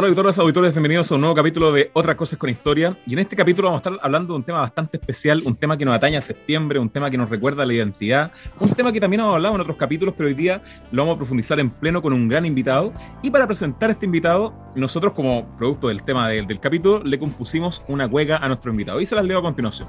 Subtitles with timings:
[0.00, 2.96] Hola, auditores, auditores, bienvenidos a un nuevo capítulo de Otras Cosas con Historia.
[3.06, 5.76] Y en este capítulo vamos a estar hablando de un tema bastante especial, un tema
[5.76, 8.98] que nos atañe a septiembre, un tema que nos recuerda la identidad, un tema que
[8.98, 12.00] también hemos hablado en otros capítulos, pero hoy día lo vamos a profundizar en pleno
[12.00, 12.94] con un gran invitado.
[13.22, 17.18] Y para presentar a este invitado, nosotros como producto del tema del, del capítulo, le
[17.18, 19.02] compusimos una cueca a nuestro invitado.
[19.02, 19.86] Y se las leo a continuación.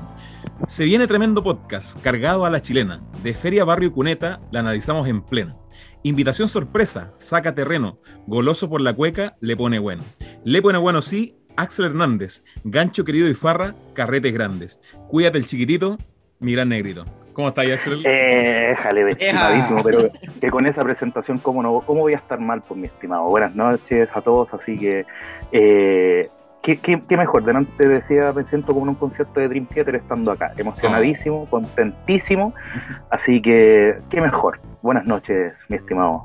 [0.68, 3.00] Se viene tremendo podcast, cargado a la chilena.
[3.24, 5.62] De Feria Barrio Cuneta, la analizamos en pleno.
[6.04, 8.00] Invitación sorpresa, saca terreno.
[8.26, 10.04] Goloso por la cueca, le pone bueno.
[10.44, 12.44] Le pone bueno, sí, Axel Hernández.
[12.64, 14.80] Gancho querido y farra, carretes grandes.
[15.10, 15.98] Cuídate el chiquitito,
[16.40, 17.06] mi gran negrito.
[17.34, 18.02] ¿Cómo estás, Axel?
[18.04, 22.64] Eh, jale, estimadísimo, pero que con esa presentación, ¿cómo, no, ¿cómo voy a estar mal,
[22.64, 23.26] por mi estimado?
[23.26, 25.06] Buenas noches a todos, así que
[25.52, 26.28] eh,
[26.62, 27.44] ¿Qué, qué, qué, mejor?
[27.44, 30.54] Delante decía, me siento como en un concierto de Dream Theater estando acá.
[30.58, 32.54] Emocionadísimo, contentísimo.
[33.10, 34.60] Así que, qué mejor.
[34.84, 36.22] Buenas noches, mi estimado.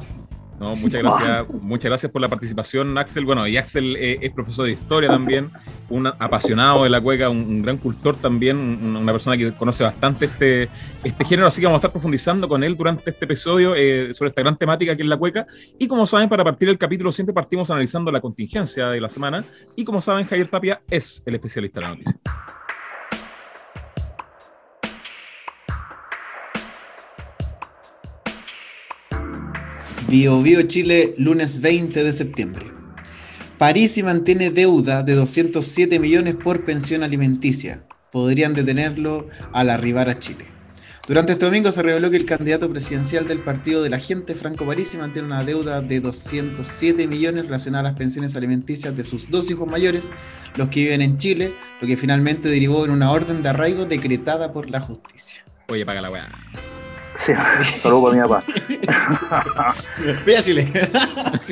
[0.59, 3.25] No, muchas gracias, muchas gracias por la participación, Axel.
[3.25, 5.51] Bueno, y Axel eh, es profesor de historia también,
[5.91, 9.85] un apasionado de la cueca, un, un gran cultor también, un, una persona que conoce
[9.85, 10.69] bastante este,
[11.05, 14.31] este género, así que vamos a estar profundizando con él durante este episodio eh, sobre
[14.31, 15.47] esta gran temática que es la cueca.
[15.79, 19.45] Y como saben, para partir el capítulo siempre partimos analizando la contingencia de la semana.
[19.77, 22.17] Y como saben, Javier Tapia es el especialista de la noticia.
[30.09, 32.65] Bio Bio Chile, lunes 20 de septiembre.
[33.59, 37.85] París mantiene deuda de 207 millones por pensión alimenticia.
[38.13, 40.45] Podrían detenerlo al arribar a Chile.
[41.09, 44.65] Durante este domingo se reveló que el candidato presidencial del partido de la gente, Franco
[44.65, 49.51] Parisi, mantiene una deuda de 207 millones relacionada a las pensiones alimenticias de sus dos
[49.51, 50.13] hijos mayores,
[50.55, 54.53] los que viven en Chile, lo que finalmente derivó en una orden de arraigo decretada
[54.53, 55.45] por la justicia.
[55.69, 56.29] Oye, paga la weá.
[57.17, 57.33] Sí,
[57.81, 58.43] saludos para mi papá.
[60.41, 60.71] Chile.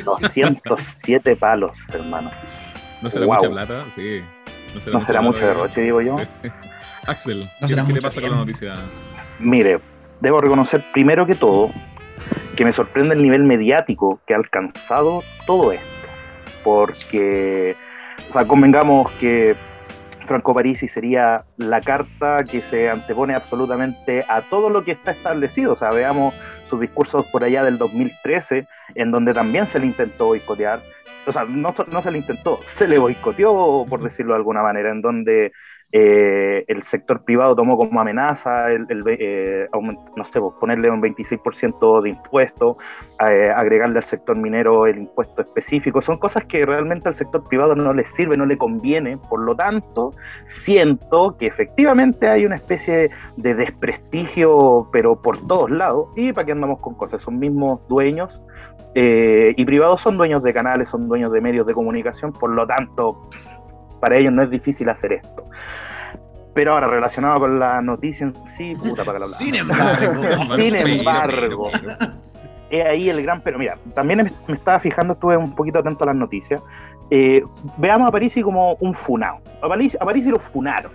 [0.03, 2.31] 207 palos, hermano.
[3.01, 3.35] ¿No será Wow.
[3.35, 3.85] mucha plata?
[3.93, 4.21] Sí.
[4.93, 6.17] No será mucho plata, derroche, digo yo.
[6.19, 6.49] Sí.
[7.07, 8.73] Axel, No ¿qué, qué te mucho pasa con la noticia?
[9.39, 9.79] Mire,
[10.21, 11.71] debo reconocer primero que todo
[12.55, 15.85] que me sorprende el nivel mediático que ha alcanzado todo esto.
[16.63, 17.75] Porque,
[18.29, 19.55] o sea, convengamos que
[20.25, 25.73] Franco Parisi sería la carta que se antepone absolutamente a todo lo que está establecido.
[25.73, 26.33] O sea, veamos
[26.69, 30.81] sus discursos por allá del 2013, en donde también se le intentó boicotear.
[31.27, 34.91] O sea, no, no se le intentó, se le boicoteó, por decirlo de alguna manera,
[34.91, 35.51] en donde
[35.97, 42.01] eh, el sector privado tomó como amenaza el, eh, no sé, pues, ponerle un 26%
[42.01, 42.75] de impuesto,
[43.25, 46.01] eh, agregarle al sector minero el impuesto específico.
[46.01, 49.17] Son cosas que realmente al sector privado no le sirve, no le conviene.
[49.29, 50.11] Por lo tanto,
[50.45, 56.09] siento que efectivamente hay una especie de desprestigio, pero por todos lados.
[56.17, 57.21] ¿Y para qué andamos con cosas?
[57.23, 58.41] Son mismos dueños.
[58.97, 62.65] eh, y privados son dueños de canales, son dueños de medios de comunicación, por lo
[62.65, 63.21] tanto,
[64.05, 65.45] para ellos no es difícil hacer esto.
[66.53, 70.15] Pero ahora, relacionado con la noticia en sí, puta para la Sin embargo.
[70.55, 71.71] Sin embargo,
[72.69, 73.41] es ahí el gran.
[73.41, 76.61] Pero mira, también me, estaba fijando, estuve un poquito atento a las noticias.
[77.09, 77.41] Eh,
[77.77, 79.39] veamos a Parisi como un funado.
[79.63, 80.91] A Parisi, a Parisi lo funaron.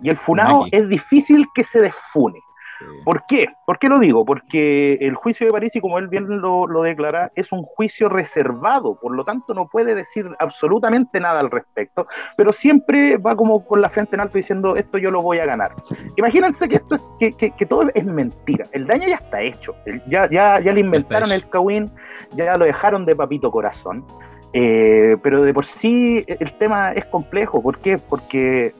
[0.00, 2.38] Y el funado es difícil que se desfune.
[2.78, 2.84] Sí.
[3.04, 3.44] ¿Por qué?
[3.64, 4.24] ¿Por qué lo digo?
[4.24, 8.98] Porque el juicio de Parisi, como él bien lo, lo declara, es un juicio reservado,
[9.00, 13.80] por lo tanto no puede decir absolutamente nada al respecto, pero siempre va como con
[13.80, 15.70] la frente en alto diciendo esto yo lo voy a ganar.
[16.16, 19.74] Imagínense que esto es que, que- que todo es mentira, el daño ya está hecho,
[20.06, 21.90] ya, ya, ya le inventaron el Kawin,
[22.32, 24.04] ya lo dejaron de papito corazón,
[24.52, 27.98] eh, pero de por sí el tema es complejo, ¿por qué?
[27.98, 28.74] Porque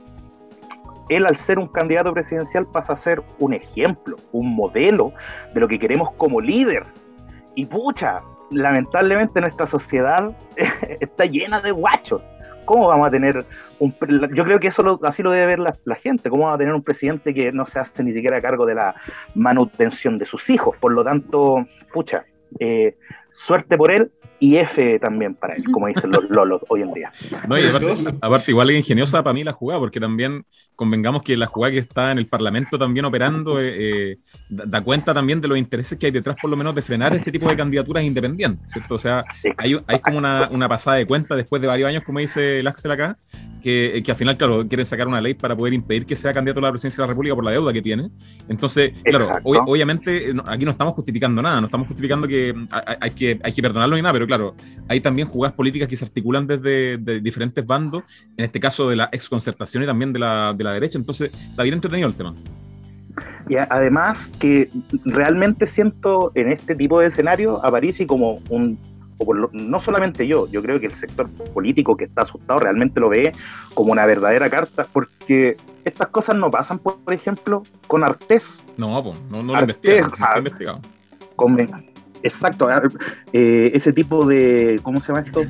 [1.08, 5.12] él al ser un candidato presidencial pasa a ser un ejemplo, un modelo
[5.54, 6.84] de lo que queremos como líder.
[7.54, 10.30] Y pucha, lamentablemente nuestra sociedad
[11.00, 12.22] está llena de guachos.
[12.64, 13.44] ¿Cómo vamos a tener
[13.78, 13.94] un...
[14.34, 16.28] Yo creo que eso lo- así lo debe ver la, la gente.
[16.28, 18.94] ¿Cómo vamos a tener un presidente que no se hace ni siquiera cargo de la
[19.36, 20.76] manutención de sus hijos?
[20.78, 22.24] Por lo tanto, pucha,
[22.58, 22.96] eh,
[23.32, 24.10] suerte por él
[24.40, 27.12] y F también para él, como dicen los lolos hoy en día.
[27.48, 30.44] No, y aparte, aparte igual es ingeniosa para mí la jugada, porque también
[30.76, 34.18] convengamos que la jugada que está en el Parlamento también operando eh, eh,
[34.48, 37.32] da, cuenta también de los intereses que hay detrás, por lo menos, de frenar este
[37.32, 38.94] tipo de candidaturas independientes, ¿cierto?
[38.94, 39.24] O sea,
[39.56, 42.66] hay, hay como una, una pasada de cuenta después de varios años, como dice el
[42.66, 43.16] Axel acá,
[43.62, 46.60] que, que al final, claro, quieren sacar una ley para poder impedir que sea candidato
[46.60, 48.10] a la presidencia de la República por la deuda que tiene.
[48.48, 52.96] Entonces, claro, ob- obviamente eh, aquí no estamos justificando nada, no estamos justificando que hay,
[53.00, 54.54] hay que hay que perdonarlo ni nada, pero claro,
[54.86, 58.04] hay también jugadas políticas que se articulan desde de diferentes bandos,
[58.36, 61.62] en este caso de la exconcertación y también de la, de la derecha, entonces está
[61.62, 62.34] bien entretenido el tema.
[63.48, 64.68] Y además que
[65.04, 68.78] realmente siento en este tipo de escenario a Parisi como un,
[69.18, 73.08] o no solamente yo, yo creo que el sector político que está asustado realmente lo
[73.08, 73.32] ve
[73.74, 78.60] como una verdadera carta, porque estas cosas no pasan, por, ejemplo, con Artés.
[78.76, 80.80] No, no, no lo investigan, investigado.
[82.22, 82.68] exacto,
[83.32, 85.40] eh, ese tipo de, ¿cómo se llama esto?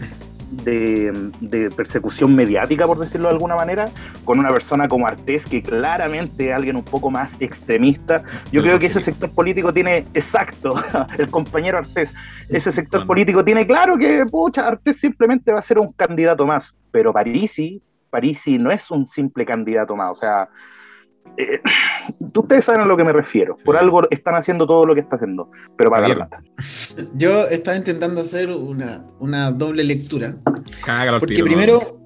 [0.67, 3.87] De, persecución mediática, por decirlo de alguna manera,
[4.25, 8.23] con una persona como Artés, que claramente es alguien un poco más extremista.
[8.51, 10.75] Yo creo que ese sector político tiene, exacto,
[11.19, 12.13] el compañero Artés,
[12.49, 16.75] ese sector político tiene claro que, pucha, Artés simplemente va a ser un candidato más,
[16.91, 17.81] pero Parisi,
[18.11, 20.49] Parisi no es un simple candidato más, o sea,
[21.37, 21.61] eh,
[22.34, 23.56] ustedes saben a lo que me refiero.
[23.64, 26.43] Por algo están haciendo todo lo que está haciendo, pero para plata.
[27.14, 30.37] Yo estaba intentando hacer una, una doble lectura.
[31.20, 32.02] porque primero.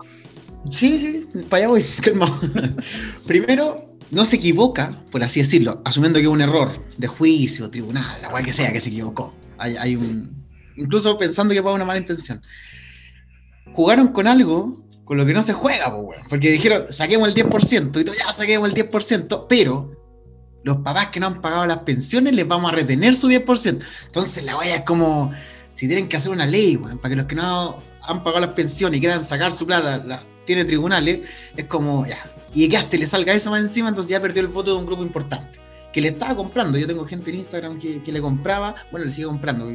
[0.71, 1.85] Sí, sí, para allá voy,
[3.27, 6.69] primero, no se equivoca, por así decirlo, asumiendo que es un error
[6.99, 9.35] de juicio, tribunal, la cual que sea que se equivocó.
[9.57, 10.45] Hay, hay un.
[10.77, 12.43] Incluso pensando que fue una mala intención.
[13.73, 15.93] Jugaron con algo con lo que no se juega,
[16.29, 19.91] porque dijeron, saquemos el 10%, y tú ya saquemos el 10%, pero
[20.63, 23.85] los papás que no han pagado las pensiones les vamos a retener su 10%.
[24.07, 25.33] Entonces la vaya es como,
[25.73, 28.99] si tienen que hacer una ley, para que los que no han pagado las pensiones
[28.99, 31.23] y quieran sacar su plata, la, tiene tribunales,
[31.57, 34.75] es como, ya, y que le salga eso más encima, entonces ya perdió el voto
[34.75, 35.59] de un grupo importante.
[35.93, 39.27] Que le estaba comprando, yo tengo gente en Instagram que, le compraba, bueno, le sigue
[39.27, 39.69] comprando,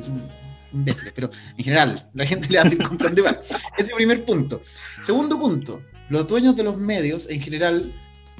[0.76, 3.40] imbéciles, pero en general, la gente le hace comprando igual.
[3.78, 4.62] Ese primer punto.
[5.02, 7.92] Segundo punto, los dueños de los medios, en general,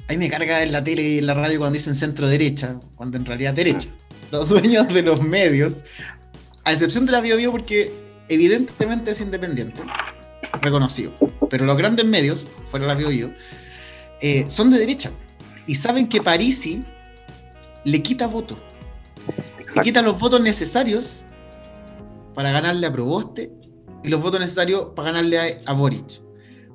[0.08, 3.16] ahí me carga en la tele y en la radio cuando dicen centro derecha, cuando
[3.16, 3.88] en realidad derecha.
[4.30, 5.84] Los dueños de los medios,
[6.64, 7.92] a excepción de la BioBio, porque
[8.28, 9.82] evidentemente es independiente,
[10.62, 11.14] reconocido,
[11.48, 13.32] pero los grandes medios, fuera la BioBio,
[14.20, 15.10] eh, son de derecha.
[15.66, 16.84] Y saben que Parisi
[17.84, 18.58] le quita votos.
[19.74, 21.24] Le quita los votos necesarios
[22.36, 23.50] para ganarle a Proboste
[24.04, 26.20] y los votos necesarios para ganarle a, Boric.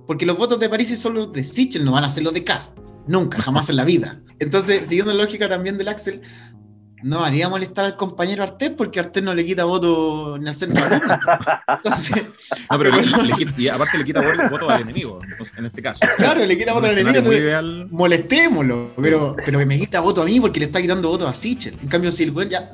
[0.07, 2.43] Porque los votos de París son los de Sichel, no van a ser los de
[2.43, 2.79] Cast.
[3.07, 4.19] Nunca, jamás en la vida.
[4.39, 6.21] Entonces, siguiendo la lógica también del Axel,
[7.03, 10.83] no haría molestar al compañero Artés porque Artés no le quita voto en el centro.
[11.67, 12.25] Entonces,
[12.71, 12.91] no, pero
[13.57, 15.19] y aparte le quita voto al enemigo,
[15.57, 15.99] en este caso.
[16.17, 18.93] Claro, le quita voto al enemigo, entonces molestémoslo.
[18.99, 21.77] Pero, pero que me quita voto a mí porque le está quitando voto a Sichel.
[21.81, 22.67] En cambio, si el ya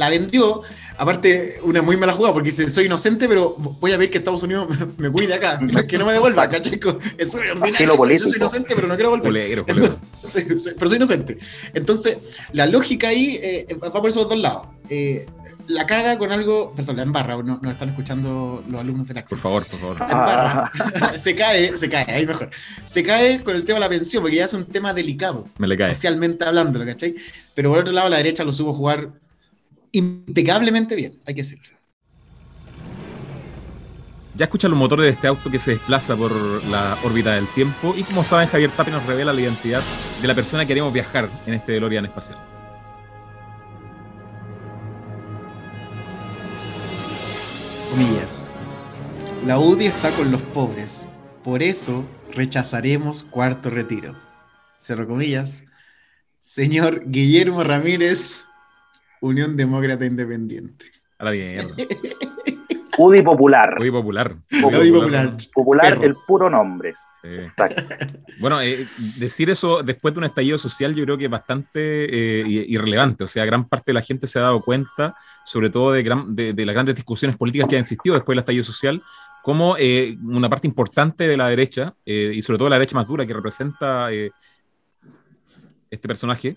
[0.00, 0.62] la vendió,
[1.00, 4.42] Aparte, una muy mala jugada, porque dice, soy inocente, pero voy a ver que Estados
[4.42, 4.68] Unidos
[4.98, 5.58] me, cuide acá,
[5.88, 6.98] que no me devuelva, cacheco.
[7.16, 8.06] Eso es ordinario.
[8.18, 9.64] Yo soy inocente, pero no quiero volver.
[9.66, 11.38] pero soy inocente.
[11.72, 12.18] Entonces,
[12.52, 14.66] la lógica ahí eh, va por esos dos lados.
[14.90, 15.24] Eh,
[15.68, 19.38] la caga con algo, perdón, la embarra, no, nos están escuchando los alumnos del Axel.
[19.38, 20.02] Por favor, por favor.
[20.02, 20.70] embarra,
[21.16, 22.50] se cae, se cae, ahí mejor.
[22.84, 25.46] Se cae con el tema de la pensión, porque ya es un tema delicado.
[25.56, 25.94] Me le cae.
[25.94, 27.14] Socialmente hablando, ¿cachai?
[27.54, 29.08] Pero por otro lado, la derecha lo supo jugar
[29.92, 31.80] impecablemente bien, hay que decirlo.
[34.36, 36.32] Ya escuchan los motores de este auto que se desplaza por
[36.66, 39.82] la órbita del tiempo y como saben Javier Tapi nos revela la identidad
[40.22, 42.38] de la persona que queremos viajar en este DeLorean espacial.
[47.90, 48.48] Comillas.
[49.44, 51.08] La UDI está con los pobres,
[51.42, 54.14] por eso rechazaremos cuarto retiro.
[54.78, 55.64] Cerro comillas.
[56.40, 58.44] Señor Guillermo Ramírez,
[59.20, 60.86] Unión Demócrata Independiente.
[61.18, 61.74] A la mierda.
[62.98, 63.76] UDI Popular.
[63.80, 64.36] UDI Popular.
[64.50, 65.36] UDI Popular.
[65.54, 66.94] Popular, el puro nombre.
[68.38, 68.86] Bueno, eh,
[69.18, 73.24] decir eso después de un estallido social yo creo que es bastante eh, irrelevante.
[73.24, 76.02] O sea, gran parte de la gente se ha dado cuenta, sobre todo de,
[76.54, 79.02] de, las grandes discusiones políticas que han existido después del estallido social,
[79.42, 83.26] como eh, una parte importante de la derecha, y sobre todo la derecha más dura
[83.26, 84.10] que representa
[85.90, 86.56] este personaje,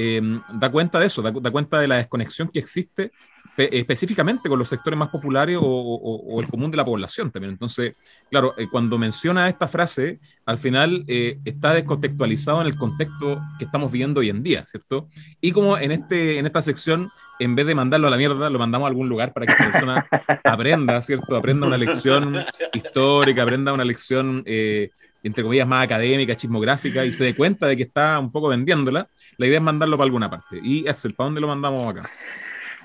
[0.00, 3.10] Em, da cuenta de eso, da, cuenta de la desconexión que existe
[3.56, 7.50] específicamente con los sectores más populares o, el común de la población también.
[7.50, 7.96] Entonces,
[8.30, 13.64] claro, eh, cuando menciona esta frase, al final eh, está descontextualizado en el contexto que
[13.64, 15.08] estamos viviendo hoy en día, ¿cierto?
[15.40, 18.58] Y como en, este, en esta sección, en vez de mandarlo a la mierda, lo
[18.60, 20.06] mandamos a algún lugar para que la persona
[20.44, 21.34] aprenda, ¿cierto?
[21.34, 22.36] Aprenda una lección
[22.72, 24.44] histórica, aprenda una lección...
[24.46, 24.90] Eh,
[25.22, 29.08] entre comillas, más académica, chismográfica, y se dé cuenta de que está un poco vendiéndola,
[29.36, 30.58] la idea es mandarlo para alguna parte.
[30.62, 32.08] Y Axel, ¿para dónde lo mandamos acá?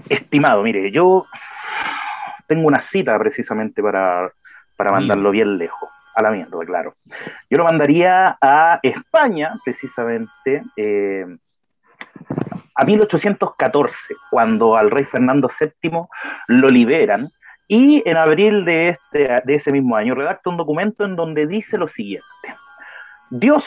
[0.10, 1.25] Estimado, mire, yo
[2.48, 4.32] tengo una cita precisamente para,
[4.78, 6.96] mandarlo bien lejos, a la mierda, claro.
[7.50, 11.25] Yo lo mandaría a España, precisamente, eh,
[12.75, 15.92] a 1814, cuando al rey Fernando VII
[16.48, 17.28] lo liberan
[17.74, 21.80] y en abril de, este, de ese mismo año redacta un documento en donde dice
[21.80, 22.27] lo siguiente.
[23.32, 23.65] Dios,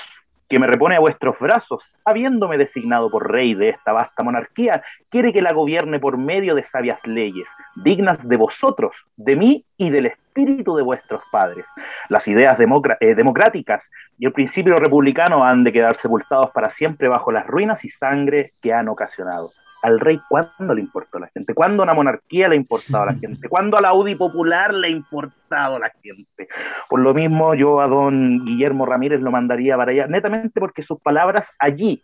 [0.49, 5.33] que me repone a vuestros brazos habiéndome designado por rey de esta vasta monarquía, quiere
[5.33, 10.07] que la gobierne por medio de sabias leyes, dignas de vosotros, de mí y del
[10.07, 11.67] espíritu de vuestros padres.
[12.09, 17.33] Las ideas eh, democráticas y el principio republicano han de quedar sepultados para siempre bajo
[17.33, 19.49] las ruinas y sangre que han ocasionado
[19.87, 23.05] al rey cuándo le importó a la gente, cuándo a una monarquía le ha importado
[23.05, 26.49] a la gente, cuándo a la UDI popular le ha importado a la gente.
[26.89, 31.01] Por lo mismo yo a don Guillermo Ramírez lo mandaría para allá, netamente porque sus
[31.01, 31.96] palabras allí,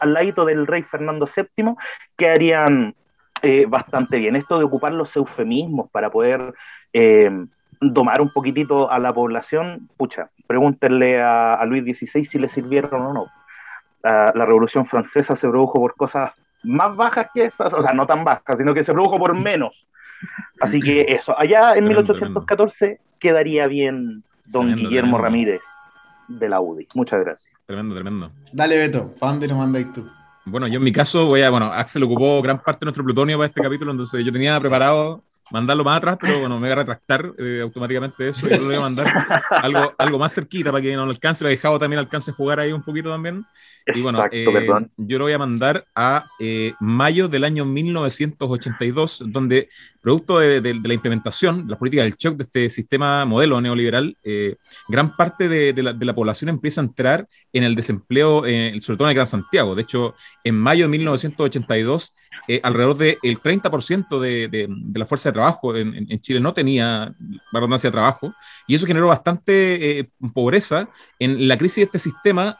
[0.00, 1.74] al ladito del rey Fernando VII,
[2.16, 2.94] quedarían
[3.42, 4.36] eh, bastante bien.
[4.36, 6.54] Esto de ocupar los eufemismos para poder
[6.92, 7.30] eh,
[7.80, 13.12] domar un poquitito a la población, pucha, pregúntenle a, Luis XVI si le sirvieron o
[13.12, 13.26] no.
[14.02, 16.32] la Revolución Francesa se produjo por cosas
[16.62, 19.86] más bajas que esas, o sea, no tan bajas, sino que se produjo por menos.
[20.60, 25.60] Así que eso, allá en 1814 quedaría bien don Guillermo Ramírez
[26.28, 26.88] de la UDI.
[26.94, 27.57] Muchas gracias.
[27.68, 28.32] Tremendo, tremendo.
[28.50, 30.02] Dale, Beto, ¿para dónde nos mandáis tú?
[30.46, 33.36] Bueno, yo en mi caso voy a, bueno, Axel ocupó gran parte de nuestro plutonio
[33.36, 36.76] para este capítulo, entonces yo tenía preparado mandarlo más atrás, pero bueno, me voy a
[36.76, 39.12] retractar eh, automáticamente eso y yo lo voy a mandar
[39.50, 42.58] algo, algo más cerquita para que no alcance, lo he dejado también alcance a jugar
[42.58, 43.44] ahí un poquito también.
[43.94, 44.46] Y bueno, eh,
[44.96, 49.68] yo lo voy a mandar a eh, mayo del año 1982, donde,
[50.00, 54.56] producto de, la implementación, de la política del shock de este sistema modelo neoliberal, eh,
[54.88, 59.14] gran parte de, la, población empieza a entrar en el desempleo, sobre todo en el
[59.14, 59.74] Gran Santiago.
[59.74, 60.14] De hecho,
[60.44, 62.14] en mayo de 1982,
[62.62, 67.14] alrededor del 30% de, la fuerza de trabajo en, Chile no tenía
[67.52, 68.32] redundancia de trabajo,
[68.66, 72.56] y eso generó bastante pobreza en la crisis de este sistema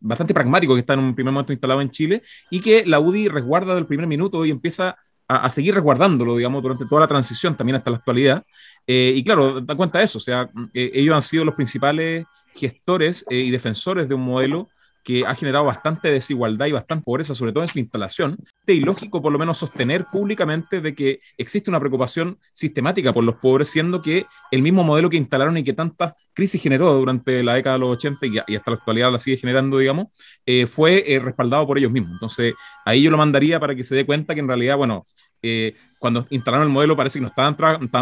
[0.00, 3.28] bastante pragmático que está en un primer momento instalado en Chile y que la UDI
[3.28, 7.76] resguarda del primer minuto y empieza a, seguir resguardándolo, digamos, durante toda la transición, también
[7.76, 8.42] hasta la actualidad.
[8.86, 12.26] Eh, y claro, da cuenta de eso, o sea, eh, ellos han sido los principales
[12.54, 14.68] gestores eh, y defensores de un modelo
[15.04, 19.20] que ha generado bastante desigualdad y bastante pobreza, sobre todo en su instalación, es ilógico
[19.20, 24.02] por lo menos sostener públicamente de que existe una preocupación sistemática por los pobres, siendo
[24.02, 27.80] que el mismo modelo que instalaron y que tantas crisis generó durante la década de
[27.80, 30.06] los 80 y, hasta la actualidad la sigue generando, digamos,
[30.46, 32.12] eh, fue eh, respaldado por ellos mismos.
[32.12, 32.54] Entonces,
[32.84, 35.06] ahí yo lo mandaría para que se dé cuenta que en realidad, bueno,
[35.42, 37.56] eh, cuando instalaron el modelo parece que no estaban,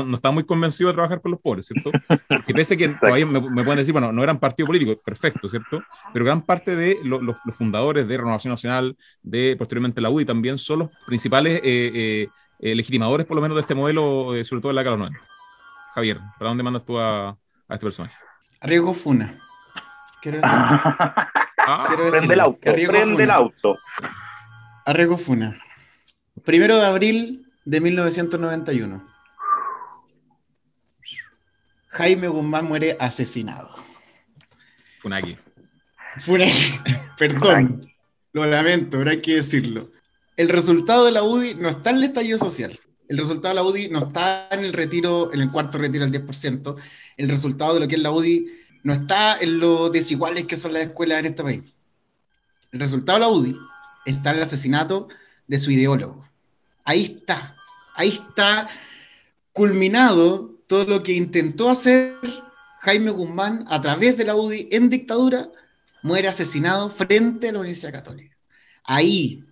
[0.09, 1.91] no estaban muy convencidos de trabajar con los pobres, ¿cierto?
[2.29, 5.83] Porque pese que todavía me, pueden decir, bueno, no eran partido político, perfecto, ¿cierto?
[6.13, 7.21] Pero gran parte de los,
[7.57, 12.29] fundadores de Renovación Nacional, de posteriormente la UDI también, son los principales eh,
[12.61, 15.11] eh, legitimadores, por lo menos, de este modelo, sobre todo en la década de los
[15.11, 15.29] 90.
[15.95, 17.37] Javier, ¿para dónde mandas tú a,
[17.69, 18.15] este personaje?
[18.61, 19.35] Arriesgo Funa.
[20.23, 20.59] Quiero decir.
[21.71, 23.77] Ah, prende el auto, prende el auto.
[24.87, 25.55] Arriesgo Funa.
[26.45, 29.03] Primero de abril de 1991.
[31.89, 33.71] Jaime Guzmán muere asesinado.
[35.01, 35.37] Funaki.
[36.19, 36.81] Funaki.
[37.19, 37.91] Perdón.
[38.33, 39.91] Lo lamento, pero hay que decirlo.
[40.37, 42.79] El resultado de la UDI no está en el estallido social.
[43.09, 46.27] El resultado de la UDI no está en el retiro, en el cuarto retiro del
[46.27, 46.77] 10%.
[47.17, 48.47] El resultado de lo que es la UDI
[48.83, 51.63] no está en lo desiguales que son las escuelas en este país.
[52.71, 53.57] El resultado de la UDI
[54.05, 55.09] está en el asesinato
[55.47, 56.28] de su ideólogo.
[56.89, 57.55] Ahí está,
[57.97, 58.67] ahí está
[59.53, 62.17] culminado todo lo que intentó hacer
[62.81, 65.51] Jaime Guzmán a través de la UDI en dictadura,
[66.03, 68.35] muere asesinado frente a la Universidad Católica.
[68.85, 69.45] Ahí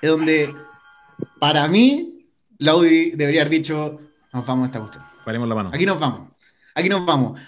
[0.00, 0.54] es donde,
[1.38, 4.00] para mí, la UDI debería haber dicho,
[4.32, 5.04] nos vamos a esta cuestión.
[5.26, 5.70] Paremos la mano.
[5.74, 6.30] Aquí nos vamos,
[6.74, 7.38] aquí nos vamos.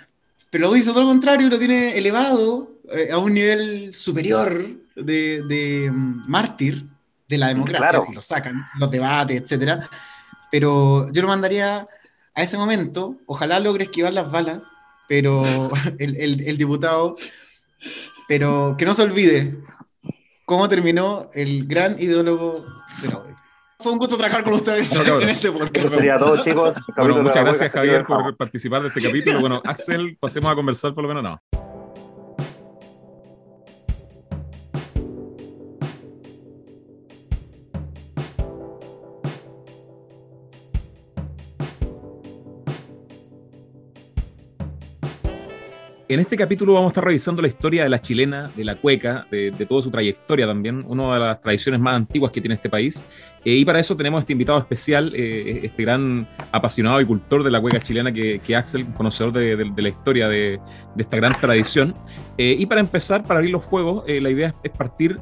[0.51, 4.62] Pero la UDI hizo todo lo contrario, lo tiene elevado eh, a un nivel superior
[4.95, 6.91] de, de mm, mártir,
[7.33, 9.89] de la democracia, que lo sacan, los debates, etcétera.
[10.51, 11.87] Pero yo lo mandaría
[12.35, 14.62] a ese momento, ojalá logre esquivar las balas,
[15.09, 17.17] pero el, diputado,
[18.29, 19.59] pero que no se olvide
[20.45, 22.67] cómo terminó el gran ideólogo
[23.01, 23.21] de la
[23.81, 25.89] Fue un gusto trabajar con ustedes en este podcast.
[25.89, 26.75] sería todo, chicos.
[26.99, 29.41] muchas gracias, Javier, por participar de este capítulo.
[29.41, 31.62] Bueno, Axel, pasemos a conversar por lo menos no.
[46.12, 49.26] En este capítulo vamos a estar revisando la historia de la chilena, de la cueca,
[49.31, 53.02] de, toda su trayectoria también, una de las tradiciones más antiguas que tiene este país,
[53.44, 57.50] Eh, y para eso tenemos este invitado especial, eh, este gran apasionado y cultor de
[57.50, 60.61] la cueca chilena que, que Axel, conocedor de, de, la historia de,
[60.94, 61.94] de, esta gran tradición.
[62.38, 65.18] Eh, y para empezar, para abrir los fuegos, la idea es, partir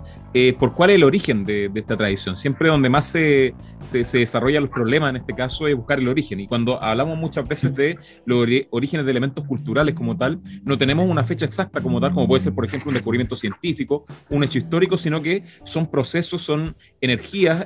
[0.58, 2.36] por cuál es el origen de, esta tradición.
[2.36, 3.54] Siempre donde más se,
[3.86, 6.38] se, se, desarrollan los problemas, en este caso, es buscar el origen.
[6.40, 11.08] Y cuando hablamos muchas veces de los orígenes de elementos culturales como tal, no tenemos
[11.08, 14.58] una fecha exacta como tal, como puede ser, por ejemplo, un descubrimiento científico, un hecho
[14.58, 17.64] histórico, sino que son procesos, son energías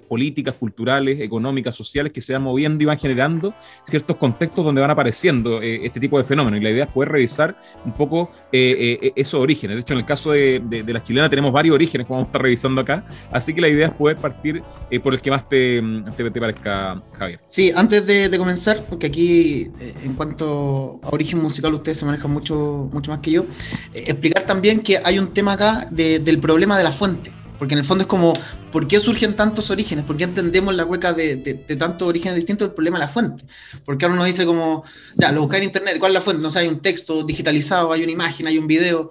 [0.00, 4.90] políticas, culturales, económicas, sociales que se van moviendo y van generando ciertos contextos donde van
[4.90, 6.60] apareciendo eh, este tipo de fenómenos.
[6.60, 9.76] Y la idea es poder revisar un poco eh, eh, esos orígenes.
[9.76, 12.28] De hecho, en el caso de, de, la chilena tenemos varios orígenes que vamos a
[12.28, 13.04] estar revisando acá.
[13.30, 14.62] Así que la idea es poder partir
[15.02, 15.82] por el que más te,
[16.16, 17.40] te, parezca, Javier.
[17.48, 19.68] Sí, antes de, de comenzar, porque aquí
[20.04, 23.46] en cuanto a origen musical ustedes se manejan mucho, mucho más que yo,
[23.92, 27.32] explicar también que hay un tema acá del problema de la fuente.
[27.58, 28.34] Porque en el fondo es como,
[28.70, 30.04] ¿por qué surgen tantos orígenes?
[30.04, 32.68] ¿Por qué entendemos la cueca de, de, tantos orígenes distintos?
[32.68, 33.44] El problema es la fuente.
[33.84, 34.84] Porque ahora uno dice como,
[35.16, 36.42] ya, lo busca en internet, ¿cuál es la fuente?
[36.42, 39.10] No sé, hay un texto digitalizado, hay una imagen, hay un video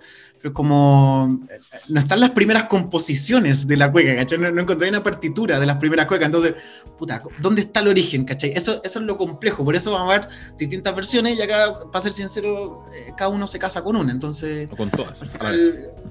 [0.54, 1.40] como
[1.90, 4.40] no están las primeras composiciones de la cueca, ¿cachai?
[4.40, 6.56] No, encontré una partitura de las primeras cuecas, entonces,
[6.98, 8.52] puta, ¿dónde está el origen, ¿cachai?
[8.52, 12.02] Eso, eso es lo complejo, por eso vamos a ver distintas versiones y acá, para
[12.02, 14.70] ser sincero, eh, cada uno se casa con una, entonces...
[14.72, 15.22] O con todas.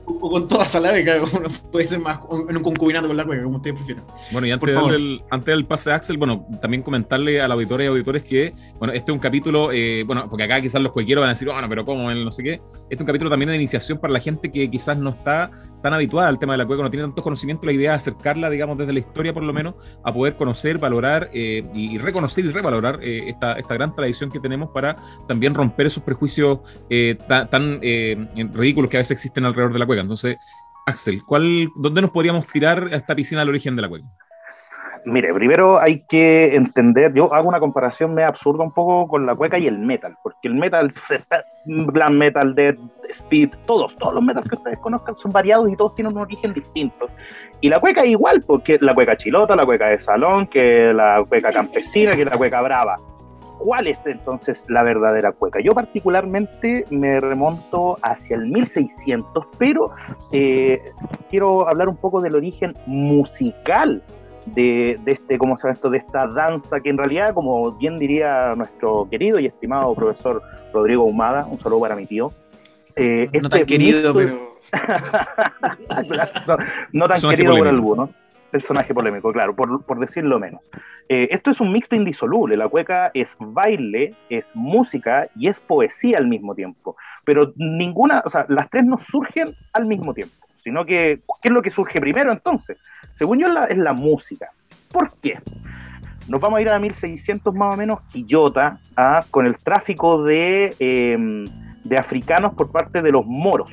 [0.05, 3.25] o, con todas a la vez, uno puede ser más en un concubinato con la
[3.25, 4.05] cueca, como ustedes prefieran.
[4.33, 7.87] Bueno, y antes, del, antes del pase de Axel, bueno, también comentarle a la auditoría
[7.87, 11.23] y auditores que, bueno, este es un capítulo, eh, bueno, porque acá quizás los cuequeros
[11.23, 12.13] van a decir, bueno, pero ¿cómo?
[12.13, 12.55] No sé qué.
[12.55, 15.51] Este es un capítulo también de iniciación para la gente que quizás no está
[15.85, 18.49] tan habituada al tema de la cueca, no tiene tantos conocimientos, la idea es acercarla,
[18.49, 22.51] digamos, desde la historia por lo menos, a poder conocer, valorar eh, y, reconocer y
[22.51, 24.97] revalorar eh, esta, esta, gran tradición que tenemos para
[25.29, 30.01] también romper esos prejuicios eh, tan, ridículos que a veces existen alrededor de la cueca.
[30.01, 30.39] Entonces,
[30.87, 34.07] Axel, ¿cuál, ¿dónde nos podríamos tirar a esta piscina al origen de la cueca?
[35.07, 39.35] Mire, primero hay que entender, yo hago una comparación me absurda un poco con la
[39.35, 40.93] cueca y el metal, porque el metal,
[41.67, 42.77] glam metal, dead,
[43.11, 46.55] speed, todos, todos los metals que ustedes conozcan son variados y todos tienen un origen
[46.55, 47.07] distinto.
[47.61, 51.53] Y la cueca igual, porque la cueca chilota, la cueca de salón, que la cueca
[51.53, 52.97] campesina, que la cueca brava.
[53.59, 55.61] ¿Cuál es entonces la verdadera cueca?
[55.61, 59.91] Yo particularmente me remonto hacia el 1600, pero
[60.33, 60.81] eh,
[61.31, 64.03] quiero hablar un poco del origen musical
[64.47, 65.91] de, este, ¿cómo se llama esto?
[65.91, 71.05] De esta danza que en realidad, como bien diría nuestro querido y estimado profesor Rodrigo
[71.05, 72.33] Humada, un saludo para mi tío.
[72.97, 74.59] Eh, no, tan este querido, pero.
[76.93, 78.11] no, tan querido por algunos.
[78.51, 80.61] Personaje polémico, claro, por, por decirlo menos.
[81.09, 82.57] Eh, esto es un mixto indisoluble.
[82.57, 86.97] La cueca es baile, es música y es poesía al mismo tiempo.
[87.25, 91.53] Pero ninguna, o sea, las tres no surgen al mismo tiempo sino que, ¿qué es
[91.53, 92.79] lo que surge primero entonces?
[93.11, 94.51] Según yo, es la música.
[94.91, 95.39] ¿Por qué?
[96.27, 99.23] Nos vamos a ir a 1600 más o menos, Quillota, ¿ah?
[99.31, 101.45] con el tráfico de, em,
[101.85, 103.71] de, africanos por parte de los moros.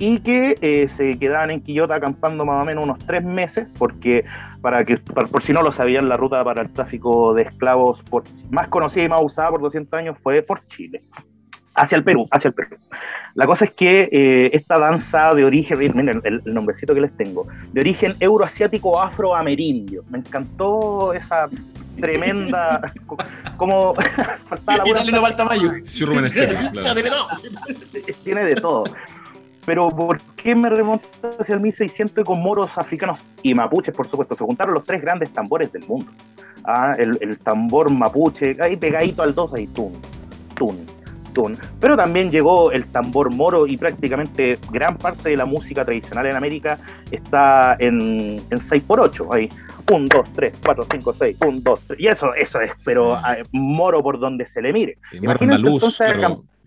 [0.00, 4.24] Y que eh, se quedaban en Quillota acampando más o menos unos tres meses, porque,
[4.60, 8.24] para que por, si no lo sabían, la ruta para el tráfico de esclavos por,
[8.50, 11.00] más conocida y más usada por 200 años fue por Chile
[11.78, 12.76] hacia el Perú, hacia el Perú.
[13.34, 17.46] La cosa es que eh, esta danza de origen, miren el, nombrecito que les tengo,
[17.72, 21.48] de origen euroasiático afroamerindio, me encantó esa
[22.00, 22.80] tremenda
[23.56, 23.94] como
[24.48, 25.72] faltaba la buena no falta mayo.
[28.24, 28.84] Tiene de todo.
[29.64, 31.06] Pero ¿por qué me remonto
[31.38, 34.34] hacia el 1600 con moros africanos y mapuches, por supuesto?
[34.34, 36.10] Se juntaron los tres grandes tambores del mundo.
[36.64, 39.92] Ah, el, el tambor mapuche, ahí pegadito al dos, ahí, tun,
[40.54, 40.86] tun,
[41.80, 46.36] pero también llegó el tambor moro y prácticamente gran parte de la música tradicional en
[46.36, 46.78] América
[47.10, 49.48] está en, en 6x8, ahí,
[49.90, 53.36] 1, 2, 3, 4, 5, 6, 1, 2, 3, y eso, eso es, pero ah,
[53.52, 54.98] moro por donde se le mire.
[55.12, 56.14] Imagínense entonces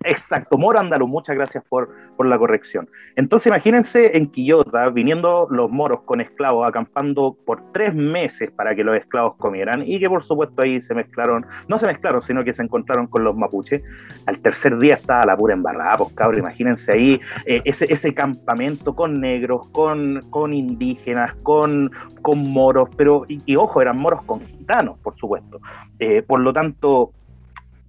[0.03, 2.87] Exacto, Moro Andaluz, muchas gracias por, por, la corrección.
[3.15, 8.83] Entonces imagínense en Quillota, viniendo los moros con esclavos, acampando por tres meses para que
[8.83, 12.53] los esclavos comieran y que por supuesto ahí se mezclaron, no se mezclaron, sino que
[12.53, 13.83] se encontraron con los mapuches.
[14.25, 18.95] Al tercer día estaba la pura embarrada, pues cabrón, imagínense ahí eh, ese, ese campamento
[18.95, 24.97] con negros, con, con indígenas, con, con moros, pero, y, ojo, eran moros con gitanos,
[24.99, 25.59] por supuesto.
[25.99, 27.11] Eh, por lo tanto,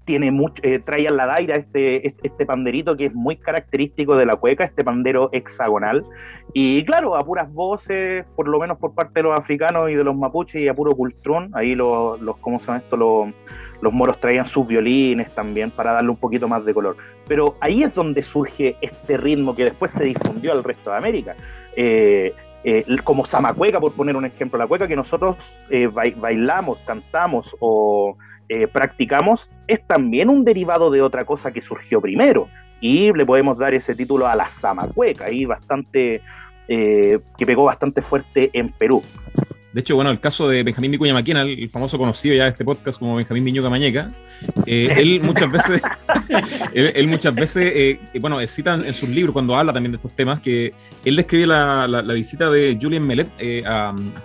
[0.05, 4.27] tiene mucho, eh, trae la daira este, este, este, panderito que es muy característico de
[4.27, 6.05] la cueca, este pandero hexagonal.
[6.53, 10.05] Y claro, a puras voces, por lo menos por parte de los africanos y de
[10.05, 12.97] los mapuches y a puro cultrón, ahí los, los ¿cómo son esto?
[12.97, 13.29] Los,
[13.81, 16.97] los moros traían sus violines también para darle un poquito más de color.
[17.27, 21.35] Pero ahí es donde surge este ritmo que después se difundió al resto de América.
[21.77, 22.33] Eh,
[22.65, 25.37] eh, como Samacueca, por poner un ejemplo, la cueca que nosotros
[25.69, 28.17] eh, bailamos, cantamos o
[28.53, 32.49] eh, practicamos, es también un derivado de otra cosa que surgió primero.
[32.81, 36.21] Y le podemos dar ese título a la Samacueca, ahí bastante,
[36.67, 39.03] que pegó bastante fuerte en Perú.
[39.73, 42.65] De hecho, bueno, el caso de Benjamín Vicuña Maquina, el famoso conocido ya de este
[42.65, 44.09] podcast como Benjamín Viñuca Mañeca,
[44.67, 45.81] eh, él muchas veces,
[46.75, 50.41] él, muchas veces, eh, bueno, cita en sus libros cuando habla también de estos temas
[50.41, 53.63] que él describe la, la, visita de Julien Melet, eh,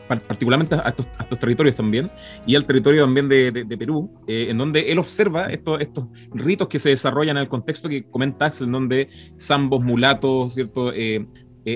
[0.07, 2.09] particularmente a estos, territorios también,
[2.45, 6.79] y al territorio también de, de, Perú, en donde él observa estos, estos ritos que
[6.79, 10.91] se desarrollan en el contexto que comenta Axel, en donde zambos, mulatos, ¿cierto?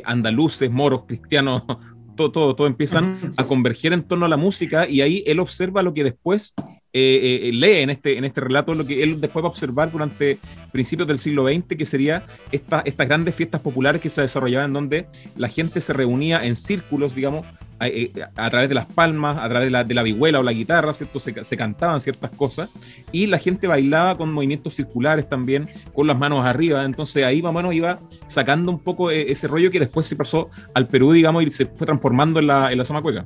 [0.05, 1.63] andaluces, moros, cristianos,
[2.15, 5.93] todo, todo, empiezan a converger en torno a la música y ahí él observa lo
[5.93, 6.53] que después
[6.93, 9.91] eh, eh, lee en este, en este relato, lo que él después va a observar
[9.91, 10.37] durante
[10.71, 15.07] principios del siglo XX, que sería esta, estas grandes fiestas populares que se desarrollaban donde
[15.35, 17.45] la gente se reunía en círculos, digamos,
[17.83, 20.53] eh, a, través de las palmas, a través de la, de la vihuela o la
[20.53, 21.19] guitarra, ¿cierto?
[21.19, 22.69] Se, se, cantaban ciertas cosas
[23.11, 26.85] y la gente bailaba con movimientos circulares también, con las manos arriba.
[26.85, 30.15] Entonces ahí más o menos iba sacando un poco eh, ese rollo que después se
[30.15, 33.25] pasó al Perú, digamos, y se fue transformando en la, en la Zamacueca.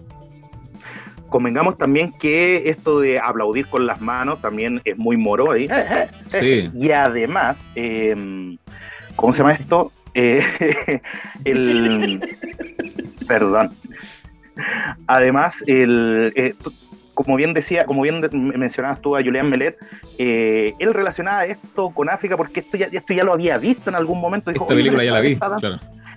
[1.35, 5.67] Convengamos también que esto de aplaudir con las manos también es muy moro ahí.
[6.29, 6.71] Sí.
[6.73, 8.57] Y además, em,
[9.17, 9.91] ¿cómo se llama esto?
[10.13, 11.01] Eh,
[11.43, 12.21] el.
[13.27, 13.71] Perdón.
[15.07, 16.53] Además, el, eh,
[17.15, 19.77] como bien decía, como bien mencionabas tú a Julián Melet,
[20.17, 23.95] eh, él relacionaba esto con África porque esto ya, esto ya lo había visto en
[23.95, 24.51] algún momento.
[24.51, 25.37] Esta película ya la vi,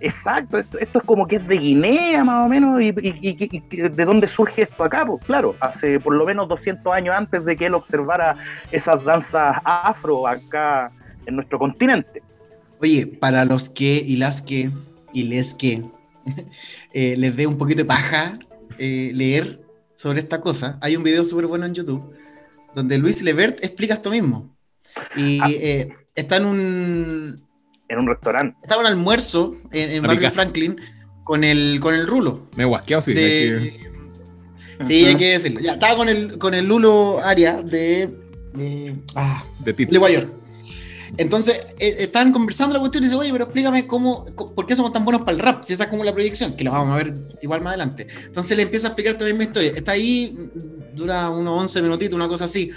[0.01, 4.63] Exacto, esto, es como que es de Guinea más o menos, y, de dónde surge
[4.63, 8.37] esto acá, pues claro, hace por lo menos 200 años antes de que él observara
[8.71, 10.93] esas danzas afro acá
[11.27, 12.23] en nuestro continente.
[12.81, 14.71] Oye, para los que y las que
[15.13, 15.83] y les que
[16.95, 18.39] Eh, les dé un poquito de paja
[18.79, 19.61] eh, leer
[19.99, 22.15] sobre esta cosa, hay un video súper bueno en YouTube
[22.73, 24.57] donde Luis Levert explica esto mismo.
[25.17, 25.49] Y ah.
[25.51, 27.47] eh, está en un...
[27.89, 28.57] En un restaurante.
[28.63, 30.77] Está en un almuerzo en, en Barrio Franklin
[31.25, 32.47] con el, con el rulo.
[32.55, 33.15] Me guasqueado, sí.
[33.17, 35.59] Sí, hay que decirlo.
[35.59, 38.09] Ya, estaba con el, con el Lulo Aria de...
[39.17, 39.93] ah, de Tips.
[41.17, 44.93] Entonces, eh, estaban conversando la cuestión y dice, oye, pero explícame cómo, por qué somos
[44.93, 47.05] tan buenos para el rap, si esa es como la proyección, que lo vamos a
[47.05, 48.07] ver igual más adelante.
[48.25, 49.73] Entonces le empieza a explicar también mi historia.
[49.75, 50.51] Está ahí,
[50.95, 52.71] dura unos 11 minutitos, una cosa así.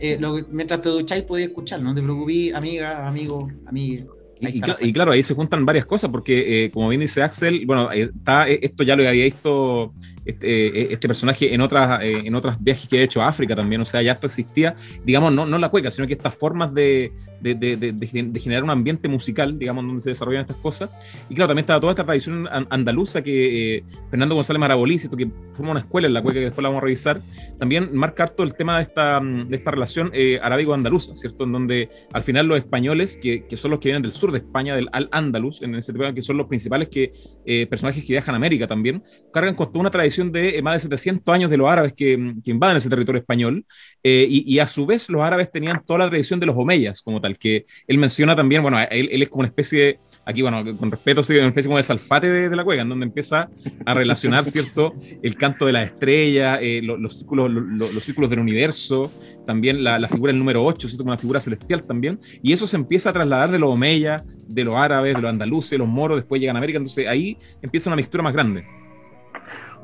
[0.00, 0.18] Eh,
[0.50, 4.04] mientras te ducháis podías escuchar, no te preocupes, amiga, amigo, amiga.
[4.38, 8.46] Y, claro, ahí se juntan varias cosas, porque eh, como bien dice Axel, bueno, está,
[8.46, 9.94] esto ya lo había visto
[10.26, 13.86] este, este personaje en otras, en otras viajes que he hecho a África también, o
[13.86, 17.12] sea, ya esto existía, digamos, no, no la cueca, sino que estas formas de,
[17.54, 20.90] de, de, de, generar un ambiente musical, digamos, donde se desarrollan estas cosas.
[21.28, 25.72] Y claro, también estaba toda esta tradición andaluza que eh, Fernando González Marabolí, que forma
[25.72, 27.20] una escuela en la cueca que después la vamos a revisar,
[27.58, 31.44] también marca harto el tema de esta, de esta relación eh, arábigo-andaluza, ¿cierto?
[31.44, 34.38] En donde al final los españoles, que, que, son los que vienen del sur de
[34.38, 37.12] España, del Al-Ándalus, en ese tema, que son los principales que,
[37.44, 40.80] eh, personajes que viajan a América también, cargan con toda una tradición de más de
[40.80, 43.64] 700 años de los árabes que, que invaden ese territorio español,
[44.02, 47.20] y, y, a su vez los árabes tenían toda la tradición de los omeyas como
[47.20, 50.76] tal, que él menciona también, bueno, él, él es como una especie de, aquí, bueno,
[50.76, 53.48] con respeto, sí, una especie como de salfate de, la cueca, en donde empieza
[53.86, 59.10] a relacionar, ¿cierto?, el canto de la estrella, eh, los, círculos, los círculos del universo,
[59.46, 62.66] también la, la, figura del número 8, ¿cierto?, como una figura celestial también, y eso
[62.66, 66.18] se empieza a trasladar de los omeyas, de los árabes, de los andaluces, los moros,
[66.18, 68.64] después llegan a América, entonces ahí empieza una mixtura más grande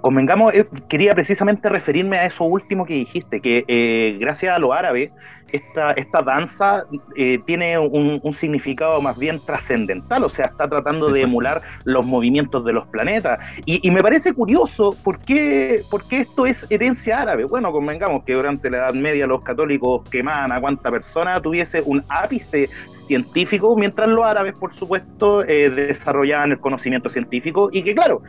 [0.03, 4.73] convengamos, eh, quería precisamente referirme a eso último que dijiste, que eh, gracias a lo
[4.73, 5.11] árabe,
[5.53, 6.85] esta, esta danza
[7.15, 12.65] eh, tiene un, significado más bien trascendental, o sea, está tratando de emular los movimientos
[12.65, 13.39] de los planetas.
[13.65, 17.45] Y, me parece curioso, ¿por qué, esto es herencia árabe?
[17.45, 22.03] Bueno, convengamos que durante la Edad Media los católicos quemaban a cuánta persona tuviese un
[22.09, 22.69] ápice
[23.07, 28.23] científico, mientras los árabes, por supuesto, desarrollaban el conocimiento científico y que, claro,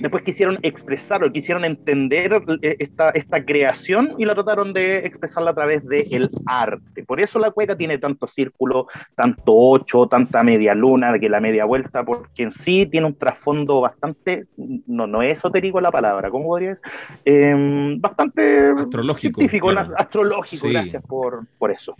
[0.00, 5.54] después quisieron expresarlo, quisieron entender eh, esta, esta creación y la trataron de expresarla a
[5.54, 7.04] través del arte.
[7.04, 11.64] Por eso la cueca tiene tanto círculo, tanto ocho, tanta media luna, que la media
[11.64, 14.46] vuelta, porque en sí tiene un trasfondo bastante,
[14.86, 16.82] no, no es esotérico la palabra, ¿cómo podría decir?
[17.24, 21.94] Em, bastante astrológico, científico, astrológico, gracias por, por eso.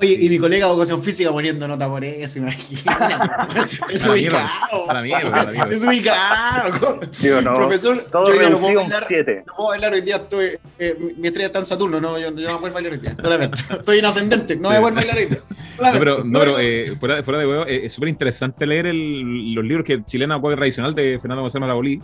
[0.00, 3.74] Oye, y mi colega de educación física poniendo nota por eso, imagínate.
[3.92, 4.86] es ubicado.
[4.86, 5.58] Para mí, para mí.
[5.70, 7.00] Es ubicado.
[7.20, 9.06] Digo, no, Profesor, yo ya no puedo bailar.
[9.46, 12.48] No puedo bailar hoy día, estoy, eh, mi estrella está en Saturno, no, yo, yo
[12.48, 13.16] no voy a bailar hoy día.
[13.70, 15.40] Estoy en ascendente, no voy a bailar hoy día.
[15.80, 19.52] No, pero, no, pero eh, fuera, fuera de huevo, eh, es súper interesante leer el,
[19.52, 22.00] los libros que chilena puede tradicional de Fernando González Malabolí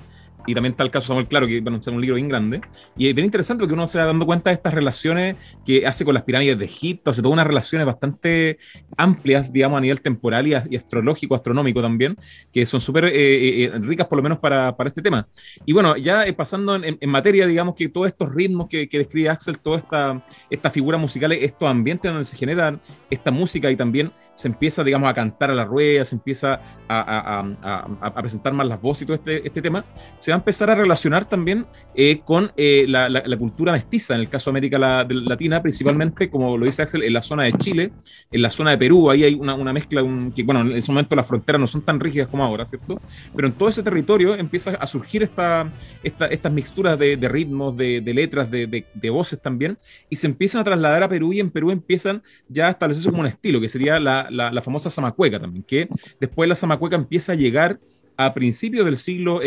[0.47, 2.61] y también está el caso Samuel Claro, que bueno, es un libro bien grande.
[2.97, 6.05] Y es bien interesante porque uno se va dando cuenta de estas relaciones que hace
[6.05, 8.59] con las pirámides de Egipto, hace todas unas relaciones bastante
[8.97, 12.17] amplias, digamos, a nivel temporal y, astrológico, astronómico también,
[12.53, 15.27] que son súper eh, eh, eh, ricas por lo menos para, para, este tema.
[15.65, 19.31] Y bueno, ya pasando en, en, materia, digamos que todos estos ritmos que, que, describe
[19.31, 22.79] Axel, toda esta, esta figura musical, estos ambientes donde se genera
[23.11, 27.45] esta música y también se empieza, digamos, a cantar a la rueda, se empieza a,
[27.63, 29.85] a, a, presentar más las voces y todo este, este tema,
[30.19, 34.29] se va a empezar a relacionar también eh, con eh, la, cultura mestiza, en el
[34.29, 37.91] caso de América Latina, principalmente, como lo dice Axel, en la zona de Chile,
[38.31, 40.91] en la zona de Perú, ahí hay una, una mezcla, un, que bueno, en ese
[40.91, 43.01] momento las fronteras no son tan rígidas como ahora, ¿cierto?
[43.35, 45.71] Pero en todo ese territorio empieza a surgir esta,
[46.03, 49.79] esta estas mixturas de, ritmos, de, de letras, de, de, voces también,
[50.11, 53.21] y se empiezan a trasladar a Perú y en Perú empiezan ya a establecerse como
[53.21, 55.89] un estilo, que sería la, la, famosa zamacueca también, que
[56.21, 57.79] después la zamacueca empieza a llegar
[58.17, 59.41] a principios del siglo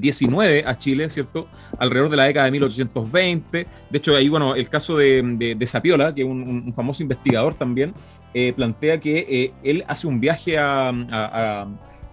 [0.00, 1.48] XIX eh, a Chile, ¿cierto?
[1.78, 3.66] Alrededor de la década de 1820.
[3.90, 7.94] De hecho, ahí, bueno, el caso de, de, Sapiola, que es un, famoso investigador también,
[8.34, 11.66] eh, plantea que eh, él hace un viaje a,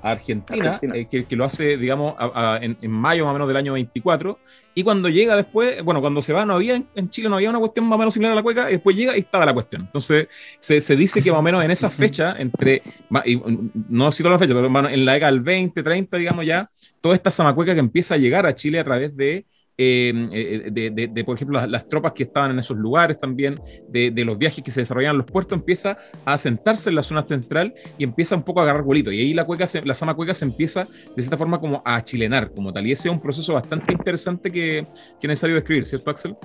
[0.04, 2.14] Argentina, eh, que, lo hace, digamos,
[2.62, 4.38] en, mayo más o menos del año 24,
[4.76, 7.60] y cuando llega después, bueno, cuando se va, no había en, Chile, no había una
[7.60, 9.84] cuestión más o menos similar a la cueca, y después llega y estaba la cuestión.
[9.84, 10.28] Entonces,
[10.60, 12.82] se, se dice que más o menos en esa fecha, entre,
[13.26, 13.40] y,
[13.88, 17.32] no cito la fecha, pero en la década del 20, 30, digamos ya, toda esta
[17.32, 19.46] zamacueca que empieza a llegar a Chile a través de
[19.78, 23.60] eh, de, de, por ejemplo, las, tropas que estaban en esos lugares también,
[23.90, 27.24] de, los viajes que se desarrollaban en los puertos, empieza a asentarse en la zona
[27.24, 29.12] central y empieza un poco a agarrar vuelito.
[29.12, 32.52] Y ahí la, cueca la sama cueca se empieza de cierta forma como a chilenar
[32.54, 32.86] como tal.
[32.88, 34.86] Y ese es un proceso bastante interesante que,
[35.20, 36.36] que es necesario describir, ¿cierto, Axel?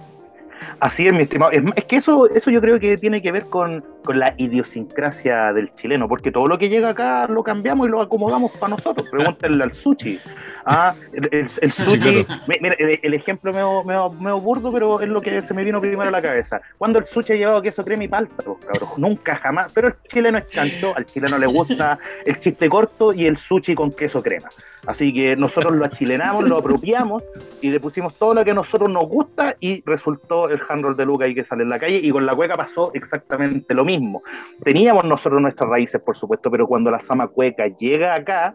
[0.80, 1.50] Así es, mi estimado.
[1.52, 5.74] Es, que eso, eso yo creo que tiene que ver con, con, la idiosincrasia del
[5.74, 9.08] chileno, porque todo lo que llega acá lo cambiamos y lo acomodamos para nosotros.
[9.10, 10.18] Pregúntenle al sushi.
[10.70, 12.26] Ah, el, sushi,
[12.60, 16.12] mira, el, ejemplo me medio, burdo, pero es lo que se me vino primero a
[16.12, 16.60] la cabeza.
[16.76, 19.72] Cuando el sushi ha llevado queso crema y palta, pues, cabrón, nunca jamás.
[19.72, 23.74] Pero el chileno es chancho, al chileno le gusta el chiste corto y el sushi
[23.74, 24.48] con queso crema.
[24.86, 27.24] Así que nosotros lo achilenamos, lo apropiamos
[27.62, 31.04] y le pusimos todo lo que a nosotros nos gusta y resultó el handroll de
[31.04, 32.00] Luca ahí que sale en la calle.
[32.02, 34.22] Y con la cueca pasó exactamente lo mismo.
[34.64, 38.54] Teníamos nosotros nuestras raíces, por supuesto, pero cuando la sama cueca llega acá,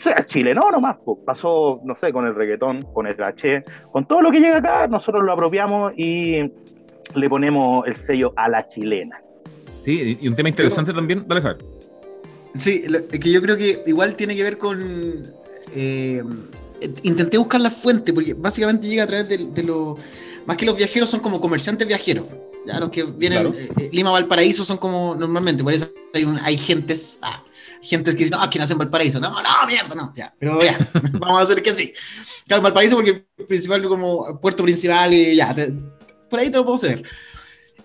[0.00, 1.18] sea chileno nomás, pues.
[1.24, 4.86] pasó, no sé, con el reggaetón, con el H, con todo lo que llega acá,
[4.86, 6.52] nosotros lo apropiamos y
[7.14, 9.20] le ponemos el sello a la chilena.
[9.82, 11.64] Sí, y un tema interesante también, dale, Javier.
[12.54, 12.82] Sí,
[13.20, 14.78] que yo creo que igual tiene que ver con...
[15.74, 16.22] Eh,
[17.02, 19.96] intenté buscar la fuente, porque básicamente llega a través de, de lo...
[20.46, 22.26] Más que los viajeros son como comerciantes viajeros.
[22.66, 26.58] Ya los que vienen, eh, eh, Lima, Valparaíso son como normalmente, por eso hay, hay
[26.58, 27.18] gentes...
[27.22, 27.42] Ah,
[27.82, 29.20] gente que dice, no, aquí nació en Valparaíso.
[29.20, 30.32] No, no, mierda, no, ya.
[30.38, 30.78] Pero ya,
[31.14, 31.92] vamos a hacer que sí.
[32.46, 35.54] Claro, Valparaíso porque principal como puerto principal y ya,
[36.30, 37.02] por ahí te lo puedo hacer.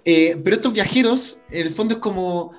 [0.06, 2.54] Eh, pero estos viajeros, en el fondo es como...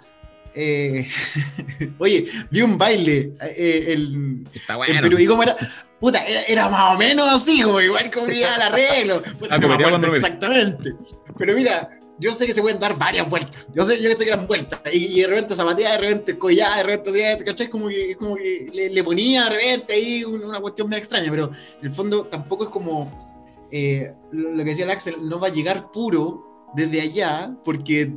[0.61, 1.09] Eh,
[1.99, 4.99] oye, vi un baile eh, el, Está bueno.
[5.03, 5.55] Pero, ¿y cómo era?
[6.01, 6.19] Puta,
[6.49, 9.23] era, más o menos así, como igual iba el arreglo.
[9.51, 10.95] ah, no exactamente.
[11.37, 13.65] Pero mira, yo sé que se pueden dar varias vueltas.
[13.73, 14.81] Yo sé, yo sé que eran vueltas.
[14.93, 17.71] Y, de repente zapateaba, de repente collada, de repente así, ¿cachai?
[17.71, 21.87] Como que, como que le, ponía de repente ahí una cuestión muy extraña, pero en
[21.87, 25.93] el fondo tampoco es como eh, lo, que decía el Axel, no va a llegar
[25.93, 28.13] puro desde allá, porque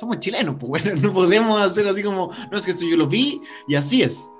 [0.00, 3.06] somos chilenos, pues bueno, no podemos hacer así como, no es que esto yo lo
[3.06, 4.30] vi y así es.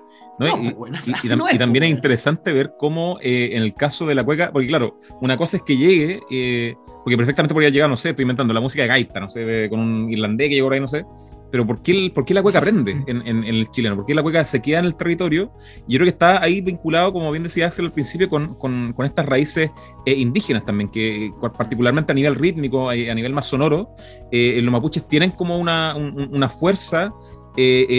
[0.41, 1.13] y, pues,
[1.59, 5.37] también es interesante ver cómo eh, en el caso de la cueca, porque claro, una
[5.37, 8.83] cosa es que llegue, eh, porque perfectamente podría llegar, no sé, estoy inventando la música
[8.83, 11.05] de gaita, no sé, con un irlandés que llegó por ahí, no sé.
[11.51, 13.97] Pero ¿por qué, por qué la cueca aprende en, en, el chileno?
[13.97, 15.53] ¿Por qué la cueca se queda en el territorio?
[15.87, 19.07] Yo creo que está ahí vinculado, como bien decía Axel al principio, con, con, con
[19.07, 19.71] estas raíces
[20.07, 23.95] eh, indígenas también, que particularmente a nivel rítmico, eh, a nivel más sonoro,
[24.31, 27.13] eh, los mapuches tienen como una, una fuerza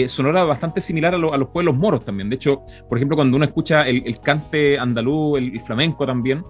[0.08, 2.28] sonora bastante similar a, a, los pueblos moros también.
[2.28, 6.42] De hecho, por ejemplo, cuando uno escucha el, el cante andaluz, el, flamenco también,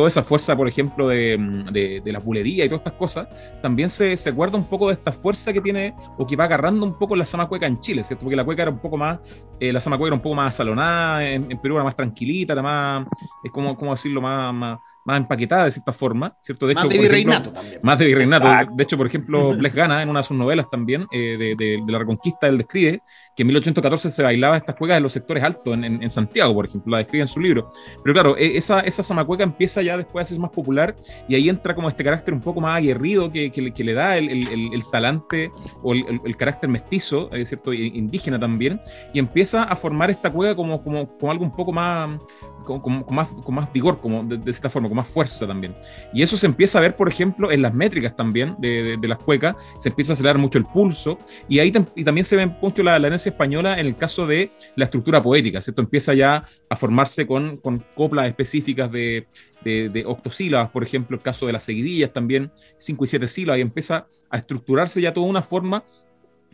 [0.00, 3.28] toda esa fuerza, por ejemplo, de, mm, de, de la bulería y todas estas cosas,
[3.60, 6.86] también se, se guarda un poco de esta fuerza que tiene o que va agarrando
[6.86, 8.24] un poco la sama cueca en Chile, ¿cierto?
[8.24, 9.18] Porque la cueca era un poco más
[9.60, 13.06] eh, la zamacueca era un poco más salonada, en, Perú era más tranquilita, era más,
[13.44, 14.22] es como, ¿cómo decirlo?
[14.22, 16.66] más más empaquetada de cierta forma, ¿cierto?
[16.66, 17.80] De más de virreinato también.
[17.82, 18.72] Más de virreinato.
[18.74, 21.82] De hecho, por ejemplo, Blech Gana, en una de sus novelas también, eh, de, de,
[21.86, 23.02] la Reconquista, él describe
[23.36, 26.66] que en 1814 se bailaba estas cuecas en los sectores altos, en, en, Santiago, por
[26.66, 27.70] ejemplo, la describe en su libro.
[28.02, 30.94] Pero claro, e, esa, esa zamacueca empieza ya después a ser más popular
[31.28, 34.16] y ahí entra como este carácter un poco más aguerrido que, que, que le da
[34.16, 35.50] el, el, el, talante
[35.82, 37.72] o el, carácter mestizo, eh, ¿cierto?
[37.72, 38.80] Indígena también,
[39.14, 42.18] y empieza a formar esta cueca como, como, como algo un poco más
[42.64, 45.74] con, más, vigor, como de, de, forma, con más fuerza también.
[46.12, 49.18] Y eso se empieza a ver, por ejemplo, en las métricas también de, de, las
[49.18, 51.18] cuecas, se empieza a acelerar mucho el pulso,
[51.48, 54.50] y ahí y también se ve mucho la, la herencia española en el caso de
[54.76, 55.82] la estructura poética, ¿cierto?
[55.82, 59.26] Empieza ya a formarse con, con coplas específicas de,
[59.64, 63.62] de, octosílabas, por ejemplo, el caso de las seguidillas también, cinco y siete sílabas, y
[63.62, 65.84] empieza a estructurarse ya toda una forma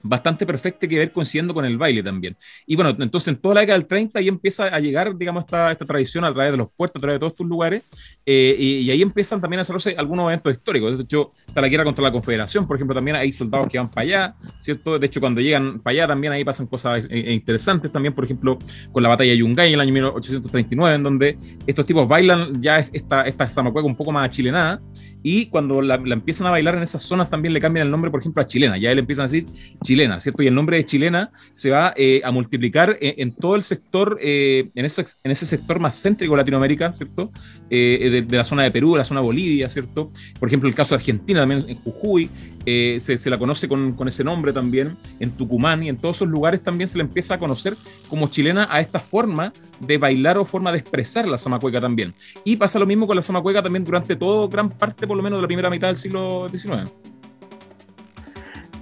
[0.02, 2.37] bastante perfecta que ver coincidiendo con el baile también.
[2.66, 5.72] Y bueno, entonces en toda la década del 30 ahí empieza a llegar, digamos, esta,
[5.72, 7.82] esta tradición a través de los puertos, a través de todos estos lugares,
[8.24, 10.96] eh, y, ahí empiezan también a hacerse algunos eventos históricos.
[10.96, 13.90] De hecho, está la guerra contra la Confederación, por ejemplo, también hay soldados que van
[13.90, 14.98] para allá, ¿cierto?
[14.98, 18.24] De hecho, cuando llegan para allá también ahí pasan cosas eh, eh, interesantes también, por
[18.24, 18.59] ejemplo,
[18.92, 22.78] con la batalla de Yungay en el año 1839, en donde estos tipos bailan ya
[22.78, 24.80] esta, esta zamacueca un poco más chilenada,
[25.28, 28.20] y cuando la, empiezan a bailar en esas zonas también le cambian el nombre, por
[28.20, 29.44] ejemplo, a chilena, ya le empiezan a decir
[29.82, 30.40] chilena, ¿cierto?
[30.44, 34.70] Y el nombre de chilena se va eh, a multiplicar en, todo el sector, eh,
[34.76, 37.32] en, ese, en ese sector más céntrico de Latinoamérica, ¿cierto?
[37.68, 40.12] Eh, de, la zona de Perú, de la zona de Bolivia, ¿cierto?
[40.38, 42.30] Por ejemplo, el caso de Argentina también en Jujuy,
[42.64, 46.28] se, se, la conoce con, con, ese nombre también, en Tucumán y en todos esos
[46.28, 47.76] lugares también se le empieza a conocer
[48.08, 52.14] como chilena a esta forma de bailar o forma de expresar la zamacueca también.
[52.44, 55.38] Y pasa lo mismo con la zamacueca también durante todo, gran parte por lo menos
[55.38, 56.92] de la primera mitad del siglo XIX.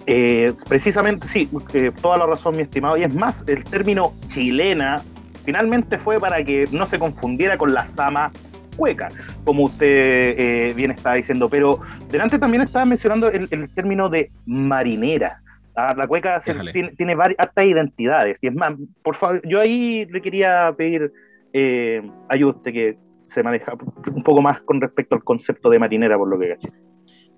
[0.07, 2.97] Eh, precisamente, sí, eh, toda la razón, mi estimado.
[2.97, 5.03] Y es más, el término chilena
[5.45, 8.31] finalmente fue para que no se confundiera con la sama
[8.77, 9.09] cueca,
[9.45, 11.49] como usted eh, bien estaba diciendo.
[11.49, 11.81] Pero
[12.11, 15.41] delante también estaba mencionando el, término de marinera.
[15.77, 18.39] Ah, la cueca tiene, tiene, varias hartas identidades.
[18.43, 21.13] Y es más, por favor, yo ahí le quería pedir
[21.53, 23.73] eh, ayuda que se maneja
[24.15, 26.69] un poco más con respecto al concepto de marinera, por lo que caché.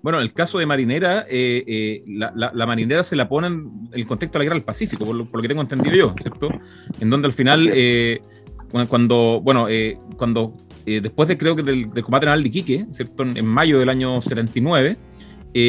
[0.03, 4.37] Bueno, el caso de marinera, eh, eh, la, marinera se la pone en el contexto
[4.37, 6.49] de la guerra del Pacífico, por lo, que tengo entendido yo, ¿cierto?
[7.01, 8.21] En donde al final, eh,
[8.89, 9.67] cuando, bueno,
[10.17, 10.53] cuando
[10.85, 13.23] después de creo que del, combate naval de Iquique, ¿cierto?
[13.23, 14.97] En, mayo del año 79,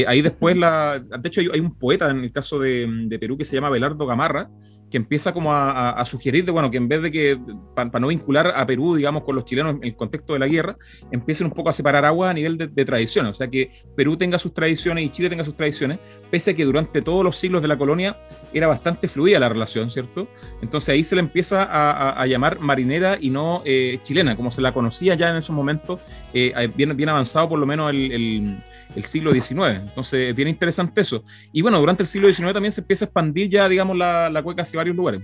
[0.06, 3.44] ahí después, la, de hecho hay, un poeta en el caso de, de Perú que
[3.44, 4.50] se llama Belardo Gamarra,
[4.90, 7.38] que empieza como a, sugerir de, bueno, que en vez de que,
[7.74, 10.76] para no vincular a Perú, digamos, con los chilenos en el contexto de la guerra,
[11.10, 14.38] empiecen un poco a separar agua a nivel de, tradiciones, o sea, que Perú tenga
[14.38, 15.98] sus tradiciones y Chile tenga sus tradiciones,
[16.30, 18.16] pese a que durante todos los siglos de la colonia
[18.54, 20.26] era bastante fluida la relación, ¿cierto?
[20.62, 24.72] Entonces ahí se le empieza a, llamar marinera y no eh, chilena, como se la
[24.72, 26.00] conocía ya en esos momentos,
[26.34, 28.62] eh, bien, bien avanzado por lo menos el el
[29.04, 29.80] siglo XIX.
[29.82, 31.24] Entonces, es bien interesante eso.
[31.52, 34.42] Y bueno, durante el siglo XIX también se empieza a expandir ya, digamos, la, la
[34.42, 35.20] cueca hacia varios lugares.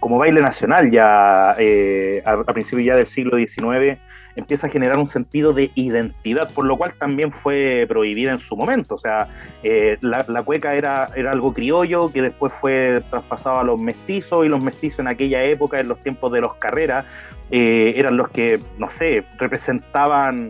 [0.00, 3.98] Como baile nacional, ya eh, a, principios ya del siglo XIX,
[4.36, 8.56] empieza a generar un sentido de identidad, por lo cual también fue prohibida en su
[8.56, 8.94] momento.
[8.94, 9.26] O sea,
[9.64, 14.48] eh, la, cueca era, era algo criollo que después fue traspasado a los mestizos y
[14.48, 17.04] los mestizos en aquella época, en los tiempos de los carreras,
[17.50, 20.48] eh, eran los que, no sé, representaban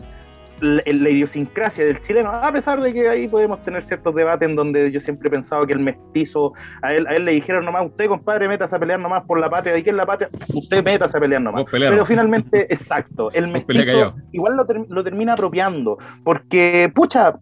[0.60, 4.90] la, idiosincrasia del chileno, a pesar de que ahí podemos tener ciertos debates en donde
[4.90, 8.06] yo siempre he pensado que el mestizo, a él, a él le dijeron nomás, usted
[8.06, 10.28] compadre, metas a pelear nomás por la patria, ¿y qué es la patria?
[10.54, 11.64] Usted metas a pelear nomás.
[11.70, 17.38] Pero finalmente, exacto, el mestizo igual lo, lo termina apropiando, porque, pucha,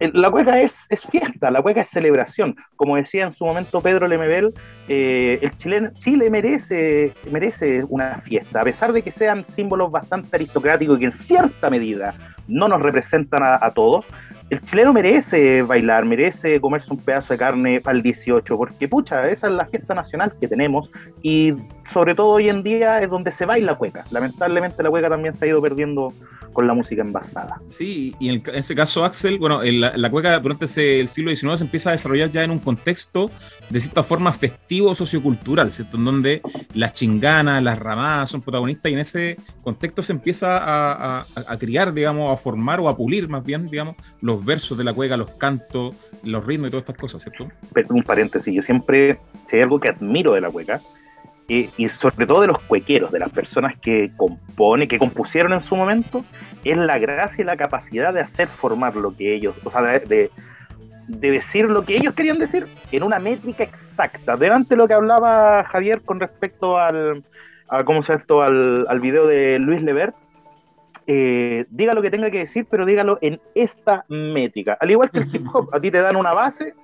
[0.00, 2.56] la cueca es, es, fiesta, la cueca es celebración.
[2.76, 4.54] Como decía en su momento Pedro Lemebel,
[4.88, 10.34] eh, el chileno, Chile merece, merece una fiesta, a pesar de que sean símbolos bastante
[10.36, 12.14] aristocráticos y que en cierta medida
[12.46, 14.06] no nos representan a, todos.
[14.50, 19.28] El chileno merece bailar, merece comerse un pedazo de carne para el 18, porque pucha,
[19.28, 20.90] esa es la fiesta nacional que tenemos
[21.22, 21.52] y
[21.92, 24.04] sobre todo hoy en día es donde se baila cueca.
[24.10, 26.12] Lamentablemente la cueca también se ha ido perdiendo
[26.52, 27.60] con la música envasada.
[27.70, 31.90] Sí, y en, ese caso, Axel, bueno, la, cueca durante el siglo XIX se empieza
[31.90, 33.30] a desarrollar ya en un contexto
[33.70, 35.96] de cierta forma festivo sociocultural, ¿cierto?
[35.96, 36.42] En donde
[36.74, 41.92] las chinganas, las ramadas son protagonistas y en ese contexto se empieza a, a, criar,
[41.92, 45.30] digamos, a formar o a pulir más bien, digamos, los versos de la cueca, los
[45.32, 47.48] cantos, los ritmos y todas estas cosas, ¿cierto?
[47.90, 50.80] Un paréntesis, yo siempre, si hay algo que admiro de la cueca,
[51.48, 55.76] y, sobre todo de los cuequeros, de las personas que compone, que compusieron en su
[55.76, 56.22] momento,
[56.62, 60.30] es la gracia y la capacidad de hacer formar lo que ellos, o sea, de,
[61.08, 64.36] de decir lo que ellos querían decir en una métrica exacta.
[64.36, 67.22] Delante de lo que hablaba Javier con respecto al,
[67.70, 68.42] a, ¿cómo se esto?
[68.42, 70.14] Al, al video de Luis Levert,
[71.06, 74.76] eh, diga lo que tenga que decir, pero dígalo en esta métrica.
[74.78, 76.74] Al igual que el hip hop, a ti te dan una base,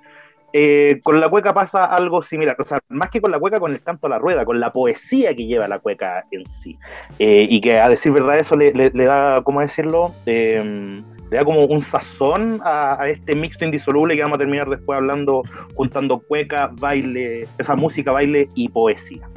[0.57, 3.73] eh, con la cueca pasa algo similar, o sea, más que con la cueca, con
[3.73, 6.77] el canto a la rueda, con la poesía que lleva la cueca en sí.
[7.19, 10.13] Eh, y que a decir verdad eso le, da, ¿cómo decirlo?
[10.25, 14.97] le da como un sazón a, a, este mixto indisoluble que vamos a terminar después
[14.97, 15.43] hablando,
[15.73, 19.29] juntando cueca, baile, esa música, baile y poesía.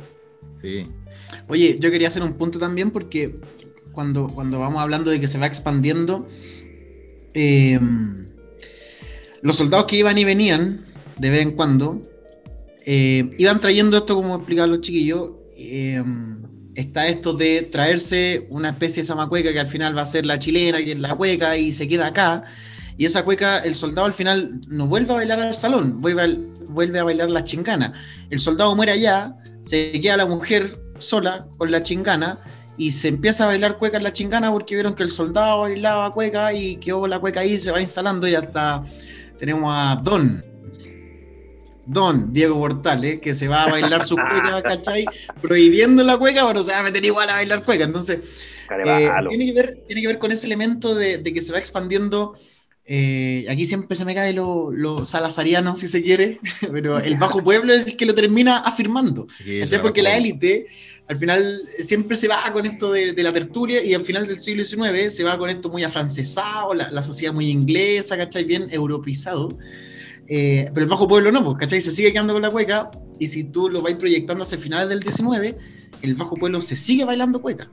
[0.63, 0.87] Sí.
[1.49, 3.35] Oye, yo quería hacer un punto también porque
[3.91, 6.29] cuando, cuando vamos hablando de que se va expandiendo,
[7.35, 7.81] eh,
[9.43, 10.85] los soldados que iban y venían
[11.19, 12.03] de vez en cuando,
[12.85, 16.03] eh, iban trayendo esto, como explicaban los chiquillos, eh,
[16.75, 20.39] está esto de traerse una especie de zamacueca que al final va a ser la
[20.39, 22.45] chilena, que es la cueca y se queda acá.
[22.97, 26.29] Y esa cueca, el soldado al final no vuelve a bailar al salón, vuelve a,
[26.69, 27.93] vuelve a bailar la chingana.
[28.31, 32.39] El soldado muere allá, se queda la mujer sola con la chingana
[32.77, 36.13] y se empieza a bailar cueca en la chingana porque vieron que el soldado bailaba
[36.13, 38.85] cueca y quedó la cueca ahí, se va instalando y hasta
[39.39, 40.43] tenemos a Don,
[41.89, 45.07] Don Diego Portales, que se va a bailar su cueca, ¿cachai?
[45.41, 47.85] Prohibiendo la cueca, pero se va a meter igual a bailar cueca.
[47.85, 48.19] Entonces,
[48.85, 52.35] eh, tiene, que ver, tiene que ver con ese elemento de, que se va expandiendo.
[52.85, 56.41] Eh, aquí siempre se me cae lo, lo, salazariano, si se quiere,
[56.73, 59.27] pero el bajo pueblo es el que lo termina afirmando.
[59.61, 59.81] ¿cachai?
[59.81, 60.67] Porque la élite,
[61.07, 64.63] al final, siempre se va con esto de, la tertulia y al final del siglo
[64.63, 68.45] XIX se va con esto muy afrancesado, la, la sociedad muy inglesa, ¿cachai?
[68.45, 69.57] Bien europeizado.
[70.29, 71.81] Eh, pero el bajo pueblo no, pues, ¿cachai?
[71.81, 75.01] Se sigue quedando con la cueca y si tú lo vais proyectando hacia finales del
[75.01, 75.57] 19,
[76.03, 77.71] el bajo pueblo se sigue bailando cueca.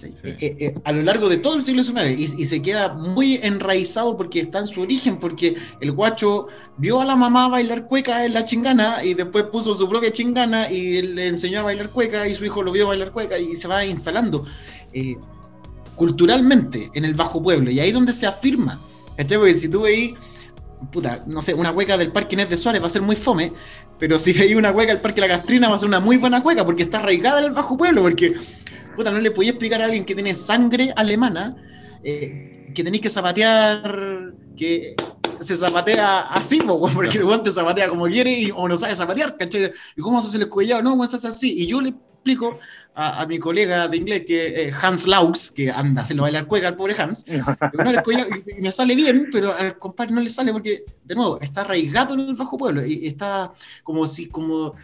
[0.00, 4.16] Eh, eh, a lo largo de todo el siglo XIX y, se queda muy enraizado
[4.16, 8.34] porque está en su origen, porque el guacho vio a la mamá bailar cueca en
[8.34, 12.34] la chingana y después puso su propia chingana y le enseñó a bailar cueca y
[12.36, 14.44] su hijo lo vio bailar cueca y se va instalando
[15.96, 18.80] culturalmente en el bajo pueblo y ahí es donde se afirma.
[19.16, 20.14] Porque si tú veis
[20.92, 23.52] puta, no sé, una cueca del Parque Inés de Suárez va a ser muy fome,
[23.98, 26.42] pero si hay una cueca del Parque La Castrina va a ser una muy buena
[26.42, 28.34] cueca porque está arraigada en el bajo pueblo, porque,
[28.96, 31.56] puta, no le podía explicar a alguien que tiene sangre alemana
[32.02, 34.94] eh, que tenéis que zapatear, que
[35.40, 39.72] se zapatea así, porque el guante zapatea como quiere o no sabe zapatear, ¿cachai?
[39.96, 40.82] ¿Y cómo se hace el escuellado?
[40.82, 41.62] No, pues se hace así.
[41.62, 42.58] Y yo le explico
[42.94, 46.68] a, mi colega de inglés, que eh, Hans Laux, que anda se lo bailar cueca
[46.68, 51.14] al pobre Hans, y me sale bien, pero al compadre no le sale porque, de
[51.14, 53.52] nuevo, está arraigado en el bajo pueblo y está
[53.84, 54.74] como si, como,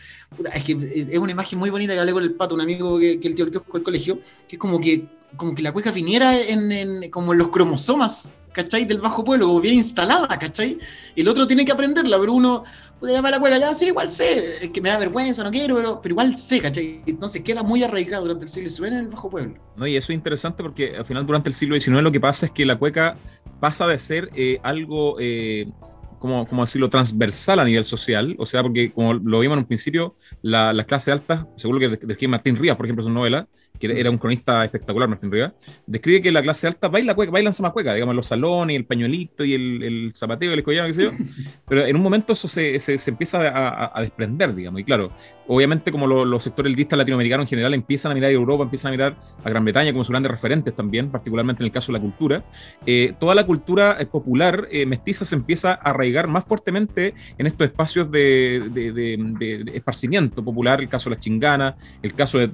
[0.53, 0.79] es que
[1.11, 3.35] es una imagen muy bonita que hablé con el pato, un amigo que, que el
[3.35, 6.71] tío el tío el colegio, que es como que, como que la cueca viniera en,
[6.71, 8.87] en como en los cromosomas ¿cachai?
[8.87, 10.79] Del bajo pueblo, como bien instalada, ¿cachai?
[11.15, 12.65] El otro tiene que aprenderla, pero uno
[12.99, 15.51] puede llamar a la cueca, ya sí, igual sé, es que me da vergüenza, no
[15.51, 17.03] quiero, pero, pero igual sé, ¿cachai?
[17.07, 19.55] Entonces queda muy arraigado durante el siglo XIX en el bajo pueblo.
[19.77, 22.47] No, y eso es interesante porque al final durante el siglo XIX lo que pasa
[22.47, 23.17] es que la cueca
[23.61, 25.17] pasa de ser eh, algo...
[25.21, 25.69] Eh,
[26.25, 29.67] como, como, decirlo, transversal a nivel social, o sea, porque como lo vimos en un
[29.67, 33.47] principio, la, las clases altas, seguro que de, Martín Rías, por ejemplo, su novela,
[33.79, 35.53] que era un cronista espectacular, Martín Rivera,
[35.87, 39.55] describe que la clase alta baila cueca, bailan cueca, digamos, los salones, el pañuelito y
[39.55, 41.11] el, el zapateo, el escollado, qué sé yo.
[41.69, 44.81] Pero en un momento eso se, se, se empieza a, a, desprender, digamos.
[44.81, 45.11] Y claro,
[45.47, 48.93] obviamente como los sectores eldistas latinoamericanos en general empiezan a mirar a Europa, empiezan a
[48.93, 52.03] mirar a Gran Bretaña como sus grandes referentes también, particularmente en el caso de la
[52.03, 52.45] cultura,
[52.87, 57.47] eh, toda la cultura eh, popular eh, mestiza se empieza a arraigar más fuertemente en
[57.47, 62.47] estos espacios de, de, de, esparcimiento popular, el caso de la chingana, el caso de,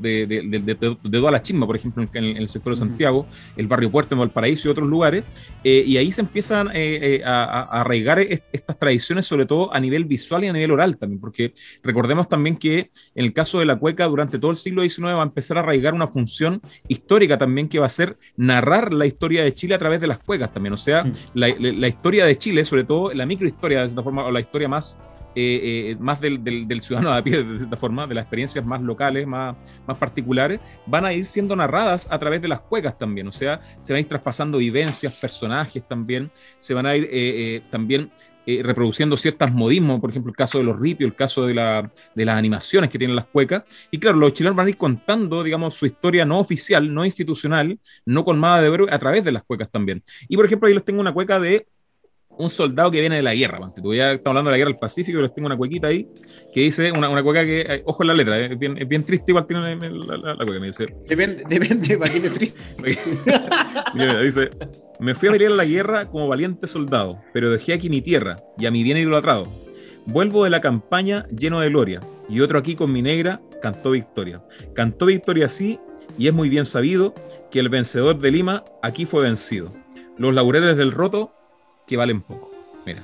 [1.11, 4.21] de toda la Chimba, por ejemplo, en, el sector de Santiago, el barrio Puerto, en
[4.21, 5.25] Valparaíso y otros lugares,
[5.65, 10.05] eh, y ahí se empiezan eh, eh, a, arraigar estas tradiciones, sobre todo a nivel
[10.05, 13.77] visual y a nivel oral también, porque recordemos también que en el caso de la
[13.77, 17.69] cueca, durante todo el siglo XIX va a empezar a arraigar una función histórica también
[17.69, 20.73] que va a ser narrar la historia de Chile a través de las cuecas también,
[20.73, 21.05] o sea,
[21.35, 24.69] la, la historia de Chile, sobre todo la microhistoria de esta forma, o la historia
[24.69, 24.99] más
[25.37, 28.83] eh, eh, más del, del, ciudadano a pie, de cierta forma, de las experiencias más
[28.83, 29.57] locales, más,
[29.99, 33.29] particulares, van a ir siendo narradas a través de las cuecas también.
[33.29, 37.63] O sea, se van a ir traspasando vivencias, personajes también, se van a ir eh,
[37.71, 38.11] también
[38.65, 42.25] reproduciendo ciertos modismos, por ejemplo, el caso de los ripios, el caso de, la, de,
[42.25, 43.63] las animaciones que tienen las cuecas.
[43.93, 47.79] Y claro, los chilenos van a ir contando, digamos, su historia no oficial, no institucional,
[48.05, 50.03] no colmada de oro, a través de las cuecas también.
[50.29, 51.69] Y por ejemplo, ahí les tengo una cueca de
[52.41, 53.73] un soldado que viene de la guerra.
[53.81, 56.09] Tú ya estamos hablando de la guerra del Pacífico, les tengo una cuequita ahí
[56.53, 58.89] que dice, una, una cueca que, eh, ojo en la letra, eh, es bien, es
[58.89, 60.87] bien triste igual tiene la, la, la, cueca, me dice.
[61.07, 62.59] Depende, depende, ¿para qué triste?
[64.25, 64.51] dice,
[64.99, 68.67] me fui a pelear la guerra como valiente soldado, pero dejé aquí mi tierra y
[68.67, 69.47] a mi bien idolatrado.
[70.07, 74.43] Vuelvo de la campaña lleno de gloria, y otro aquí con mi negra cantó victoria.
[74.75, 75.79] Cantó victoria así,
[76.19, 77.15] y es muy bien sabido
[77.51, 79.73] que el vencedor de Lima aquí fue vencido.
[80.17, 81.33] Los laureles del roto
[81.91, 82.51] que valen poco.
[82.87, 83.03] Mira.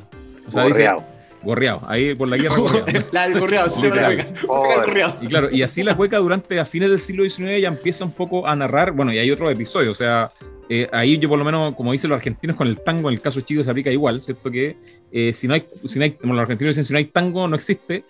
[0.49, 0.99] O sea, gorreado.
[1.01, 1.83] Dice, gorreado.
[1.89, 3.07] Ahí por la guerra gorreado.
[3.11, 5.17] la del gorreado, sí cueca.
[5.21, 8.13] Y claro, y así la cueca durante a fines del siglo XIX ya empieza un
[8.13, 10.31] poco a narrar, bueno, y hay otro episodio, o sea,
[10.69, 13.21] eh, ahí yo por lo menos, como dicen los argentinos con el tango, en el
[13.21, 14.51] caso chico se aplica igual, ¿cierto?
[14.51, 14.77] Que
[15.11, 17.49] eh, si no hay, si no hay, como los argentinos dicen, si no hay tango
[17.49, 18.05] no existe,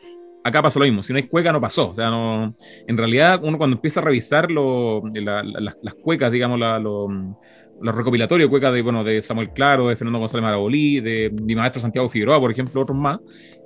[0.44, 2.54] acá pasa lo mismo, si no hay cueca no pasó, o sea, no,
[2.86, 7.08] en realidad uno cuando empieza a revisar lo, la, la, las cuecas, digamos, la, lo,
[7.80, 11.80] los recopilatorios, cuecas de, bueno, de Samuel Claro, de Fernando González Marabolí, de mi maestro
[11.80, 13.18] Santiago Figueroa, por ejemplo, otros más,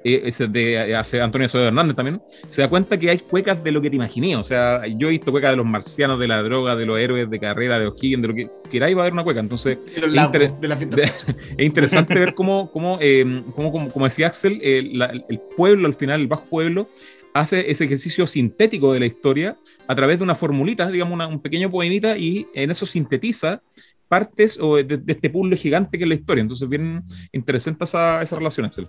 [0.02, 3.62] eh, ese de eh, hace Antonio Soto Hernández también, se da cuenta que hay cuecas
[3.62, 4.36] de lo que te imaginé.
[4.36, 7.28] O sea, yo he visto cuecas de los marcianos, de la droga, de los héroes
[7.30, 9.40] de carrera, de O'Higgins, de lo que queráis, va a haber una cueca.
[9.40, 11.26] Entonces, es, inter de la es,
[11.58, 16.20] interesante ver cómo, cómo, eh, cómo, como decía Axel, eh, la, el pueblo, al final,
[16.20, 16.88] el bajo pueblo,
[17.32, 19.56] hace ese ejercicio sintético de la historia
[19.86, 23.62] a través de una formulita, digamos, una, un pequeño poemita, y en eso sintetiza
[24.10, 26.42] partes o de, este puzzle gigante que es la historia.
[26.42, 27.02] Entonces, bien
[27.32, 28.88] interesante esa, esa relación, Axel.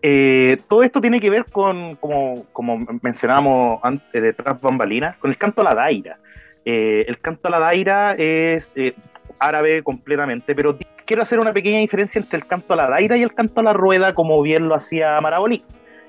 [0.00, 5.36] Eh, todo esto tiene que ver con, como, como mencionábamos antes de Bambalinas, con el
[5.36, 6.18] canto a la daira.
[6.64, 8.94] Eh, el canto a la daira es eh,
[9.38, 13.22] árabe completamente, pero quiero hacer una pequeña diferencia entre el canto a la daira y
[13.22, 15.62] el canto a la rueda, como bien lo hacía Marabolí.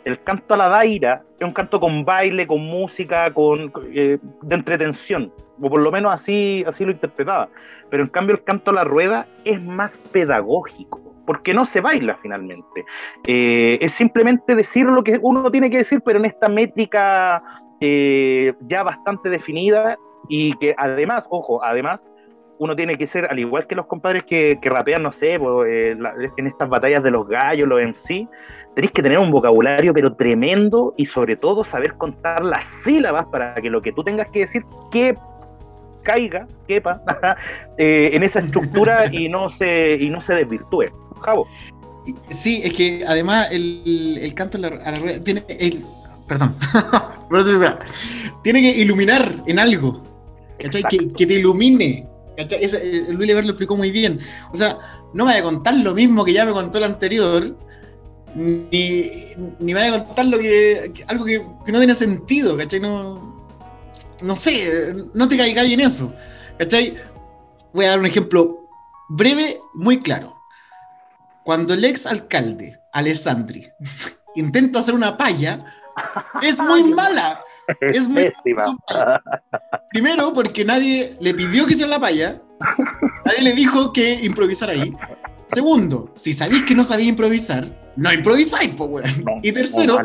[0.06, 4.56] El canto a la daira es un canto con baile, con música, con eh, de
[4.56, 5.32] entretención,
[5.62, 7.50] o por lo menos así, así lo interpretaba.
[7.90, 12.18] Pero en cambio el canto a la rueda es más pedagógico, porque no se baila
[12.22, 12.86] finalmente.
[13.26, 17.42] Eh, es simplemente decir lo que uno tiene que decir, pero en esta métrica
[17.80, 19.98] eh, ya bastante definida
[20.30, 22.00] y que además, ojo, además
[22.60, 25.98] uno tiene que ser, al igual que los compadres que, rapean, no sé, pues, eh,
[26.38, 28.28] en estas batallas de los gallos, los en sí,
[28.76, 33.54] tenéis que tener un vocabulario pero tremendo y sobre todo saber contar las sílabas para
[33.56, 35.16] que lo que tú tengas que decir que
[36.04, 37.02] caiga, quepa,
[37.78, 40.86] eh, en esa estructura y no se, y no se desvirtúe.
[41.22, 41.48] Javo.
[42.30, 45.86] Sí, es que además el, el canto a la, rueda tiene el,
[46.28, 46.54] perdón,
[48.44, 50.04] tiene que iluminar en algo,
[50.60, 50.84] ¿cachai?
[50.90, 52.06] Que, que, te ilumine.
[52.36, 52.64] ¿cachai?
[52.64, 54.20] Ese, Luis Lever lo explicó muy bien.
[54.52, 54.78] O sea,
[55.14, 57.56] no me voy a contar lo mismo que ya me contó el anterior,
[58.36, 62.80] ni, ni me voy a contar lo que, algo que, que no tiene sentido, ¿cachai?
[62.80, 63.34] No,
[64.24, 66.14] no sé, no te caigas en eso,
[66.58, 66.96] ¿cachai?
[67.74, 68.68] Voy a dar un ejemplo
[69.10, 70.36] breve, muy claro.
[71.44, 73.68] Cuando el ex alcalde, Alessandri,
[74.36, 75.60] intenta hacer una palla,
[76.42, 77.40] es muy mala.
[77.80, 79.22] Es muy mala.
[79.90, 82.42] Primero, porque nadie le pidió que hiciera la palla,
[83.26, 84.94] nadie le dijo que improvisara ahí.
[85.54, 89.10] Segundo, si sabéis que no sabía improvisar, no improvisáis, pues, weón.
[89.26, 90.00] No, y tercero,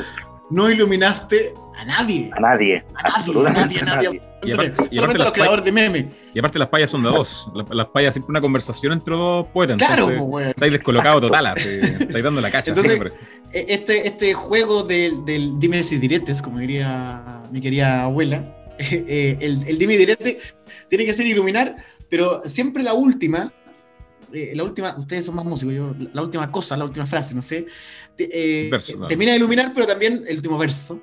[0.51, 2.31] no iluminaste a nadie.
[2.37, 2.85] A nadie.
[2.95, 4.23] A nadie, a nadie, a nadie.
[4.43, 6.07] Y aparte, y los creadores de memes.
[6.35, 7.51] Y aparte las payas son de dos.
[7.55, 9.77] Las, las payas siempre una conversación entre dos poetas.
[9.79, 10.49] Claro, entonces, pues, weón.
[10.51, 12.71] Estáis descolocados total, estáis dando la cacha.
[12.71, 13.13] Entonces, siempre.
[13.53, 18.45] este, este juego del, del dime si diretes, como diría mi querida abuela,
[18.79, 20.39] eh, el, el dime y direte
[20.89, 21.77] tiene que ser iluminar,
[22.09, 23.53] pero siempre la última,
[24.33, 27.43] eh, la última, ustedes son más músicos, yo, la última cosa, la última frase, no
[27.43, 27.67] sé,
[28.17, 29.07] te, eh, Verso, no.
[29.07, 31.01] termina de iluminar, pero también el último verso.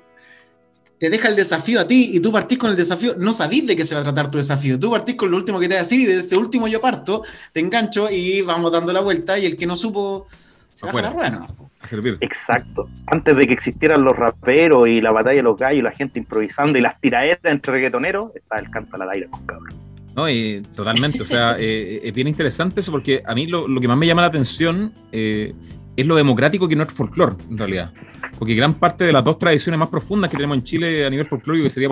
[0.98, 3.76] Te deja el desafío a ti y tú partís con el desafío, no sabís de
[3.76, 4.78] qué se va a tratar tu desafío.
[4.78, 6.80] Tú partís con lo último que te va a decir y de ese último yo
[6.80, 7.22] parto,
[7.52, 10.26] te engancho y vamos dando la vuelta y el que no supo
[10.74, 11.54] se baja la rueda nomás.
[11.80, 12.16] A servir.
[12.20, 12.88] Exacto.
[13.08, 16.78] Antes de que existieran los raperos y la batalla de los gallos, la gente improvisando
[16.78, 19.85] y las tiraderas entre reggaetoneros, está el canto a la aire, cabrón.
[20.16, 21.22] No, y totalmente.
[21.22, 24.06] O sea, eh, es bien interesante eso porque a mí lo, lo que más me
[24.06, 25.54] llama la atención eh,
[25.94, 27.92] es lo democrático que no es folclore, en realidad.
[28.38, 31.26] Porque gran parte de las dos tradiciones más profundas que tenemos en Chile a nivel
[31.26, 31.88] folclórico, que sería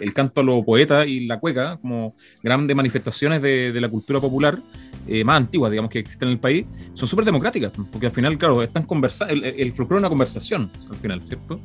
[0.00, 4.20] el canto a los poetas y la cueca, como grandes manifestaciones de, de la cultura
[4.20, 4.58] popular
[5.06, 8.36] eh, más antiguas, digamos, que existen en el país, son súper democráticas, porque al final,
[8.36, 11.60] claro, están conversa el, el folclore es una conversación, al final, ¿cierto?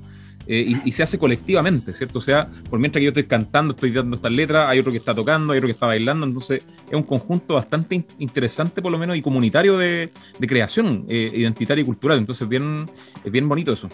[0.53, 2.19] Eh, y, se hace colectivamente, ¿cierto?
[2.19, 4.97] O sea, por mientras que yo estoy cantando, estoy dando estas letras, hay otro que
[4.97, 8.91] está tocando, hay otro que está bailando, entonces es un conjunto bastante in interesante, por
[8.91, 12.85] lo menos, y comunitario de, de creación eh, identitaria y cultural, entonces bien,
[13.23, 13.87] es bien bonito eso.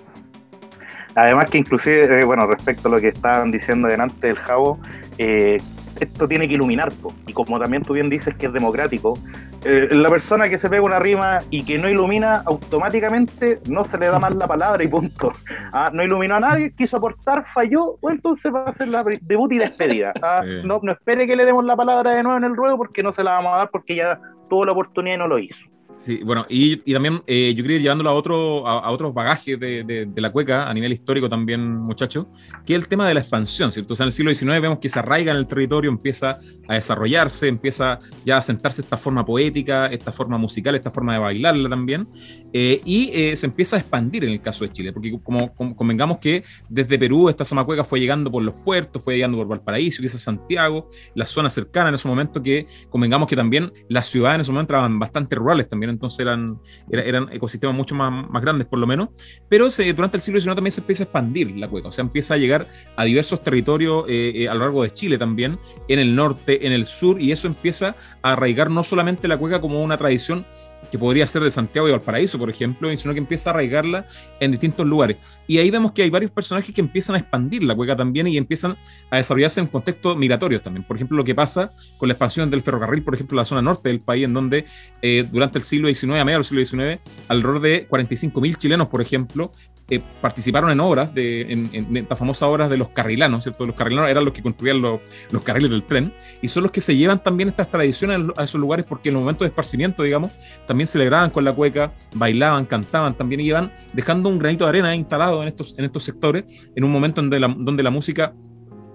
[1.13, 4.79] Además que inclusive, eh, bueno, respecto a lo que estaban diciendo delante del Javo,
[5.19, 5.61] eh,
[6.05, 6.91] esto tiene que iluminar,
[7.25, 9.17] y como también tú bien dices que es democrático,
[9.65, 13.97] eh, la persona que se pega una rima y que no ilumina, automáticamente no se
[13.97, 15.31] le da más la palabra y punto.
[15.73, 19.51] Ah, no iluminó a nadie, quiso aportar, falló, pues entonces va a ser la debut
[19.51, 20.13] y despedida.
[20.21, 23.03] Ah, no, no espere que le demos la palabra de nuevo en el ruedo porque
[23.03, 24.19] no se la vamos a dar porque ya
[24.49, 25.76] tuvo la oportunidad y no lo hizo.
[25.97, 29.59] Sí, bueno, y, y también eh, yo quería ir llevándolo a, otro, a, otros bagajes
[29.59, 32.27] de, de, la cueca a nivel histórico también, muchachos,
[32.65, 33.93] que es el tema de la expansión, ¿cierto?
[33.93, 36.75] O sea, en el siglo XIX vemos que se arraiga en el territorio, empieza a
[36.75, 41.67] desarrollarse, empieza ya a sentarse esta forma poética, esta forma musical, esta forma de bailarla
[41.67, 42.07] también,
[42.53, 46.19] eh, y eh, se empieza a expandir en el caso de Chile, porque como, convengamos
[46.19, 50.21] que desde Perú esta Samacueca fue llegando por los puertos, fue llegando por Valparaíso, quizás
[50.21, 54.51] Santiago, las zonas cercanas en ese momento que convengamos que también las ciudades en ese
[54.51, 56.59] momento eran bastante rurales también, entonces eran,
[56.89, 59.09] eran ecosistemas mucho más, más grandes por lo menos,
[59.49, 62.03] pero se, durante el siglo XIX también se empieza a expandir la cueca, o sea,
[62.03, 65.57] empieza a llegar a diversos territorios eh, a lo largo de Chile también,
[65.87, 69.61] en el norte, en el sur, y eso empieza a arraigar no solamente la cueca
[69.61, 70.45] como una tradición
[70.89, 74.05] que podría ser de Santiago y Valparaíso, por ejemplo, sino que empieza a arraigarla
[74.39, 75.17] en distintos lugares.
[75.47, 78.37] Y ahí vemos que hay varios personajes que empiezan a expandir la cueca también y
[78.37, 78.77] empiezan
[79.09, 80.83] a desarrollarse en contextos migratorios también.
[80.83, 83.61] Por ejemplo, lo que pasa con la expansión del ferrocarril, por ejemplo, en la zona
[83.61, 84.65] norte del país, en donde
[85.01, 89.01] eh, durante el siglo XIX, a mediados del siglo XIX, alrededor de 45.000 chilenos, por
[89.01, 89.51] ejemplo,
[89.89, 93.65] eh, participaron en obras, de, en, estas famosas obras de los carrilanos, ¿cierto?
[93.65, 94.99] Los carrilanos eran los que construían los,
[95.31, 98.59] los, carriles del tren y son los que se llevan también estas tradiciones a esos
[98.59, 100.31] lugares porque en los momentos de esparcimiento, digamos,
[100.67, 105.41] también celebraban con la cueca, bailaban, cantaban también iban dejando un granito de arena instalado
[105.41, 106.43] en estos, en estos sectores
[106.75, 108.33] en un momento donde la, donde la música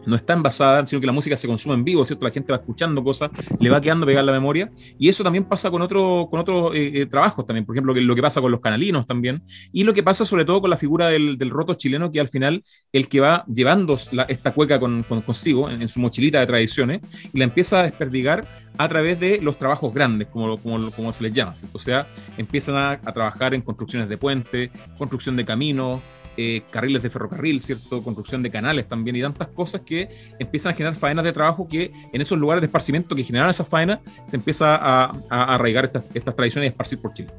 [0.07, 2.25] no está envasada, sino que la música se consume en vivo, ¿cierto?
[2.25, 5.71] La gente va escuchando cosas, le va quedando pegar la memoria, y eso también pasa
[5.71, 8.61] con, otro, con otros eh, eh, trabajos también, por ejemplo, lo que pasa con los
[8.61, 9.43] canalinos también,
[9.73, 12.65] y lo que pasa sobre todo con la figura del, roto chileno, que al final
[12.93, 13.99] el que va llevando
[14.29, 17.01] esta cueca con, consigo en, su mochilita de tradiciones,
[17.33, 18.47] y la empieza a desperdigar
[18.79, 21.77] a través de los trabajos grandes, como, como, como se les llama, ¿cierto?
[21.77, 22.07] O sea,
[22.39, 26.01] empiezan a, a trabajar en construcciones de puentes, construcción de caminos,
[26.37, 28.03] eh, carriles de ferrocarril, ¿cierto?
[28.03, 30.09] Construcción de canales también y tantas cosas que
[30.39, 33.69] empiezan a generar faenas de trabajo que en esos lugares de esparcimiento que generan esas
[33.69, 37.31] faenas se empieza a, arraigar estas, estas, tradiciones y esparcir por Chile.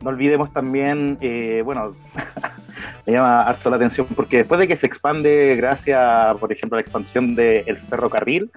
[0.00, 1.94] No olvidemos también, eh, bueno,
[3.06, 6.78] me llama harto la atención porque después de que se expande gracias, por ejemplo, a
[6.78, 8.50] la expansión del ferrocarril,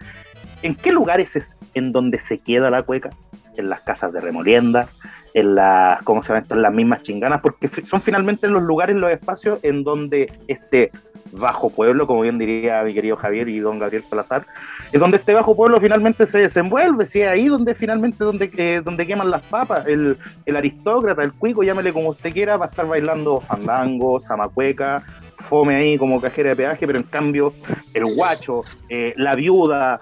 [0.62, 3.10] ¿en qué lugares es en donde se queda la cueca?
[3.58, 4.88] En las casas de remolienda,
[5.34, 9.12] en las, ¿cómo se llama En las mismas chinganas, porque son finalmente los lugares, los
[9.12, 10.92] espacios en donde este
[11.32, 14.44] bajo pueblo, como bien diría mi querido Javier y don Gabriel Salazar,
[14.92, 18.82] es donde este bajo pueblo finalmente se desenvuelve, si es ahí donde finalmente donde, eh,
[18.84, 22.70] donde queman las papas, el, el, aristócrata, el cuico, llámele como usted quiera, va a
[22.70, 25.04] estar bailando fandango, zamacueca,
[25.38, 27.54] fome ahí como cajera de peaje, pero en cambio
[27.94, 30.00] el guacho, eh, la viuda,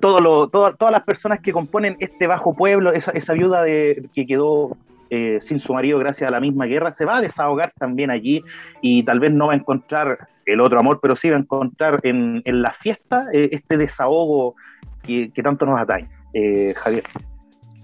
[0.00, 4.26] todo lo, todas las personas que componen este bajo pueblo, esa, esa viuda de, que
[4.26, 4.76] quedó
[5.10, 8.44] eh, sin su marido gracias a la misma guerra, se va a desahogar también allí
[8.80, 10.16] y tal vez no va a encontrar
[10.46, 14.54] el otro amor, pero sí va a encontrar en, en la fiesta eh, este desahogo
[15.02, 16.08] que, que, tanto nos atañe.
[16.32, 17.02] Eh, Javier.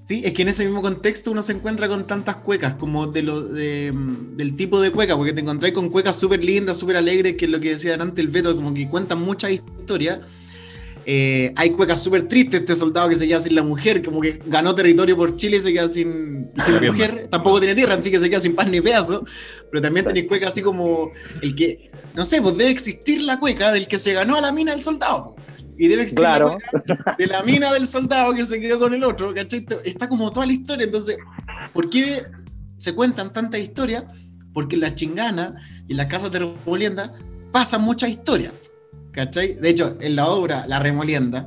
[0.07, 3.25] Sí, es que en ese mismo contexto uno se encuentra con tantas cuecas, como de
[3.25, 3.93] lo, de,
[4.37, 7.51] del tipo de cueca, porque te encontrás con cuecas súper lindas, súper alegres, que es
[7.51, 10.21] lo que decía antes el Beto, como que cuentan muchas historias
[11.09, 14.41] eh, hay cuecas súper tristes, este soldado que se queda sin la mujer, como que
[14.47, 18.19] ganó territorio por Chile y se queda sin, sin mujer, tampoco tiene tierra, así que
[18.19, 19.25] se queda sin pan ni pedazo,
[19.71, 23.71] pero también tenéis cuecas así como el que, no sé, pues debe existir la cueca
[23.71, 25.37] del que se ganó a la mina del soldado.
[25.79, 29.05] Y debe existir la cueca de la mina del soldado que se quedó con el
[29.05, 29.65] otro, ¿cachai?
[29.85, 31.19] Está como toda la historia, entonces,
[31.73, 32.23] ¿por qué
[32.79, 34.07] se cuentan tantas historias?
[34.53, 35.53] Porque en la chingana
[35.87, 37.13] y en las casas de remolienda
[37.53, 38.53] pasan muchas historias.
[39.17, 39.55] ¿Cachai?
[39.55, 41.47] De hecho, en la obra La Remolienda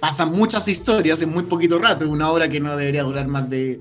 [0.00, 2.10] pasan muchas historias en muy poquito rato.
[2.10, 3.78] Una obra que no debería durar más de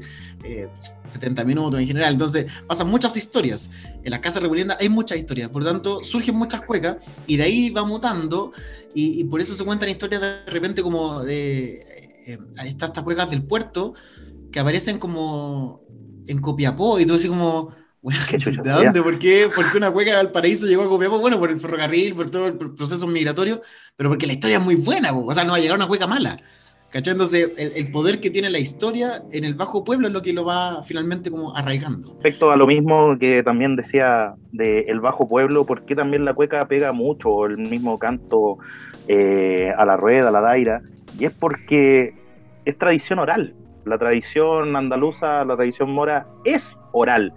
[1.14, 2.14] 70 eh, minutos en general.
[2.14, 3.72] Entonces, pasan muchas historias.
[4.04, 5.50] En la Casa Remolienda hay muchas historias.
[5.50, 8.52] Por lo tanto, surgen muchas cuecas y de ahí va mutando.
[8.94, 11.82] Y, por eso se cuentan historias de repente como de.
[12.28, 13.96] Eh, estas cuecas del puerto
[14.52, 15.82] que aparecen como
[16.28, 17.72] en Copiapó y todo así como
[18.04, 19.02] ¿De dónde?
[19.02, 19.50] ¿Por qué?
[19.54, 21.20] ¿Por una cueca del paraíso llegó a Copiapó?
[21.20, 23.62] Bueno, por el ferrocarril, por todo el proceso migratorio,
[23.96, 26.06] pero porque la historia es muy buena, o sea, no va a llegar una cueca
[26.06, 26.38] mala.
[26.90, 27.14] ¿Cachai?
[27.14, 30.46] Entonces, el, poder que tiene la historia en el bajo pueblo es lo que lo
[30.46, 32.10] va finalmente como arraigando.
[32.10, 36.36] Respecto a lo mismo que también decía del el bajo pueblo, ¿por qué también la
[36.36, 38.60] cueca pega mucho el mismo canto
[39.08, 40.84] eh, a la rueda, a la daira?
[41.18, 42.14] Y es porque
[42.64, 43.56] es tradición oral.
[43.86, 47.34] La tradición andaluza, la tradición mora es oral.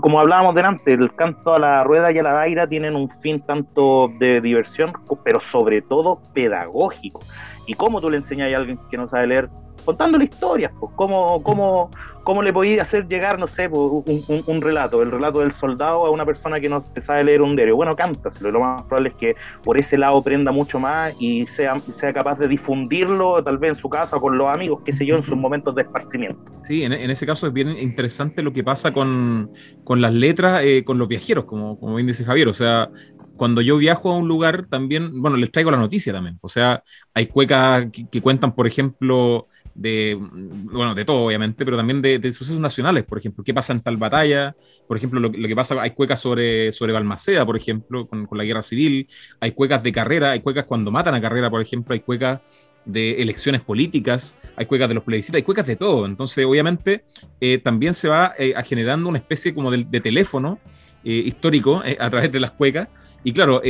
[0.00, 3.40] como hablábamos delante, el canto a la rueda y a la daira tienen un fin
[3.40, 4.92] tanto de diversión,
[5.24, 7.20] pero sobre todo pedagógico.
[7.66, 9.48] ¿Y cómo tú le enseñas a alguien que no sabe leer?
[9.84, 11.90] Contándole historias, pues, cómo, cómo,
[12.24, 16.24] ¿Cómo le podía hacer llegar, no sé, un, relato, el relato del soldado a una
[16.24, 17.74] persona que no sabe leer un diario?
[17.74, 21.76] Bueno, cántaselo, lo más probable es que por ese lado aprenda mucho más y sea,
[21.80, 25.16] sea capaz de difundirlo tal vez en su casa con los amigos, qué sé yo,
[25.16, 26.40] en sus momentos de esparcimiento.
[26.62, 29.50] Sí, en, ese caso es bien interesante lo que pasa con,
[29.88, 32.88] las letras, eh, con los viajeros, como, como bien dice Javier, o sea,
[33.36, 36.38] cuando yo viajo a un lugar también, bueno, les traigo la noticia también.
[36.40, 42.02] O sea, hay cuecas que cuentan, por ejemplo, de, bueno, de todo obviamente, pero también
[42.02, 44.54] de, sucesos nacionales, por ejemplo, qué pasa en tal batalla,
[44.86, 48.62] por ejemplo, lo, que pasa, hay cuecas sobre, sobre Balmaceda, por ejemplo, con, la guerra
[48.62, 49.08] civil,
[49.40, 52.40] hay cuecas de carrera, hay cuecas cuando matan a carrera, por ejemplo, hay cuecas
[52.84, 57.04] de elecciones políticas, hay cuecas de los plebiscitos, hay cuecas de todo, entonces obviamente
[57.40, 60.58] eh, también se va eh, generando una especie como de, teléfono
[61.04, 62.88] eh, histórico a través de las cuecas,
[63.24, 63.62] y claro,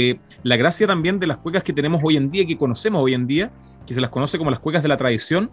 [0.43, 3.27] la gracia también de las cuecas que tenemos hoy en día, que conocemos hoy en
[3.27, 3.53] día,
[3.87, 5.51] que se las conoce como las cuecas de la tradición,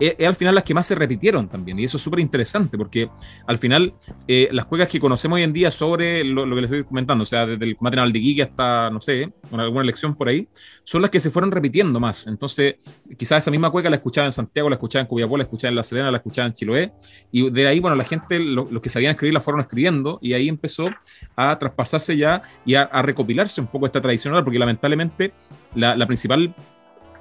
[0.00, 1.78] es, al final las que más se repitieron también.
[1.78, 3.08] Y eso es súper interesante, porque
[3.46, 3.94] al final
[4.28, 7.26] eh, las cuecas que conocemos hoy en día sobre lo, que les estoy comentando, o
[7.26, 10.48] sea, desde el combate de Quique hasta, no sé, alguna elección por ahí,
[10.84, 12.26] son las que se fueron repitiendo más.
[12.26, 12.76] Entonces,
[13.16, 15.76] quizás esa misma cueca la escuchaba en Santiago, la escuchaba en Copiapó, la escuchaba en
[15.76, 16.92] La Serena, la escuchaba en Chiloé,
[17.32, 20.48] y de ahí, bueno, la gente, los que sabían escribir, la fueron escribiendo, y ahí
[20.48, 20.88] empezó
[21.36, 22.88] a traspasarse ya y a,
[23.26, 25.32] recopilarse un poco esta tradición porque lamentablemente
[25.74, 26.54] la, la principal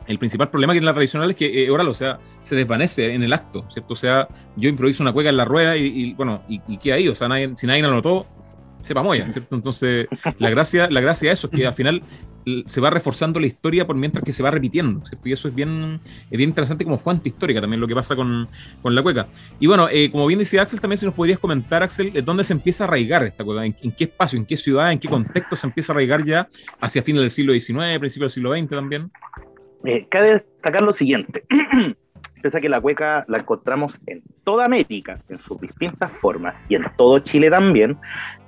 [0.08, 3.16] el principal problema que tiene la tradicional es que eh, oral, o sea, se desvanece
[3.16, 3.93] en el acto, ¿cierto?
[3.93, 7.08] O sea, yo improviso una cueca en la rueda y, bueno, y, y, queda ahí,
[7.08, 8.28] o sea, si nadie la notó,
[8.86, 9.56] sepa moya, ¿cierto?
[9.56, 10.08] Entonces,
[10.38, 12.02] la gracia, la gracia de eso es que al final
[12.68, 15.28] se va reforzando la historia por mientras que se va repitiendo, ¿cierto?
[15.28, 18.48] Y eso es bien, es bien interesante como fuente histórica también lo que pasa con,
[18.82, 19.28] con la cueca.
[19.60, 22.54] Y bueno, eh, como bien dice Axel, también si nos podrías comentar, Axel, ¿dónde se
[22.54, 23.66] empieza a arraigar esta cueca?
[23.66, 26.48] ¿En, qué espacio, en qué ciudad, en qué contexto se empieza a arraigar ya
[26.80, 29.12] hacia fines del siglo XIX, principios del siglo XX también?
[29.84, 31.44] Eh, cabe destacar lo siguiente.
[32.46, 36.76] Pese a que la cueca la encontramos en toda América, en sus distintas formas, y
[36.76, 37.98] en todo Chile también,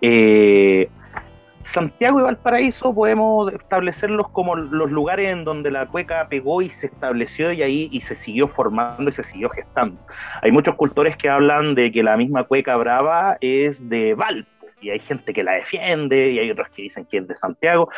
[0.03, 0.87] eh,
[1.63, 6.85] Santiago y Valparaíso podemos establecerlos como los lugares en donde la cueca pegó y se
[6.85, 9.99] estableció y ahí y se siguió formando y se siguió gestando.
[10.43, 14.89] Hay muchos cultores que hablan de que la misma cueca brava es de Valpo y
[14.89, 17.89] hay gente que la defiende y hay otros que dicen que es de Santiago.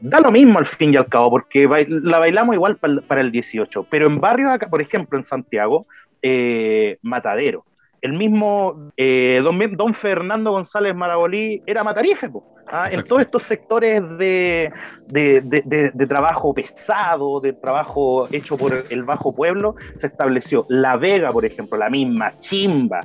[0.00, 3.86] Da lo mismo al fin y al cabo, porque la bailamos igual para el 18,
[3.88, 5.86] pero en barrios acá, por ejemplo, en Santiago,
[6.20, 7.64] eh, Matadero.
[8.02, 9.40] El mismo eh,
[9.76, 12.28] don, Fernando González Marabolí era matarife,
[12.66, 12.88] ¿ah?
[12.90, 14.72] en todos estos sectores de,
[15.08, 21.44] de, trabajo pesado, de trabajo hecho por el bajo pueblo, se estableció La Vega, por
[21.44, 23.02] ejemplo, la misma, Chimba,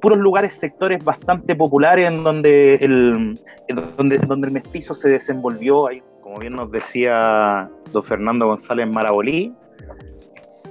[0.00, 3.38] puros lugares, sectores bastante populares en donde el,
[3.96, 9.54] donde, donde el mestizo se desenvolvió, ahí, como bien nos decía don Fernando González Marabolí,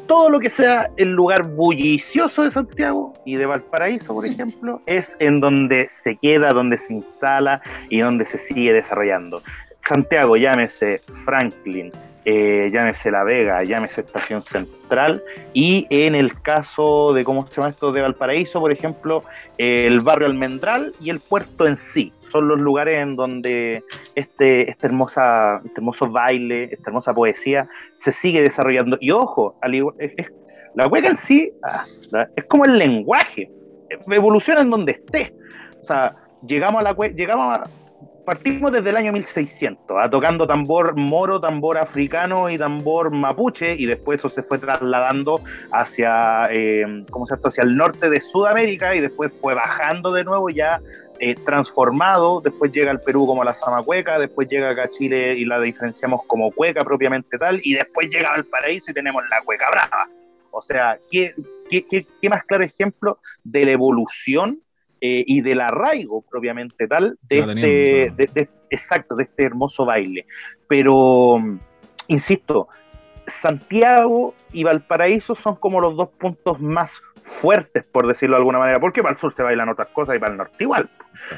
[0.10, 5.16] todo lo que sea el lugar bullicioso de Santiago y de Valparaíso, por ejemplo, es
[5.20, 9.44] en donde se queda, donde se instala y donde se sigue desarrollando.
[9.88, 11.92] Santiago, llámese Franklin,
[12.26, 15.22] eh, llámese La Vega, llámese Estación Central,
[15.54, 17.92] y en el caso de, ¿cómo se llama esto?
[17.92, 19.24] De Valparaíso, por ejemplo,
[19.60, 22.12] el barrio Almendral y el puerto en sí.
[22.32, 23.84] Son los lugares en donde
[24.16, 28.98] este, este, hermosa, este hermoso baile, esta hermosa poesía se sigue desarrollando.
[29.00, 29.56] Y ojo,
[30.76, 31.86] la hueca en sí ah,
[32.36, 33.50] es como el lenguaje,
[34.10, 35.34] evoluciona en donde esté.
[35.82, 36.16] O sea,
[36.46, 37.64] llegamos a la llegamos a,
[38.30, 40.08] partimos desde el año 1600, ¿ah?
[40.08, 46.48] tocando tambor moro, tambor africano y tambor mapuche, y después eso se fue trasladando hacia,
[46.52, 50.80] eh, ¿cómo se hacia el norte de Sudamérica y después fue bajando de nuevo ya
[51.20, 55.46] eh, transformado, después llega al Perú como la Zamacueca, después llega acá a Chile y
[55.46, 59.70] la diferenciamos como cueca propiamente tal, y después llega al paraíso y tenemos la cueca
[59.70, 60.08] brava.
[60.52, 61.34] O sea, ¿qué,
[61.70, 64.60] qué, qué, qué más claro ejemplo de la evolución
[65.02, 70.26] eh, y del arraigo propiamente tal de este, exacto, de este hermoso baile.
[70.68, 71.38] Pero,
[72.08, 72.68] insisto,
[73.30, 78.80] Santiago y Valparaíso son como los dos puntos más fuertes, por decirlo de alguna manera,
[78.80, 80.90] porque para el sur se bailan otras cosas y para el norte igual.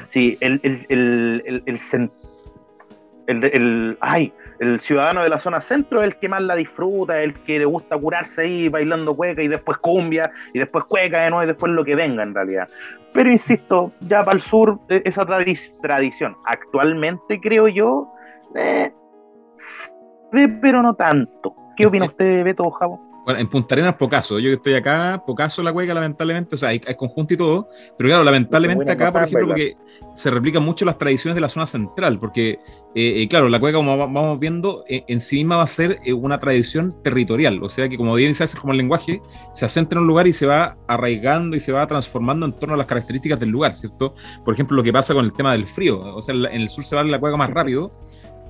[0.08, 1.62] Sí, el, el, el,
[3.26, 7.34] el, ay, el ciudadano de la zona centro es el que más la disfruta, el
[7.34, 11.44] que le gusta curarse ahí bailando cueca y después cumbia y después cueca de nuevo
[11.44, 12.68] y después lo que venga en realidad.
[13.14, 18.12] Pero insisto, ya para el sur, e, esa tradición, actualmente creo yo,
[18.54, 18.92] eh,
[20.60, 21.54] pero no tanto.
[21.76, 23.12] ¿Qué opina usted, Beto Javo?
[23.24, 24.40] Bueno, en Punta Arenas, pocaso.
[24.40, 26.56] Yo que estoy acá, pocaso la cueca, lamentablemente.
[26.56, 27.68] O sea, hay, conjunto y todo.
[27.96, 29.76] Pero claro, lamentablemente acá, por ejemplo, porque
[30.14, 32.18] se replican mucho las tradiciones de la zona central.
[32.18, 32.58] Porque,
[32.96, 36.00] eh, eh, claro, la cueca, como vamos viendo, eh, en sí misma va a ser
[36.16, 37.62] una tradición territorial.
[37.62, 40.26] O sea, que como bien se hace como el lenguaje, se asenta en un lugar
[40.26, 43.76] y se va arraigando y se va transformando en torno a las características del lugar,
[43.76, 44.14] ¿cierto?
[44.44, 46.16] Por ejemplo, lo que pasa con el tema del frío.
[46.16, 47.92] O sea, en el sur se va la cueca más rápido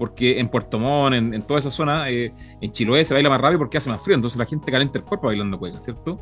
[0.03, 3.61] porque en Puerto Montt, en, toda esa zona, eh, en Chiloé se baila más rápido
[3.61, 6.19] porque hace más frío, entonces la gente calienta el cuerpo bailando cueca, ¿cierto?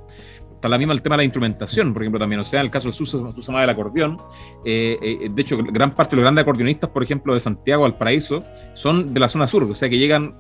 [0.61, 2.71] Está la misma el tema de la instrumentación, por ejemplo, también, o sea, en el
[2.71, 4.21] caso del más del acordeón,
[4.63, 7.97] eh, eh, de hecho, gran parte de los grandes acordeonistas, por ejemplo, de Santiago al
[7.97, 8.45] Paraíso,
[8.75, 10.35] son de la zona sur, o sea, que llegan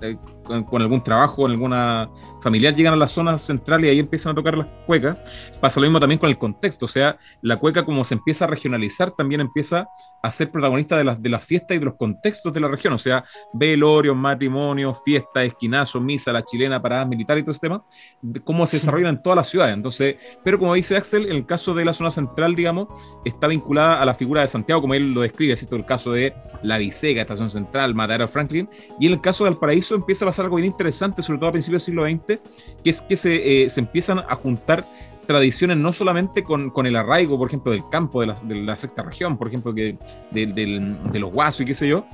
[0.44, 2.10] con, con, algún trabajo, en alguna
[2.42, 5.16] familiar llegan a la zona central y ahí empiezan a tocar las cuecas.
[5.60, 8.48] Pasa lo mismo también con el contexto, o sea, la cueca como se empieza a
[8.48, 9.88] regionalizar, también empieza
[10.22, 12.92] a ser protagonista de las, de las fiestas y de los contextos de la región,
[12.92, 17.82] o sea, velorio, matrimonio, fiesta, esquinazo, misa, la chilena, paradas militares y todo ese tema,
[18.44, 19.74] cómo se desarrollan en todas las ciudades.
[19.74, 20.09] Entonces,
[20.44, 22.88] pero como dice Axel, en el caso de la zona central, digamos,
[23.24, 25.76] está vinculada a la figura de Santiago, como él lo describe, ¿cierto?
[25.76, 29.94] El caso de La Viseca, Estación Central, Matadero Franklin, y en el caso del Paraíso
[29.94, 32.40] empieza a pasar algo bien interesante, sobre todo a principios del siglo XX,
[32.82, 34.84] que es que se, eh, se empiezan a juntar
[35.26, 38.76] tradiciones no solamente con, con, el arraigo, por ejemplo, del campo de la, de la
[38.76, 39.96] sexta región, por ejemplo, que,
[40.32, 42.04] de, de los guasos y qué sé yo,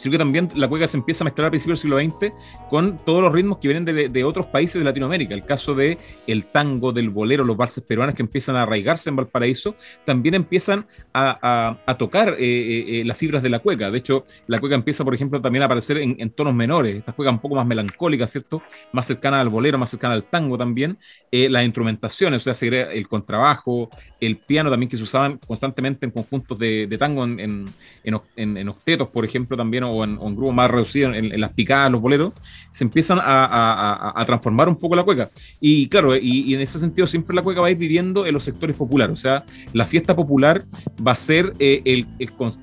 [0.00, 2.32] sino que también la cueca se empieza a mezclar a principios del siglo XX
[2.70, 5.34] con todos los ritmos que vienen de, otros países de Latinoamérica.
[5.34, 9.16] El caso de el tango, del bolero, los valses peruanos que empiezan a arraigarse en
[9.16, 9.74] Valparaíso,
[10.06, 13.90] también empiezan a, tocar eh, eh, eh, las fibras de la cueca.
[13.90, 17.34] De hecho, la cueca empieza, por ejemplo, también a aparecer en, tonos menores, estas cuecas
[17.34, 18.62] un poco más melancólicas, ¿cierto?
[18.92, 20.98] Más cercana al bolero, más cercana al tango también.
[21.30, 23.90] las instrumentaciones, o sea, el contrabajo,
[24.20, 27.66] el piano también que se usaban constantemente en conjuntos de, tango, en,
[28.04, 32.34] en, octetos, por ejemplo, también, o en, grupos más reducidos, en, las picadas, los boleros,
[32.72, 35.30] se empiezan a, transformar un poco la cueca.
[35.60, 38.44] Y claro, y, en ese sentido siempre la cueca va a ir viviendo en los
[38.44, 40.62] sectores populares, o sea, la fiesta popular
[41.06, 42.06] va a ser eh, el,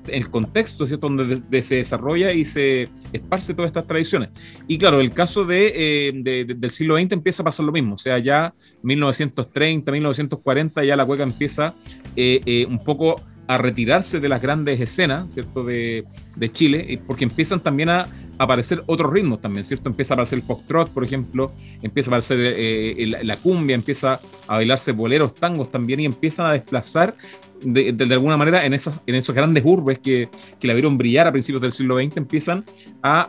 [0.08, 4.30] el, contexto, ¿cierto?, donde se desarrolla y se esparce todas estas tradiciones.
[4.66, 7.98] Y claro, el caso de, eh, del siglo XX empieza a pasar lo mismo, o
[7.98, 11.74] sea, ya 1930, 1940, ya la cueca empieza
[12.16, 16.04] eh, eh, un poco a retirarse de las grandes escenas, ¿cierto?, de,
[16.36, 18.06] de Chile, porque empiezan también a
[18.38, 19.88] aparecer otros ritmos también, ¿cierto?
[19.88, 24.92] Empieza a aparecer el foxtrot, por ejemplo, empieza a aparecer la cumbia, empieza a bailarse
[24.92, 27.14] boleros, tangos también, y empiezan a desplazar
[27.62, 30.28] de, de, alguna manera en, esas, en esos grandes urbes que,
[30.60, 32.64] que la vieron brillar a principios del siglo XX, empiezan
[33.02, 33.28] a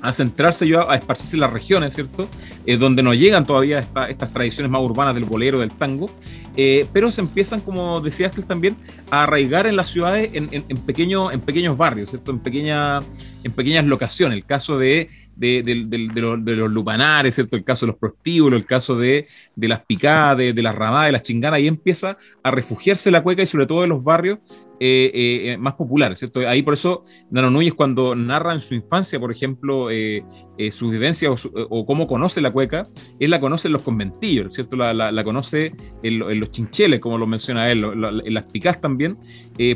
[0.00, 2.28] a centrarse yo a, esparcirse en las regiones, ¿cierto?
[2.66, 6.10] Eh, donde no llegan todavía estas tradiciones más urbanas del bolero, del tango,
[6.56, 8.76] eh, pero se empiezan, como decía usted también,
[9.10, 12.30] a arraigar en las ciudades en, en, en pequeños barrios, ¿cierto?
[12.30, 13.00] En, pequeña,
[13.44, 14.36] en pequeñas locaciones.
[14.36, 17.56] El caso de, de, de, los, de, los, lupanares, ¿cierto?
[17.56, 21.22] El caso de los prostíbulos, el caso de, las picadas, de, las ramadas, de las
[21.22, 24.38] chinganas, ahí empieza a refugiarse la cueca y sobre todo en los barrios
[24.80, 25.10] eh,
[25.52, 26.40] eh, más populares, ¿cierto?
[26.46, 30.22] Ahí por eso Nano Núñez cuando narra en su infancia, por ejemplo, eh,
[30.70, 32.86] su vivencia o, cómo conoce la cueca,
[33.18, 34.76] él la conoce en los conventillos, ¿cierto?
[34.76, 35.72] La, la, conoce
[36.02, 39.18] en, los chincheles, como lo menciona él, en las picas también,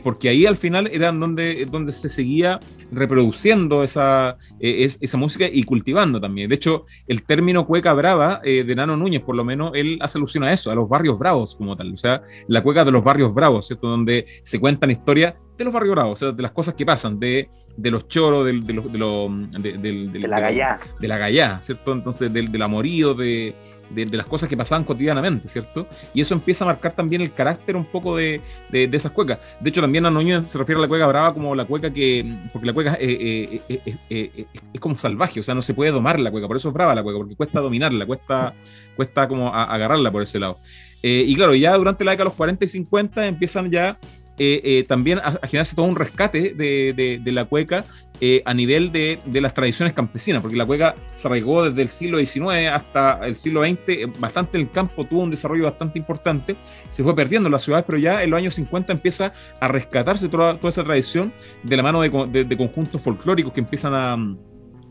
[0.03, 2.61] porque ahí al final eran donde, donde se seguía
[2.91, 6.49] reproduciendo esa, esa música y cultivando también.
[6.49, 10.45] De hecho, el término cueca brava de Nano Núñez, por lo menos, él hace alusión
[10.45, 13.35] a eso, a los barrios bravos como tal, o sea, la cueca de los barrios
[13.35, 13.89] bravos, ¿cierto?
[13.89, 17.19] Donde se cuentan historia de los barrios bravos, o sea, de las cosas que pasan,
[17.19, 20.81] de, de los choros, de, de, de, la gallá.
[20.99, 21.93] De la gallá, ¿cierto?
[21.93, 23.55] Entonces, del, del amorío, de,
[23.95, 25.87] de, las cosas que pasaban cotidianamente, ¿cierto?
[26.15, 28.41] Y eso empieza a marcar también el carácter un poco de,
[28.71, 29.39] de, esas cuecas.
[29.61, 32.67] De hecho, también Anoño se refiere a la cueca brava como la cueca que, porque
[32.67, 36.31] la cueca eh, eh, eh, es como salvaje, o sea, no se puede domar la
[36.31, 38.55] cueca, por eso es brava la cueca, porque cuesta dominarla, cuesta,
[38.97, 40.59] cuesta como agarrarla por ese lado.
[41.03, 43.99] y claro, ya durante la década de los 40 y 50 empiezan ya
[44.45, 47.85] eh, eh, también a, generarse todo un rescate de, la cueca
[48.21, 52.19] eh, a nivel de, las tradiciones campesinas, porque la cueca se arraigó desde el siglo
[52.19, 56.57] XIX hasta el siglo XX, bastante en el campo, tuvo un desarrollo bastante importante,
[56.89, 60.29] se fue perdiendo en las ciudades, pero ya en los años 50 empieza a rescatarse
[60.29, 61.33] toda, toda esa tradición
[61.63, 64.17] de la mano de conjuntos folclóricos que empiezan a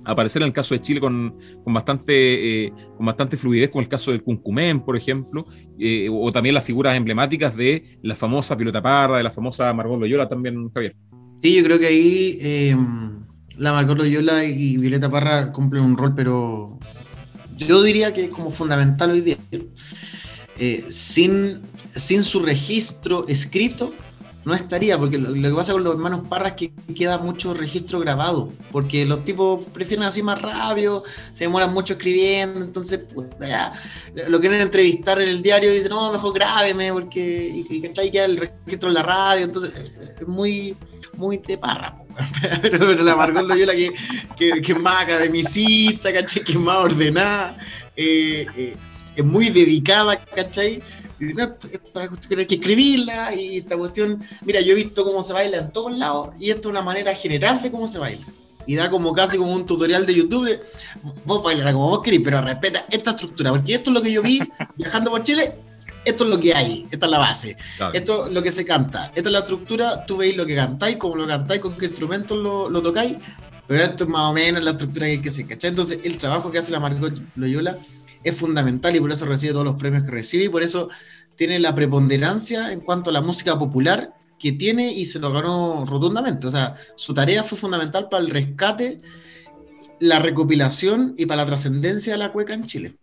[0.06, 3.88] aparecer en el caso de Chile con, con bastante, eh, con bastante fluidez, como el
[3.88, 5.46] caso del Cuncumén, por ejemplo,
[5.80, 10.00] eh, o también las figuras emblemáticas de la famosa Pilota Parra, de la famosa Margot
[10.00, 10.96] Loyola también, Javier.
[11.42, 12.76] Sí, yo creo que ahí eh,
[13.58, 16.80] la Margot Loyola y Violeta Parra cumplen un rol, pero
[17.58, 19.38] yo diría que es como fundamental hoy día.
[20.90, 21.62] sin,
[21.96, 23.94] sin su registro escrito,
[24.44, 28.00] no estaría, porque lo, que pasa con los hermanos Parra es que queda mucho registro
[28.00, 33.30] grabado, porque los tipos prefieren así más rápido, se demoran mucho escribiendo, entonces pues,
[34.28, 38.12] lo quieren entrevistar en el diario y dicen, no, mejor grábeme, porque y, y ¿cachai?
[38.12, 39.74] queda el registro en la radio, entonces
[40.20, 40.76] es muy,
[41.18, 41.98] muy de Parra.
[42.62, 43.92] pero, pero, la Margot Loyola que,
[44.36, 46.44] que, que, es más academicista, ¿cachai?
[46.44, 47.58] Que es más ordenada,
[47.96, 48.76] eh, eh,
[49.16, 50.82] es muy dedicada, ¿cachai?
[51.20, 55.58] esta cuestión hay que escribirla y esta cuestión, mira, yo he visto cómo se baila
[55.58, 58.26] en todos lados y esto es una manera general de cómo se baila.
[58.66, 60.60] Y da como casi como un tutorial de YouTube de
[61.26, 64.22] vos bailarás como vos querés, pero respeta esta estructura, porque esto es lo que yo
[64.22, 64.42] vi
[64.78, 65.56] viajando por Chile,
[66.06, 67.58] esto es lo que hay, esta es la base,
[67.94, 70.98] esto es lo que se canta, esta es la estructura, tú veis lo que cantáis,
[70.98, 73.18] cómo lo cantáis, con qué instrumentos lo, lo tocáis,
[73.68, 75.70] pero esto es más o menos la estructura que hay que hacer, ¿cachai?
[75.72, 77.78] Entonces el trabajo que hace la Margot Loyola
[78.24, 80.90] es fundamental y por eso recibe todos los premios que recibe y por eso
[81.36, 85.86] tiene la preponderancia en cuanto a la música popular que tiene y se lo ganó
[85.86, 86.48] rotundamente.
[86.48, 88.98] O sea, su tarea fue fundamental para el rescate,
[90.00, 92.96] la recopilación y para la trascendencia de la cueca en Chile.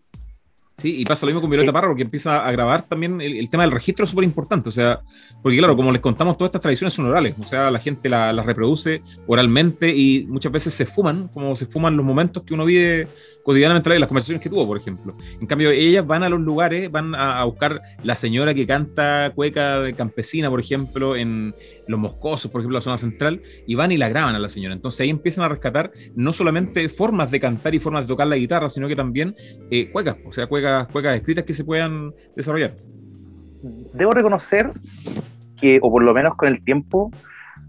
[0.81, 3.65] Sí, y pasa lo mismo con Violeta Parra, porque empieza a grabar también el, tema
[3.65, 5.01] del registro es súper importante, o sea,
[5.43, 8.33] porque claro, como les contamos, todas estas tradiciones son orales, o sea, la gente las
[8.33, 12.65] la reproduce oralmente y muchas veces se fuman, como se fuman los momentos que uno
[12.65, 13.09] vive
[13.43, 15.17] cotidianamente, las conversaciones que tuvo, por ejemplo.
[15.41, 19.81] En cambio, ellas van a los lugares, van a, buscar la señora que canta cueca
[19.81, 21.55] de campesina, por ejemplo, en
[21.89, 24.75] Los Moscosos, por ejemplo, la zona central, y van y la graban a la señora.
[24.75, 28.37] Entonces ahí empiezan a rescatar no solamente formas de cantar y formas de tocar la
[28.37, 29.35] guitarra, sino que también
[29.71, 32.77] eh, cuecas, o sea, cuecas, cuecas escritas que se puedan desarrollar.
[33.95, 34.71] Debo reconocer
[35.61, 37.11] que, o por lo menos con el tiempo,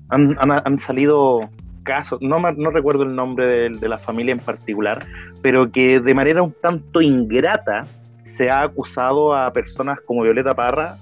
[0.09, 1.49] han, han salido
[1.89, 5.05] casos, no, no recuerdo el nombre de, la familia en particular,
[5.41, 7.83] pero que de manera un tanto ingrata
[8.25, 10.97] se ha acusado a personas como Violeta Parra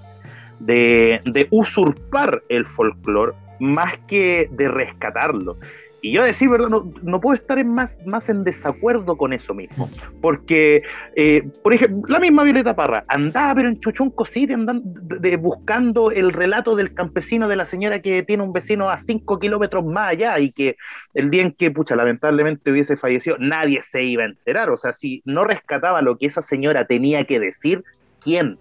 [0.60, 5.56] de, usurpar el folclore más que de rescatarlo.
[6.00, 6.70] Y yo decir, ¿verdad?
[6.70, 9.90] No, no, puedo estar en más, más en desacuerdo con eso mismo.
[10.22, 10.84] Porque,
[11.16, 15.02] eh, por ejemplo, la misma Violeta Parra andaba, pero en Chuchón Cosite, andando,
[15.40, 19.84] buscando el relato del campesino de la señora que tiene un vecino a 5 kilómetros
[19.86, 20.78] más allá y que
[21.16, 24.70] el día en que, pucha, lamentablemente hubiese fallecido, nadie se iba a enterar.
[24.70, 27.84] O sea, si no rescataba lo que esa señora tenía que decir,
[28.22, 28.60] ¿quién?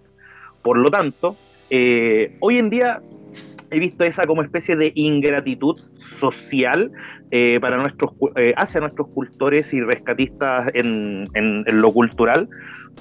[0.63, 1.37] Por lo tanto,
[1.69, 3.01] eh, hoy en día
[3.69, 5.77] he visto esa como especie de ingratitud
[6.19, 6.91] social
[7.31, 11.25] eh, para nuestros, eh, hacia nuestros cultores y rescatistas en,
[11.65, 12.47] lo cultural,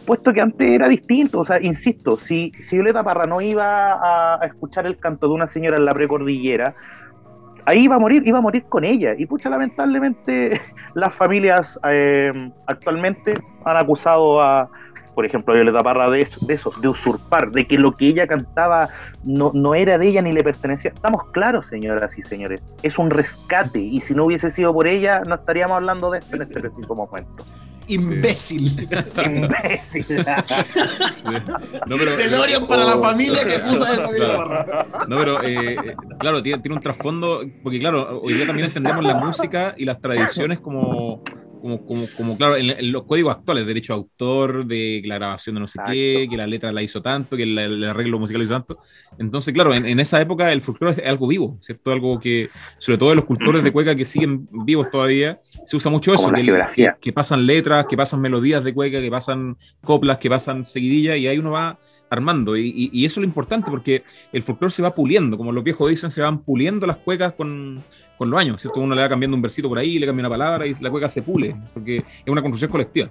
[0.06, 1.40] puesto que antes era distinto.
[1.40, 5.76] O sea, insisto, si, Violeta Parra no iba a, escuchar el canto de una señora
[5.76, 6.74] en la precordillera,
[7.64, 9.14] ahí iba a morir, iba a morir con ella.
[9.16, 10.60] Y pucha, lamentablemente
[10.94, 11.78] las familias
[12.66, 14.68] actualmente han acusado a,
[15.16, 18.26] por ejemplo, Violeta Parra de eso, de eso, de usurpar, de que lo que ella
[18.26, 18.90] cantaba
[19.24, 20.90] no, no era de ella ni le pertenecía.
[20.94, 25.22] Estamos claros, señoras y señores, es un rescate y si no hubiese sido por ella,
[25.26, 27.42] no estaríamos hablando de esto en este preciso momento.
[27.86, 28.88] Imbécil.
[29.24, 30.06] Imbécil.
[31.86, 34.86] no, pero, para la familia que puso eso Violeta Parra.
[35.08, 39.02] No, pero eh, eh, claro, tiene, tiene un trasfondo, porque claro, hoy día también entendemos
[39.02, 41.22] la música y las tradiciones como
[41.66, 45.60] como, como, como claro, en, los códigos actuales, derecho de autor, de la grabación de
[45.60, 48.54] no sé qué, que la letra la hizo tanto, que el, arreglo musical lo hizo
[48.54, 48.78] tanto.
[49.18, 51.90] Entonces, claro, en, esa época el folclore es algo vivo, ¿cierto?
[51.90, 52.48] Algo que,
[52.78, 56.32] sobre todo en los cultores de cueca que siguen vivos todavía, se usa mucho eso,
[56.32, 61.18] que, que, pasan letras, que pasan melodías de cueca, que pasan coplas, que pasan seguidillas,
[61.18, 62.56] y ahí uno va armando.
[62.56, 65.90] Y, y, eso es lo importante, porque el folclore se va puliendo, como los viejos
[65.90, 67.82] dicen, se van puliendo las cuecas con,
[68.16, 68.80] con los años, ¿cierto?
[68.80, 71.08] Uno le va cambiando un versito por ahí, le cambia una palabra y la cueca
[71.08, 73.08] se pule, porque es una construcción colectiva.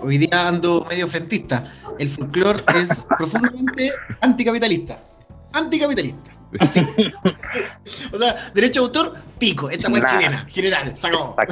[0.00, 1.64] Hoy día ando medio frentista.
[1.98, 4.98] El folclore es profundamente anticapitalista.
[5.52, 6.30] Anticapitalista.
[6.60, 6.80] Así.
[8.12, 9.68] o sea, derecho de autor, pico.
[9.68, 11.36] Esta web chilena, general, sacó.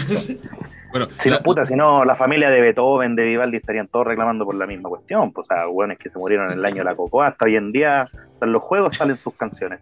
[0.89, 4.47] Bueno, si no, puta, si no, la familia de Beethoven, de Vivaldi estarían todos reclamando
[4.47, 5.31] por la misma cuestión.
[5.31, 7.57] Pues, o sea, hueones que se murieron en el año de la cocoa, hasta hoy
[7.57, 8.09] en día,
[8.41, 9.81] en los juegos salen sus canciones.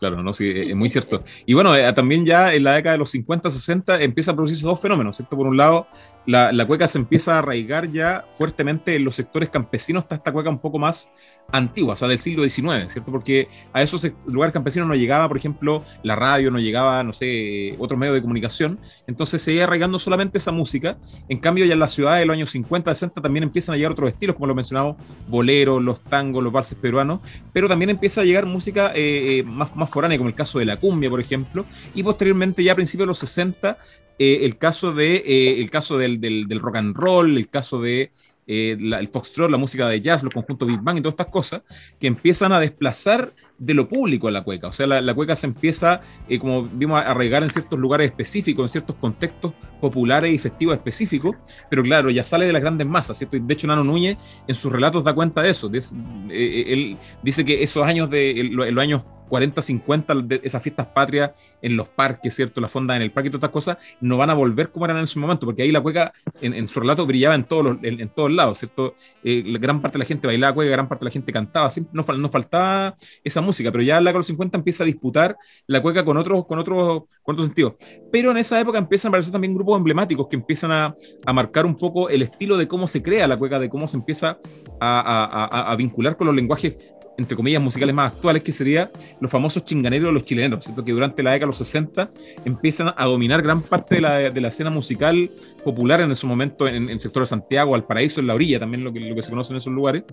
[0.00, 1.22] Claro, no, sí, es muy cierto.
[1.44, 4.64] Y bueno, eh, también ya en la década de los 50, 60 empieza a producirse
[4.64, 5.36] dos fenómenos, ¿cierto?
[5.36, 5.88] Por un lado,
[6.24, 10.32] la, la, cueca se empieza a arraigar ya fuertemente en los sectores campesinos, está esta
[10.32, 11.10] cueca un poco más
[11.52, 13.10] antigua, o sea, del siglo XIX, ¿cierto?
[13.10, 17.74] Porque a esos lugares campesinos no llegaba, por ejemplo, la radio, no llegaba, no sé,
[17.78, 20.98] otros medios de comunicación, entonces se iba arraigando solamente esa música.
[21.28, 23.92] En cambio, ya en la ciudad de los años 50, 60 también empiezan a llegar
[23.92, 24.96] otros estilos, como lo mencionamos,
[25.28, 27.20] boleros, los tangos, los valses peruanos,
[27.52, 30.64] pero también empieza a llegar música eh, eh, más, más foránea, como el caso de
[30.64, 33.78] la cumbia, por ejemplo, y posteriormente, ya a principios de los 60,
[34.18, 38.10] eh, el caso, de, el caso del, del, rock and roll, el caso de
[38.52, 41.62] eh, el foxtrot, la música de jazz, los conjuntos Big Bang y todas estas cosas,
[42.00, 44.66] que empiezan a desplazar de lo público a la cueca.
[44.66, 48.64] O sea, la, cueca se empieza, eh, como vimos, a arraigar en ciertos lugares específicos,
[48.64, 51.36] en ciertos contextos populares y festivos específicos,
[51.70, 53.38] pero claro, ya sale de las grandes masas, ¿cierto?
[53.38, 55.70] de hecho, Nano Núñez en sus relatos da cuenta de eso.
[55.72, 61.30] Eh, él dice que esos años de los años 40, 50 de esas fiestas patrias
[61.62, 62.60] en los parques, ¿cierto?
[62.60, 64.98] La fonda en el parque y todas estas cosas, no van a volver como eran
[64.98, 66.12] en su momento, porque ahí la cueca
[66.42, 68.94] en, su relato brillaba en todos, en, todos lados, ¿cierto?
[69.24, 72.30] Eh, gran parte de la gente bailaba cueca, gran parte de la gente cantaba, nos
[72.30, 76.46] faltaba esa música, pero ya la los 50 empieza a disputar la cueca con otros
[76.46, 77.76] con otros con otro sentido.
[78.10, 81.64] Pero en esa época empiezan a aparecer también grupos emblemáticos que empiezan a, a marcar
[81.64, 84.38] un poco el estilo de cómo se crea la cueca, de cómo se empieza
[84.80, 86.76] a, a, a vincular con los lenguajes
[87.20, 88.90] entre comillas, musicales más actuales, que sería
[89.20, 90.84] los famosos chinganeros los chilenos, ¿cierto?
[90.84, 92.10] que durante la década de los 60
[92.46, 95.30] empiezan a dominar gran parte de la, de la escena musical
[95.62, 98.82] popular en ese momento en, el sector de Santiago, al paraíso, en la orilla, también
[98.82, 100.04] lo que, lo que se conoce en esos lugares,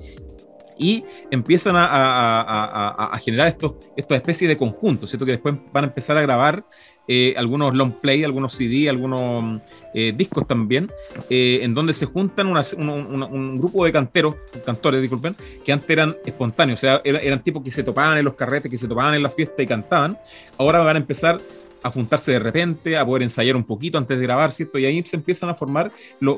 [0.77, 5.25] y empiezan a, a, a, generar estos, estas especies de conjuntos, ¿cierto?
[5.25, 6.65] que después van a empezar a grabar
[7.07, 9.61] eh, algunos long play, algunos CD, algunos
[9.93, 10.91] eh, discos también,
[11.29, 14.35] eh, en donde se juntan un, grupo de canteros,
[14.65, 15.35] cantores, disculpen,
[15.65, 18.69] que antes eran espontáneos, o sea, eran, eran tipos que se topaban en los carretes,
[18.69, 20.17] que se topaban en la fiesta y cantaban.
[20.57, 21.39] Ahora van a empezar
[21.87, 24.77] a juntarse de repente, a poder ensayar un poquito antes de grabar, ¿cierto?
[24.77, 26.37] Y ahí se empiezan a formar los,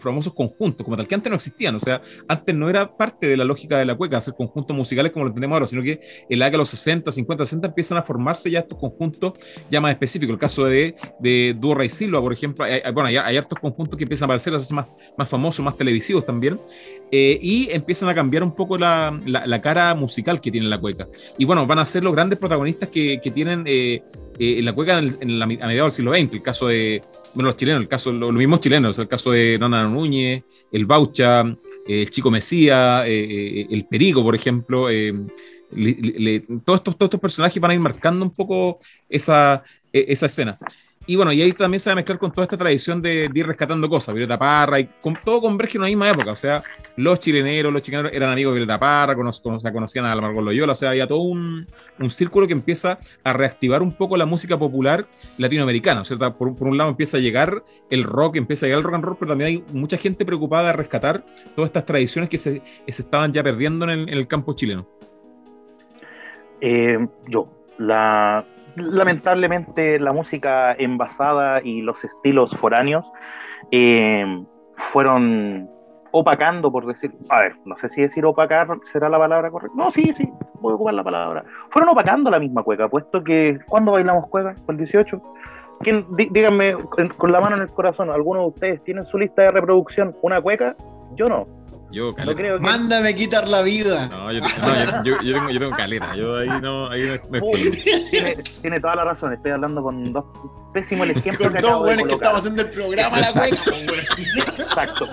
[0.00, 3.36] famosos conjuntos, como tal, que antes no existían, o sea, antes no era parte de
[3.36, 6.38] la lógica de la cueca hacer conjuntos musicales como lo tenemos ahora, sino que en
[6.38, 9.32] la de los 60, 50, 60 empiezan a formarse ya estos conjuntos
[9.70, 10.32] ya más específicos.
[10.32, 14.04] El caso de, de Dúo Silva, por ejemplo, hay, bueno, hay, hay hartos conjuntos que
[14.04, 14.86] empiezan a aparecer, a más,
[15.16, 16.60] más famosos, más televisivos también,
[17.14, 21.06] eh, y empiezan a cambiar un poco la, la, cara musical que tiene la cueca.
[21.36, 24.02] Y bueno, van a ser los grandes protagonistas que, que tienen eh,
[24.38, 27.02] eh, la cueca en, la, a mediados del siglo XX, el caso de,
[27.34, 30.42] bueno, los chilenos, el caso, los, mismos chilenos, el caso de Nona Núñez,
[30.72, 31.44] el Baucha,
[31.86, 34.86] el Chico Mesía, el Perico, por ejemplo.
[36.64, 40.58] todos, estos, todos estos personajes van a ir marcando un poco esa, e, esa escena.
[41.06, 43.46] Y bueno, y ahí también se va a mezclar con toda esta tradición de, ir
[43.46, 46.62] rescatando cosas, Violeta Parra, y con, todo converge en la misma época, o sea,
[46.96, 50.90] los chileneros, los chileneros eran amigos de Violeta Parra, conocían a Margot Loyola, o sea,
[50.90, 51.66] había todo un,
[51.98, 55.06] un, círculo que empieza a reactivar un poco la música popular
[55.38, 56.36] latinoamericana, ¿cierto?
[56.36, 59.04] Por, por, un lado empieza a llegar el rock, empieza a llegar el rock and
[59.04, 61.24] roll, pero también hay mucha gente preocupada de rescatar
[61.56, 64.86] todas estas tradiciones que se, se estaban ya perdiendo en el, en el campo chileno.
[66.60, 66.96] Eh,
[67.26, 67.48] yo,
[67.78, 68.46] la,
[68.76, 73.10] lamentablemente la música envasada y los estilos foráneos
[73.70, 74.24] eh,
[74.76, 75.68] fueron
[76.12, 79.76] opacando, por decir, a ver, no sé si decir opacar será la palabra correcta.
[79.76, 81.44] No, sí, sí, voy a ocupar la palabra.
[81.70, 84.54] Fueron opacando la misma cueca, puesto que, ¿cuándo bailamos cueca?
[84.66, 85.22] ¿Con el 18?
[85.80, 86.74] ¿Quién, díganme
[87.16, 90.40] con la mano en el corazón, ¿alguno de ustedes tienen su lista de reproducción una
[90.40, 90.76] cueca?
[91.14, 91.61] Yo no.
[91.92, 92.58] Yo, caleta.
[92.58, 94.08] Mándame quitar la vida.
[94.08, 94.40] No, yo,
[95.04, 96.16] yo, yo, tengo, yo tengo caleta.
[96.16, 97.40] Yo ahí no, ahí me,
[98.10, 99.34] tiene, tiene, toda la razón.
[99.34, 100.24] Estoy hablando con dos
[100.72, 101.52] pésimos ejemplos.
[101.52, 103.56] Con dos buenos que estamos haciendo el programa la cueca.
[104.58, 105.06] Exacto.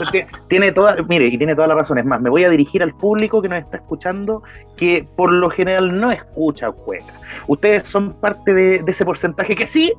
[0.47, 1.97] Tiene toda, mire, y tiene toda la razón.
[1.97, 4.41] Es más, me voy a dirigir al público que nos está escuchando,
[4.77, 7.13] que por lo general no escucha cueca.
[7.47, 9.93] Ustedes son parte de, de ese porcentaje que sí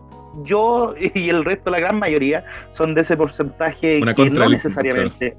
[0.44, 5.36] yo y el resto, la gran mayoría, son de ese porcentaje que no necesariamente.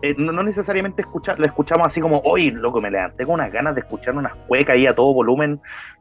[0.00, 3.74] Eh, no, necesariamente escuchar, lo escuchamos así como, hoy loco, me levanté con unas ganas
[3.74, 5.60] de escuchar unas cuecas ahí a todo volumen.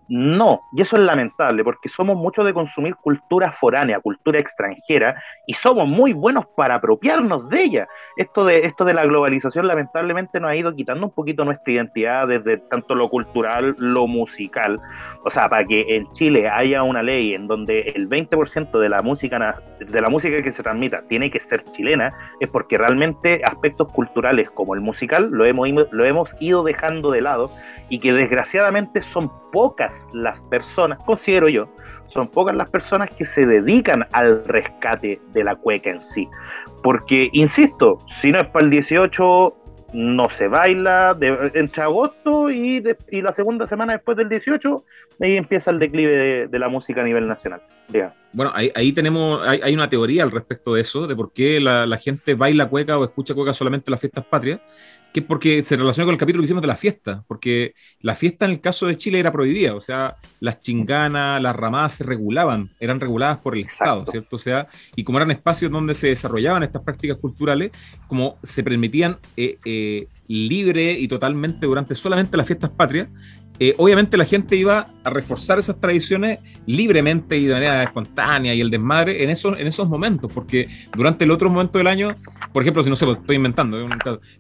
[0.10, 5.54] No, y eso es lamentable, porque somos muchos de consumir cultura foránea, cultura extranjera, y
[5.54, 7.88] somos muy buenos para apropiarnos de ella.
[8.16, 12.28] Esto de, esto de la globalización lamentablemente nos ha ido quitando un poquito nuestra identidad
[12.28, 14.80] desde tanto lo cultural, lo musical.
[15.28, 19.02] O sea, para que en Chile haya una ley en donde el 20% de la
[19.02, 23.92] música de la música que se transmita tiene que ser chilena, es porque realmente aspectos
[23.92, 27.52] culturales como el musical lo hemos, lo hemos ido dejando de lado
[27.90, 31.68] y que desgraciadamente son pocas las personas, considero yo,
[32.08, 36.30] son pocas las personas que se dedican al rescate de la cueca en sí.
[36.84, 39.54] Porque, insisto, si no es para el 18,
[39.98, 44.86] no se baila de, entre agosto y, y, la segunda semana después del 18,
[45.22, 47.64] ahí empieza el declive de, la música a nivel nacional.
[48.32, 51.98] Bueno, ahí, tenemos, hay, una teoría al respecto de eso, de por qué la, la
[51.98, 54.60] gente baila cueca o escucha cueca solamente en las fiestas patrias
[55.18, 58.46] que porque se relaciona con el capítulo que hicimos de la fiesta, porque la fiesta
[58.46, 62.70] en el caso de Chile era prohibida, o sea, las chinganas, las ramadas se regulaban,
[62.80, 64.36] eran reguladas por el Estado, ¿cierto?
[64.36, 67.72] O sea, y como eran espacios donde se desarrollaban estas prácticas culturales,
[68.08, 73.08] como se permitían eh, eh, libre y totalmente durante solamente las fiestas patrias,
[73.60, 78.62] eh, obviamente la gente iba a reforzar esas tradiciones libremente y de manera espontánea y
[78.62, 82.16] el desmadre en esos, en esos momentos, porque durante el otro momento del año,
[82.54, 83.88] por ejemplo, si no sé, lo estoy inventando,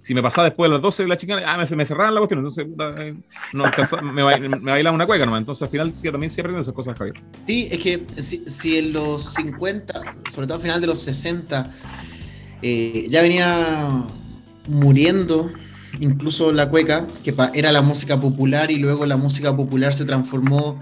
[0.01, 2.19] si me pasaba después de las 12 de la chica, ah, me, me cerraban la
[2.19, 3.15] cuestión, entonces eh,
[3.53, 3.65] no,
[4.13, 6.97] me, me bailaba una cueca nomás, entonces al final sí, también se aprenden esas cosas,
[6.97, 7.15] Javier.
[7.47, 11.71] Sí, es que si, si, en los 50, sobre todo al final de los 60,
[12.61, 14.03] eh, ya venía
[14.67, 15.51] muriendo
[15.99, 20.79] incluso la cueca, que era la música popular y luego la música popular se transformó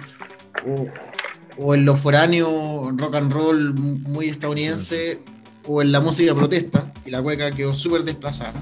[1.57, 5.21] o, en lo foráneo, rock and roll muy estadounidense,
[5.67, 8.61] o en la música protesta, y la cueca quedó súper desplazada.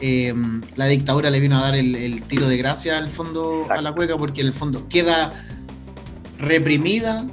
[0.00, 0.34] Eh,
[0.76, 4.16] la dictadura le vino a dar el, tiro de gracia al fondo a la cueca
[4.16, 5.32] porque en el fondo queda
[6.38, 7.26] reprimida,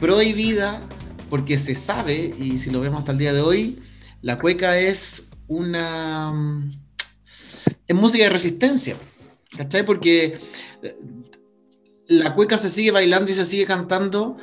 [0.00, 0.82] prohibida,
[1.30, 3.80] porque se sabe, y si lo vemos hasta el día de hoy,
[4.22, 6.34] la cueca es una
[7.86, 8.96] es música de resistencia,
[9.56, 9.84] ¿cachai?
[9.84, 10.38] Porque
[10.82, 10.96] eh,
[12.08, 14.36] la cueca se sigue bailando y se sigue cantando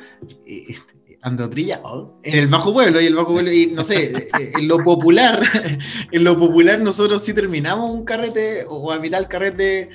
[0.46, 0.76] eh,
[1.22, 4.68] ando trillado en el bajo pueblo y el bajo pueblo y no sé eh, en
[4.68, 5.42] lo popular
[6.12, 9.88] en lo popular nosotros si terminamos un carrete o a mitad del carrete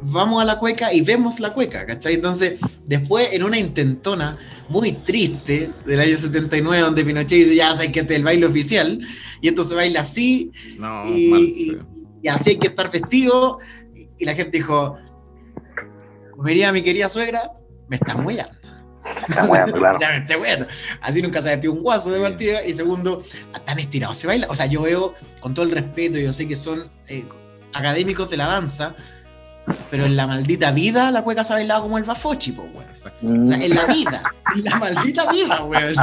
[0.00, 2.14] vamos a la cueca y vemos la cueca ¿cachai?
[2.14, 4.34] entonces después en una intentona
[4.70, 8.46] muy triste del año 79 donde Pinochet dice ya sabes que este es el baile
[8.46, 8.98] oficial
[9.42, 10.50] y esto se baila así
[11.04, 11.76] y,
[12.22, 13.58] y así hay que estar vestido.
[13.94, 14.98] Y, la gente dijo,
[16.36, 17.52] comería mi querida suegra,
[17.88, 18.54] me está muellando.
[19.28, 19.98] Está muellando, claro.
[20.38, 20.66] muellando.
[21.00, 22.64] Así nunca se ha vestido un guaso de partida.
[22.64, 23.22] Y segundo,
[23.64, 24.46] tan estirado se baila.
[24.50, 27.24] O sea, yo veo, con todo el respeto, yo sé que son eh,
[27.72, 28.94] académicos de la danza,
[29.90, 33.52] pero en la maldita vida la cueca se ha bailado como el bafochi, pues, weón.
[33.52, 34.22] en la vida,
[34.54, 35.94] en la maldita vida, weón.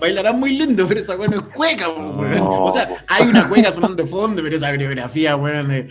[0.00, 2.40] Bailarán muy lindo, pero esa weón no es cueca, weón.
[2.42, 5.88] O sea, hay una cueca sonando de fondo, pero esa coreografía, weón, de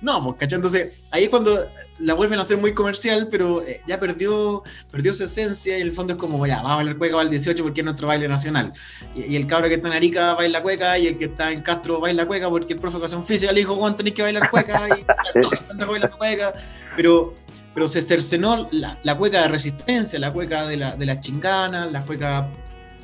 [0.00, 0.56] no, pues, ¿cachai?
[0.56, 1.68] Entonces, ahí es cuando
[1.98, 5.88] la vuelven a hacer muy comercial, pero eh, ya perdió, perdió su esencia y en
[5.88, 8.08] el fondo es como, ya, vamos a bailar cueca, va al 18 porque es nuestro
[8.08, 8.72] baile nacional.
[9.14, 12.00] Y, el cabro que está en Arica baila cueca y el que está en Castro
[12.00, 14.88] baila cueca porque el profe de educación física le dijo, Juan, tenéis que bailar cueca
[14.98, 15.04] y
[15.78, 16.52] todos bailar cueca.
[16.96, 17.34] Pero,
[17.74, 21.86] pero se cercenó la, la, cueca de resistencia, la cueca de la, de la chingana,
[21.86, 22.48] la cueca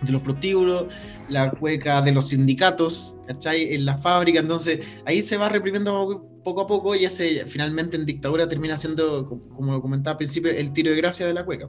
[0.02, 0.84] de los prostíbulos,
[1.28, 3.74] la cueca de los sindicatos, ¿cachai?
[3.74, 8.06] En la fábrica, entonces ahí se va reprimiendo poco a poco y ese finalmente en
[8.06, 11.68] dictadura termina siendo, como comentaba al principio, el tiro de gracia de la cueca.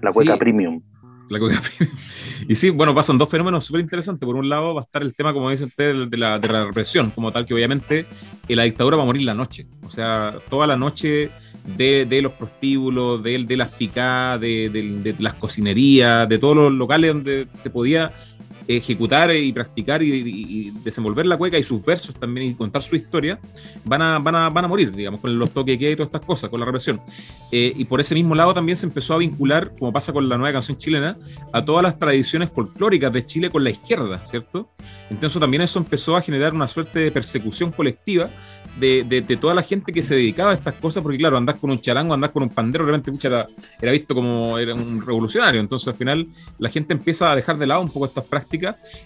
[0.00, 0.80] La cueca premium.
[1.28, 1.96] La cueca premium.
[2.48, 4.24] Y sí, bueno, pasan dos fenómenos súper interesantes.
[4.26, 6.66] Por un lado va a estar el tema, como dice usted, de la, de la
[6.66, 8.06] represión, como tal, que obviamente
[8.48, 9.66] en la dictadura va a morir la noche.
[9.84, 11.30] O sea, toda la noche
[11.76, 16.72] de, de los prostíbulos, de, de las picadas, de, de, las cocinerías, de todos los
[16.72, 18.12] locales donde se podía
[18.68, 23.38] ejecutar y practicar y, desenvolver la cueca y sus versos también y contar su historia,
[23.84, 26.22] van a, van a, van a morir, digamos, con los toques que y todas estas
[26.22, 27.00] cosas, con la represión.
[27.50, 30.36] Eh, y por ese mismo lado también se empezó a vincular, como pasa con la
[30.38, 31.16] nueva canción chilena,
[31.52, 34.70] a todas las tradiciones folclóricas de Chile con la izquierda, ¿cierto?
[35.10, 38.30] Entonces también eso empezó a generar una suerte de persecución colectiva
[38.78, 41.80] de, toda la gente que se dedicaba a estas cosas, porque claro, andás con un
[41.80, 43.46] charango, andás con un pandero, realmente era,
[43.80, 45.60] era visto como era un revolucionario.
[45.60, 46.26] Entonces al final
[46.58, 48.51] la gente empieza a dejar de lado un poco estas prácticas.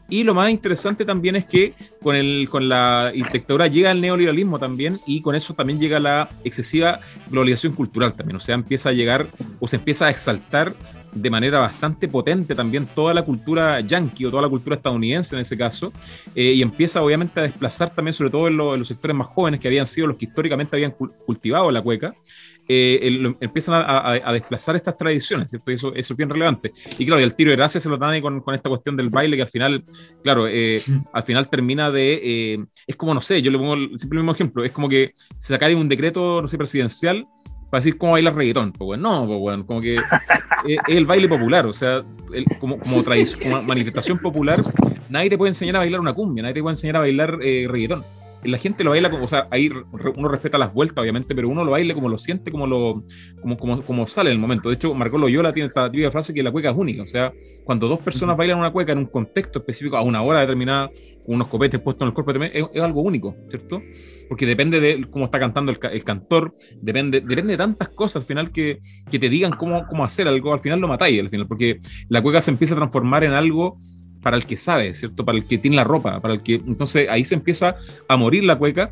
[0.08, 4.58] Y lo más interesante también es que con, el, con la dictadura llega el neoliberalismo
[4.58, 8.36] también y con eso también llega la excesiva globalización cultural también.
[8.36, 9.26] O sea, empieza a llegar
[9.60, 10.74] o se empieza a exaltar
[11.16, 15.40] de manera bastante potente también toda la cultura yankee o toda la cultura estadounidense en
[15.40, 15.92] ese caso,
[16.34, 19.68] eh, y empieza obviamente a desplazar también, sobre todo en, los sectores más jóvenes que
[19.68, 22.14] habían sido los que históricamente habían cultivado la cueca,
[22.68, 25.70] eh, empiezan a, desplazar estas tradiciones, ¿cierto?
[25.70, 26.72] eso, eso, es bien relevante.
[26.98, 28.96] Y claro, y el tiro de gracia se lo dan ahí con, con esta cuestión
[28.96, 29.84] del baile que al final,
[30.22, 30.80] claro, eh,
[31.12, 34.64] al final termina de, es como, no sé, yo le pongo el, simple mismo ejemplo,
[34.64, 37.26] es como que se sacara un decreto, no sé, presidencial
[37.70, 38.72] para decir cómo bailar reggaetón.
[38.72, 39.96] Pues bueno, no, pues bueno, como que
[40.66, 42.04] es, el baile popular, o sea,
[42.58, 44.58] como, como, como, manifestación popular,
[45.08, 47.66] nadie te puede enseñar a bailar una cumbia, nadie te puede enseñar a bailar eh,
[47.68, 48.04] reggaetón
[48.46, 49.70] la gente lo baila como, o sea, ahí
[50.16, 53.04] uno respeta las vueltas, obviamente, pero uno lo baila como lo siente, como lo
[53.40, 54.68] como, como, como sale en el momento.
[54.68, 57.02] De hecho, Marco Loyola tiene esta típica frase que la cueca es única.
[57.02, 57.32] O sea,
[57.64, 60.90] cuando dos personas bailan una cueca en un contexto específico, a una hora determinada,
[61.24, 63.82] con unos copetes puestos en el cuerpo, es, algo único, ¿cierto?
[64.28, 68.50] Porque depende de cómo está cantando el, cantor, depende, depende de tantas cosas al final
[68.50, 71.80] que, que te digan cómo, cómo hacer algo, al final lo matáis, al final, porque
[72.08, 73.78] la cueca se empieza a transformar en algo
[74.26, 75.24] para el que sabe, ¿cierto?
[75.24, 76.54] Para el que tiene la ropa, para el que...
[76.54, 77.76] Entonces ahí se empieza
[78.08, 78.90] a morir la cueca.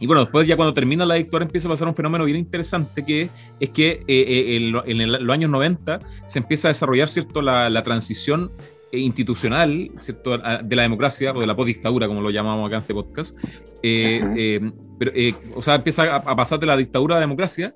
[0.00, 3.04] Y bueno, después ya cuando termina la dictadura empieza a pasar un fenómeno bien interesante
[3.04, 3.28] que
[3.60, 7.42] es que eh, eh, en, los años 90 se empieza a desarrollar, ¿cierto?
[7.42, 8.52] La, la transición
[8.90, 10.38] institucional ¿cierto?
[10.38, 13.36] de la democracia o de la postdictadura, como lo llamamos acá en este podcast,
[13.82, 14.60] eh,
[14.98, 17.74] pero, eh, o sea, empieza a, pasar de la dictadura a la democracia,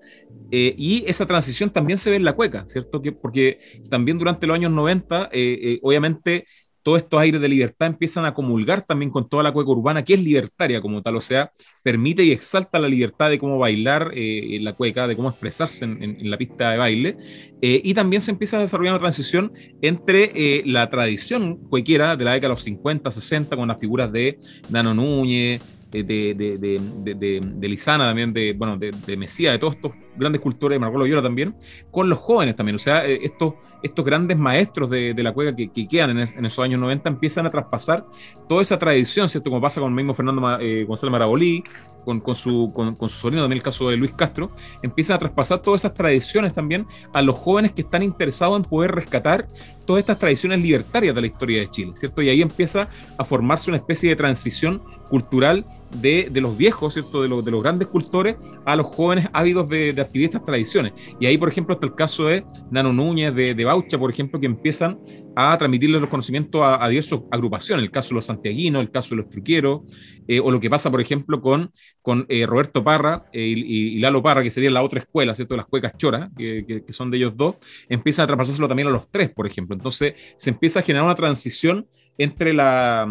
[0.50, 3.02] eh, y esa transición también se ve en la cueca, ¿cierto?
[3.02, 3.58] Que, porque
[3.90, 6.46] también durante los años 90, eh, obviamente,
[6.88, 10.14] todos estos aires de libertad empiezan a comulgar también con toda la cueca urbana, que
[10.14, 11.52] es libertaria como tal, o sea,
[11.82, 16.30] permite y exalta la libertad de cómo bailar en la cueca, de cómo expresarse en,
[16.30, 17.18] la pista de baile,
[17.60, 19.52] y también se empieza a desarrollar una transición
[19.82, 24.38] entre la tradición cuequera de la década de los 50, 60, con las figuras de
[24.70, 29.76] Nano Núñez, de, de, de, de, de Lizana también, de, bueno, de, Mesía, de todos
[29.76, 31.54] estos grandes cultores, de Marcelo Llora también,
[31.90, 32.76] con los jóvenes también.
[32.76, 36.58] O sea, eh, estos, estos grandes maestros de, la cueca que, que quedan en, esos
[36.58, 38.04] años 90 empiezan a traspasar
[38.48, 39.50] toda esa tradición, ¿cierto?
[39.50, 41.64] Como pasa con el mismo Fernando eh, González Marabolí,
[42.04, 44.50] con, con, su, con, con, su sonido, también el caso de Luis Castro,
[44.82, 48.92] empiezan a traspasar todas esas tradiciones también a los jóvenes que están interesados en poder
[48.92, 49.46] rescatar
[49.88, 52.20] todas estas tradiciones libertarias de la historia de Chile, ¿cierto?
[52.20, 55.64] Y ahí empieza a formarse una especie de transición cultural
[56.02, 57.22] de, de los viejos, ¿cierto?
[57.22, 58.36] De, los, de los grandes cultores
[58.66, 60.92] a los jóvenes ávidos de, de adquirir estas tradiciones.
[61.18, 64.38] Y ahí, por ejemplo, está el caso de Nano Núñez, de, de Baucha, por ejemplo,
[64.38, 64.98] que empiezan
[65.34, 69.10] a transmitirle los conocimientos a, a diversas agrupaciones, el caso de los santiaguinos, el caso
[69.10, 69.82] de los truqueros,
[70.26, 73.98] eh, o lo que pasa, por ejemplo, con, con eh, Roberto Parra eh, y, y,
[74.00, 75.56] Lalo Parra, que sería la otra escuela, ¿cierto?
[75.56, 77.54] Las cuecas choras, que, que, que, son de ellos dos,
[77.88, 79.74] empiezan a traspasárselo también a los tres, por ejemplo.
[79.78, 81.86] Entonces, se empieza a generar una transición
[82.18, 83.06] entre la,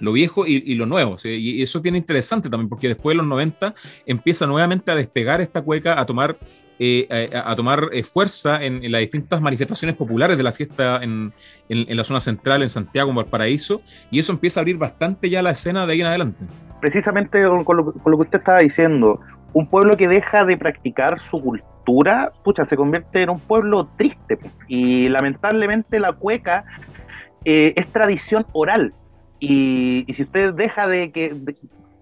[0.00, 1.18] lo viejo y, y lo nuevo.
[1.18, 1.28] ¿sí?
[1.28, 3.74] Y eso es bien interesante también, porque después de los 90
[4.06, 6.38] empieza nuevamente a despegar esta cueca, a tomar,
[6.78, 11.00] eh, a, a, tomar eh, fuerza en, en, las distintas manifestaciones populares de la fiesta
[11.02, 11.32] en,
[11.68, 15.28] en, en, la zona central, en Santiago, en Valparaíso, y eso empieza a abrir bastante
[15.30, 16.44] ya la escena de ahí en adelante.
[16.80, 19.20] Precisamente con lo, con lo que usted estaba diciendo,
[19.52, 21.69] un pueblo que deja de practicar su cultura,
[22.42, 24.38] pucha, se convierte en un pueblo triste.
[24.68, 26.64] Y lamentablemente la cueca
[27.44, 28.92] eh, es tradición oral.
[29.38, 31.34] Y, si usted deja de que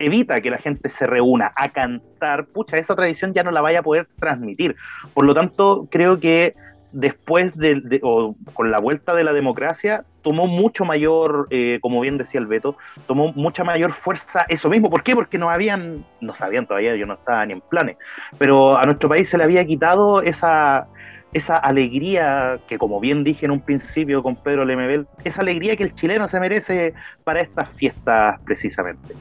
[0.01, 3.81] evita que la gente se reúna a cantar, pucha, esa tradición ya no la vaya
[3.81, 4.77] a poder transmitir.
[5.15, 6.55] Por lo tanto, creo que
[6.93, 12.19] después de, o con la vuelta de la democracia, tomó mucho mayor, eh, como bien
[12.19, 14.91] decía el Beto, tomó mucha mayor fuerza eso mismo.
[14.91, 15.15] ¿Por qué?
[15.15, 17.97] Porque no habían, no sabían todavía, yo no estaba ni en planes,
[18.39, 20.87] pero a nuestro país se le había quitado esa,
[21.33, 25.85] esa alegría que, como bien dije en un principio con Pedro Lemebel, esa alegría que
[25.85, 26.95] el chileno se merece
[27.25, 29.15] para estas fiestas precisamente.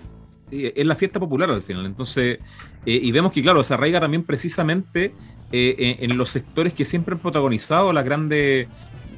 [0.50, 2.40] Sí, es la fiesta popular al final, entonces,
[2.86, 5.14] eh, y vemos que, claro, se arraiga también precisamente
[5.52, 8.68] eh, en, en, los sectores que siempre han protagonizado las grandes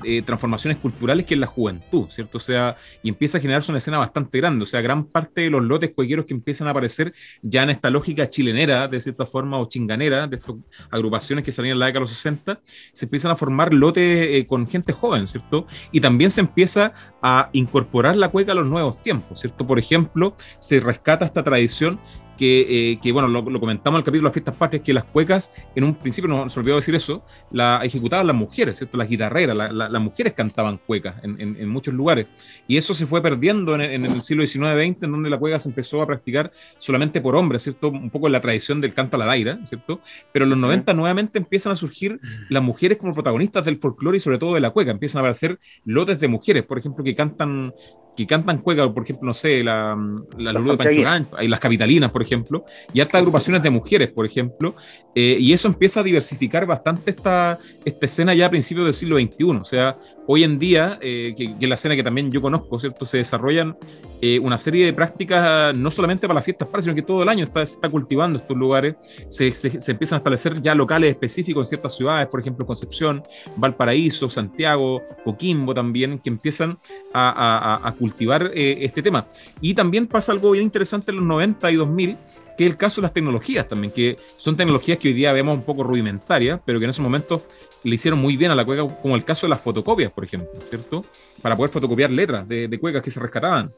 [0.05, 2.37] eh, transformaciones culturales que es la juventud, ¿cierto?
[2.37, 5.49] O sea, y empieza a generarse una escena bastante grande, o sea, gran parte de
[5.49, 9.59] los lotes cuequeros que empiezan a aparecer ya en esta lógica chilenera, de cierta forma,
[9.59, 10.55] o chinganera, de estas
[10.89, 12.61] agrupaciones que salían en la década de los 60,
[12.93, 15.67] se empiezan a formar lotes eh, con gente joven, ¿cierto?
[15.91, 19.67] Y también se empieza a incorporar la cueca a los nuevos tiempos, ¿cierto?
[19.67, 21.99] Por ejemplo, se rescata esta tradición
[22.39, 24.93] que, eh, que bueno, lo, lo, comentamos en el capítulo de las fiestas patrias, que
[24.93, 27.21] las cuecas, en un principio no se olvidó decir eso,
[27.51, 28.95] la ejecutaban las mujeres, ¿cierto?
[28.97, 32.27] Las guitarreras, la, la, las mujeres cantaban cuecas en, en, en, muchos lugares.
[32.65, 35.67] Y eso se fue perdiendo en, en el siglo XIX-XX, en donde la cueca se
[35.67, 37.89] empezó a practicar solamente por hombres, ¿cierto?
[37.89, 39.99] Un poco en la tradición del canto a la daira, ¿cierto?
[40.31, 44.21] Pero en los 90 nuevamente empiezan a surgir las mujeres como protagonistas del folclore y
[44.21, 44.91] sobre todo de la cueca.
[44.91, 47.73] Empiezan a aparecer lotes de mujeres, por ejemplo, que cantan
[48.19, 49.97] que cantan cueca, por ejemplo, no sé, la,
[50.37, 54.09] la, la de Pancho Gancho, y las capitalinas, por ejemplo, y hartas agrupaciones de mujeres,
[54.09, 54.75] por ejemplo,
[55.15, 59.17] eh, y eso empieza a diversificar bastante esta, esta escena ya a principios del siglo
[59.17, 59.43] XXI.
[59.45, 59.97] O sea,
[60.27, 63.05] hoy en día, eh, que, que, la escena que también yo conozco, ¿cierto?
[63.05, 63.77] Se desarrollan
[64.21, 67.29] eh, una serie de prácticas, no solamente para las fiestas patrias, sino que todo el
[67.29, 68.95] año está, se está cultivando estos lugares,
[69.29, 73.23] se, se, se, empiezan a establecer ya locales específicos en ciertas ciudades, por ejemplo, Concepción,
[73.55, 76.77] Valparaíso, Santiago, Coquimbo también, que empiezan
[77.13, 79.27] a, a, a cultivar eh, este tema.
[79.61, 82.17] Y también pasa algo bien interesante en los 90 y 2000,
[82.57, 85.55] que es el caso de las tecnologías también, que son tecnologías que hoy día vemos
[85.55, 87.41] un poco rudimentarias, pero que en ese momento
[87.85, 90.49] le hicieron muy bien a la cueca, como el caso de las fotocopias, por ejemplo,
[90.69, 91.05] ¿cierto?
[91.41, 93.71] Para poder fotocopiar letras de, de cuecas que se rescataban.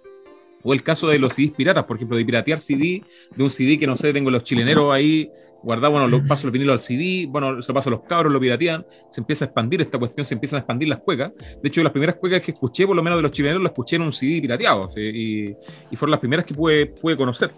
[0.64, 3.04] O el caso de los CDs piratas, por ejemplo, de piratear CD,
[3.36, 5.30] de un CD que no sé, tengo los chileneros ahí
[5.64, 8.32] guardado, bueno, lo paso el vinilo al CD, bueno, se lo paso a los cabros,
[8.32, 11.32] lo piratean, se empieza a expandir esta cuestión, se empiezan a expandir las cuecas.
[11.62, 13.98] De hecho, las primeras cuecas que escuché, por lo menos de los chileneros, las escuché
[13.98, 15.02] en un CD pirateado, ¿sí?
[15.02, 15.56] y,
[15.92, 17.52] y, fueron las primeras que pude, pude conocer.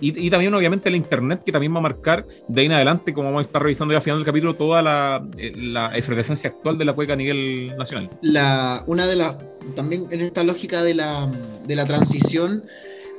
[0.00, 3.12] Y, y, también, obviamente, el Internet, que también va a marcar de ahí en adelante,
[3.12, 5.26] como vamos a estar revisando ya al final del capítulo, toda la,
[5.56, 8.10] la efervescencia actual de la cueca a nivel nacional.
[8.22, 9.36] La, una de las,
[9.76, 11.30] también en esta lógica de la,
[11.66, 12.43] de la transición,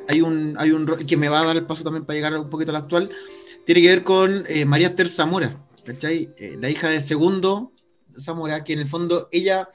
[0.07, 2.49] hay un, hay un que me va a dar el paso también para llegar un
[2.49, 3.10] poquito a la actual,
[3.65, 6.34] tiene que ver con eh, María Esther Zamora, ¿cachai?
[6.38, 7.72] Eh, la hija de segundo
[8.18, 9.69] Zamora, que en el fondo ella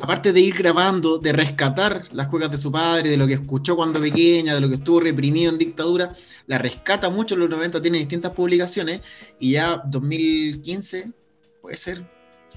[0.00, 3.76] aparte de ir grabando, de rescatar las cuecas de su padre, de lo que escuchó
[3.76, 6.14] cuando pequeña, de lo que estuvo reprimido en dictadura,
[6.46, 9.00] la rescata mucho en los 90, tiene distintas publicaciones
[9.38, 11.12] y ya 2015,
[11.60, 12.04] puede ser,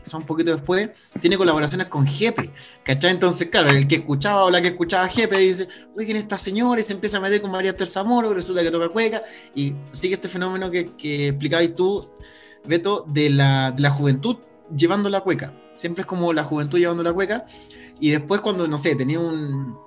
[0.06, 2.52] quizá un poquito después, tiene colaboraciones con Jepe,
[2.84, 3.11] ¿cachai?
[3.11, 6.38] Entonces, claro, el que escuchaba o la que escuchaba Jepe dice, oye, ¿quién es esta
[6.38, 6.80] señora?
[6.80, 9.22] Y se empieza a meter con María Terzamoro, resulta que toca cueca,
[9.53, 12.10] y sigue este fenómeno que, que explicabas tú,
[12.64, 14.38] Beto, de la, de la juventud
[14.76, 15.53] llevando la cueca.
[15.73, 17.45] Siempre es como la juventud llevando la cueca.
[17.99, 19.77] Y después cuando, no sé, tenía un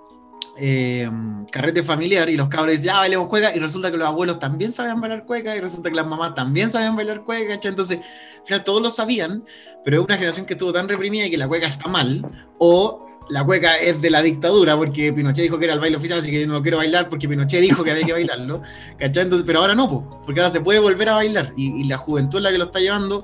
[0.60, 1.08] eh,
[1.52, 4.72] carrete familiar y los cabros dicen, ya bailemos cueca, y resulta que los abuelos también
[4.72, 8.64] sabían bailar cueca, y resulta que las mamás también sabían bailar cueca, entonces, al final
[8.64, 9.44] todos lo sabían,
[9.84, 12.24] pero es una generación que estuvo tan reprimida y que la cueca está mal,
[12.58, 16.18] o la cueca es de la dictadura, porque Pinochet dijo que era el baile oficial,
[16.18, 18.60] así que yo no lo quiero bailar porque Pinochet dijo que había que bailarlo,
[18.98, 19.24] ¿cachai?
[19.24, 22.38] Entonces, pero ahora no, porque ahora se puede volver a bailar, y, y la juventud
[22.38, 23.22] es la que lo está llevando,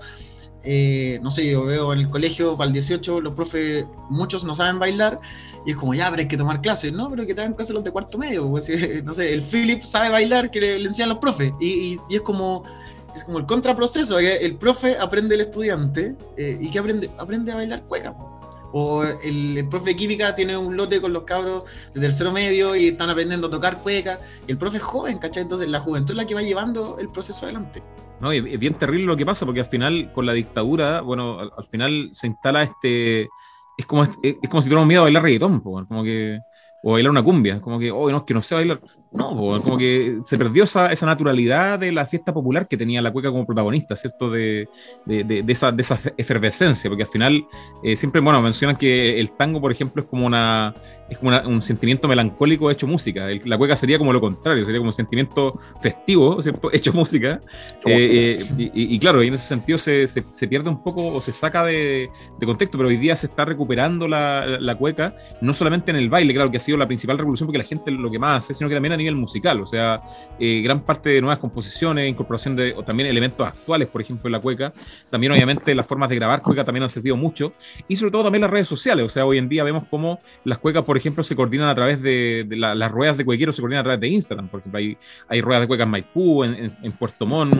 [0.67, 4.55] eh, no sé, yo veo en el colegio para el 18 los profes, muchos no
[4.55, 5.21] saben bailar
[5.67, 7.09] y es como, ya, pero hay que tomar clases, ¿no?
[7.11, 8.45] Pero que te hagan clases los de cuarto medio,
[9.05, 12.65] no sé, el Philip sabe bailar que le, enseñan los profes y, y, es como...
[13.15, 17.53] Es como el contraproceso, que el profe aprende el estudiante eh, y que aprende, aprende
[17.53, 18.13] a bailar cueca.
[18.77, 21.63] O el, profe de química tiene un lote con los cabros
[21.95, 24.19] de tercero medio y están aprendiendo a tocar cueca.
[24.49, 25.45] Y el profe es joven, ¿cachai?
[25.45, 27.85] Entonces la juventud es la que va llevando el proceso adelante.
[28.21, 31.65] No, es bien terrible lo que pasa, porque al final, con la dictadura, bueno, al
[31.67, 33.29] final se instala este.
[33.77, 36.39] Es como, es, es como si tuviéramos miedo a bailar reggaetón, como que.
[36.83, 38.79] O bailar una cumbia, como que, oh, no, es que no sé bailar.
[39.15, 39.29] No,
[39.63, 43.31] como que se perdió esa, esa, naturalidad de la fiesta popular que tenía la cueca
[43.31, 44.29] como protagonista, ¿cierto?
[44.29, 44.69] De,
[45.07, 47.47] de, de, de esa, esa, efervescencia, porque al final
[47.85, 50.75] eh, siempre, bueno, mencionan que el tango, por ejemplo, es como una,
[51.09, 53.31] es como una, un sentimiento melancólico hecho música.
[53.31, 56.71] El, la cueca sería como lo contrario, sería como un sentimiento festivo, ¿cierto?
[56.73, 57.41] Hecho música.
[57.87, 61.21] Eh, eh, y, y, claro, en ese sentido se, se, se, pierde un poco o
[61.21, 62.11] se saca de,
[62.45, 66.35] contexto, pero hoy día se está recuperando la, la, cueca, no solamente en el baile,
[66.35, 68.69] claro, que ha sido la principal revolución porque la gente lo que más hace, sino
[68.69, 70.01] que también a nivel musical, o sea,
[70.39, 74.33] eh, gran parte de nuevas composiciones, incorporación de o también elementos actuales, por ejemplo, en
[74.33, 74.73] la cueca,
[75.11, 77.53] también obviamente las formas de grabar cueca también han servido mucho,
[77.89, 80.59] y sobre todo también las redes sociales, o sea, hoy en día vemos cómo las
[80.59, 83.63] cuecas, por ejemplo, se coordinan a través de, de la, las ruedas de cuequeros, se
[83.63, 84.97] coordinan a través de Instagram, por ejemplo, hay,
[85.29, 87.55] hay ruedas de cueca en Maipú, en Puerto Montt,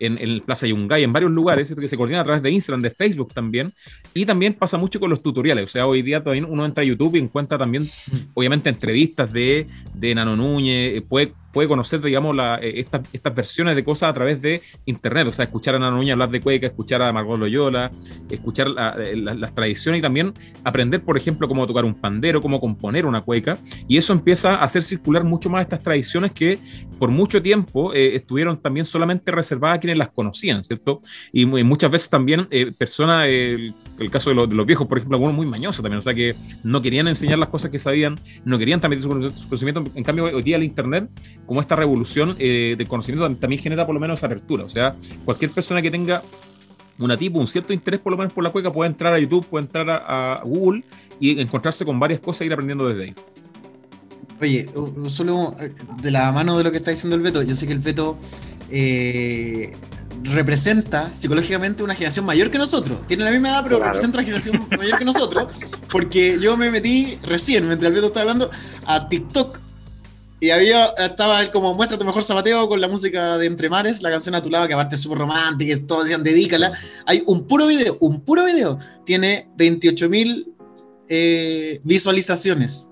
[0.00, 1.80] en, en Plaza Yungay, en varios lugares, ¿cierto?
[1.80, 3.72] que se coordinan a través de Instagram, de Facebook también,
[4.14, 6.86] y también pasa mucho con los tutoriales, o sea, hoy día también uno entra a
[6.86, 7.88] YouTube y encuentra también,
[8.34, 13.84] obviamente, entrevistas de, de Nano Núñez, puede puede conocer, digamos, la, estas, estas versiones de
[13.84, 17.02] cosas a través de internet, o sea, escuchar a Nano Núñez hablar de cueca, escuchar
[17.02, 17.90] a Margot Loyola,
[18.30, 20.34] escuchar la, la, las tradiciones y también
[20.64, 24.64] aprender, por ejemplo, cómo tocar un pandero, cómo componer una cueca, y eso empieza a
[24.64, 26.58] hacer circular mucho más estas tradiciones que
[26.98, 31.00] por mucho tiempo eh, estuvieron también solamente reservadas a quienes las conocían, ¿cierto?
[31.32, 34.86] Y, muchas veces también eh, personas, eh, el, el, caso de, lo, de, los viejos,
[34.86, 37.78] por ejemplo, algunos muy mañosos también, o sea, que no querían enseñar las cosas que
[37.78, 41.08] sabían, no querían también su conocimiento, en cambio hoy día el Internet
[41.48, 44.64] como esta revolución eh, de conocimiento también genera por lo menos esa apertura.
[44.64, 44.94] O sea,
[45.24, 46.22] cualquier persona que tenga
[46.98, 49.46] una tipo, un cierto interés por lo menos por la cueca puede entrar a YouTube,
[49.46, 50.84] puede entrar a, a Google
[51.18, 53.14] y encontrarse con varias cosas e ir aprendiendo desde ahí.
[54.40, 54.68] Oye,
[55.08, 55.72] solo eh,
[56.02, 58.18] de la mano de lo que está diciendo el Beto, yo sé que el Beto
[58.70, 59.74] eh,
[60.22, 63.06] representa psicológicamente una generación mayor que nosotros.
[63.06, 63.92] Tiene la misma edad, pero claro.
[63.92, 65.48] representa una generación mayor que nosotros,
[65.90, 68.50] porque yo me metí recién, mientras el Beto estaba hablando,
[68.84, 69.58] a TikTok
[70.40, 74.02] y había, estaba él como muestra tu mejor zapateo con la música de Entre Mares,
[74.02, 76.70] la canción a tu lado, que aparte es súper romántica, y todos decían dedícala.
[77.06, 80.46] Hay un puro video, un puro video, tiene 28 mil
[81.08, 82.88] eh, visualizaciones.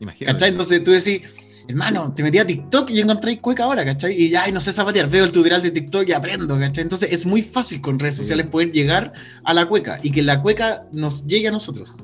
[0.00, 0.32] Imagínate.
[0.32, 0.48] ¿Cachai?
[0.48, 1.20] Entonces tú decís,
[1.68, 4.14] hermano, te metí a TikTok y encontré cueca ahora, ¿cachai?
[4.14, 6.82] Y ya, no sé zapatear, veo el tutorial de TikTok y aprendo, ¿cachai?
[6.84, 8.22] Entonces es muy fácil con redes sí.
[8.22, 9.12] sociales poder llegar
[9.44, 11.96] a la cueca y que la cueca nos llegue a nosotros.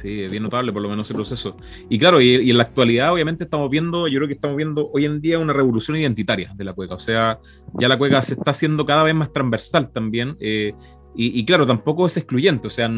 [0.00, 1.56] Sí, es bien notable por lo menos ese proceso.
[1.88, 5.06] Y claro, y, en la actualidad obviamente estamos viendo, yo creo que estamos viendo hoy
[5.06, 6.94] en día una revolución identitaria de la cueca.
[6.94, 7.40] O sea,
[7.74, 10.36] ya la cueca se está haciendo cada vez más transversal también.
[10.38, 10.72] Eh,
[11.16, 12.68] y, y, claro, tampoco es excluyente.
[12.68, 12.88] O sea,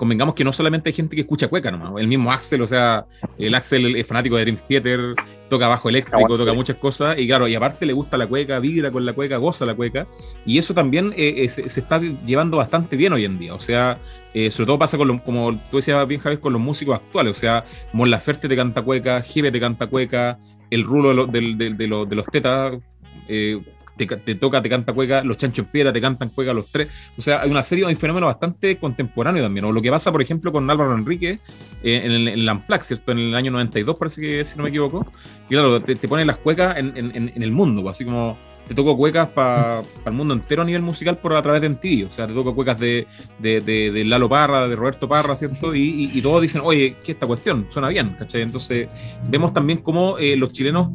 [0.00, 3.04] convengamos que no solamente hay gente que escucha cueca nomás, el mismo Axel, o sea,
[3.36, 5.12] el Axel es fanático de Dream Theater,
[5.50, 8.90] toca bajo eléctrico, toca muchas cosas, y claro, y aparte le gusta la cueca, vibra
[8.90, 10.06] con la cueca, goza la cueca,
[10.46, 13.98] y eso también eh, se, se, está llevando bastante bien hoy en día, o sea,
[14.32, 17.36] eh, sobre todo pasa con lo, como tú decías bien Javier, con los músicos actuales,
[17.36, 20.38] o sea, Mon Laferte te canta cueca, Jive te canta cueca,
[20.70, 22.78] el rulo de, lo, de, de, de, los, de los tetas,
[23.28, 23.60] eh,
[24.06, 26.90] te, toca, te canta cueca, los chanchos en piedra te cantan cueca los tres.
[27.16, 29.64] O sea, hay una serie, de fenómenos bastante contemporáneos también.
[29.64, 31.38] O lo que pasa, por ejemplo, con Álvaro Enrique
[31.82, 33.12] eh, en, el, en ¿cierto?
[33.12, 35.06] En el año 92, parece que, si no me equivoco.
[35.48, 38.36] Que claro, te, ponen las cuecas en, en, el mundo, pues, así como
[38.70, 42.04] te toco cuecas para el mundo entero a nivel musical por a través de ti.
[42.04, 43.04] O sea, te toco cuecas de,
[43.40, 45.74] de, de, Lalo Parra, de Roberto Parra, ¿cierto?
[45.74, 47.66] Y, y, todos dicen, oye, ¿qué esta cuestión?
[47.70, 48.42] Suena bien, ¿cachai?
[48.42, 48.86] Entonces,
[49.28, 50.90] vemos también cómo eh, los chilenos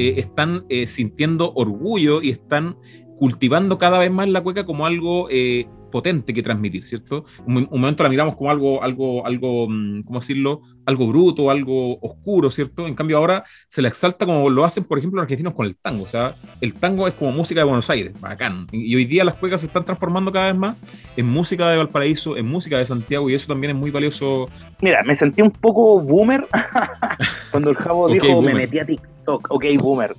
[0.00, 2.78] eh, están eh, sintiendo orgullo y están
[3.18, 7.24] cultivando cada vez más la cueca como algo eh, potente que transmitir, ¿cierto?
[7.46, 10.62] Un, momento la miramos como algo, algo, algo, mm, ¿cómo decirlo?
[10.86, 12.86] Algo bruto, algo oscuro, ¿cierto?
[12.86, 15.76] En cambio ahora se la exalta como lo hacen, por ejemplo, los argentinos con el
[15.76, 16.04] tango.
[16.04, 18.66] O sea, el tango es como música de Buenos Aires, bacán.
[18.72, 20.76] Y, hoy día las cuecas se están transformando cada vez más
[21.16, 24.48] en música de Valparaíso, en música de Santiago, y eso también es muy valioso.
[24.80, 26.46] Mira, me sentí un poco boomer
[27.50, 30.14] cuando el Jabo dijo, me metí a TikTok, ok, boomer.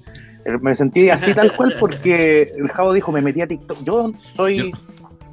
[0.46, 3.84] Eh, me sentí así tal cual porque el Javo dijo, me metí a TikTok.
[3.84, 4.74] Yo soy,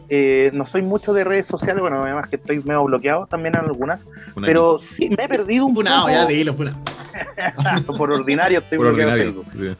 [0.08, 3.64] eh, no soy mucho de redes sociales, bueno, además que estoy medio bloqueado también en
[3.64, 4.00] algunas,
[4.40, 6.08] pero sí me he perdido un poco.
[6.08, 6.54] ya dilo,
[7.96, 9.12] Por ordinario estoy Por bloqueado.
[9.12, 9.76] Ordinario,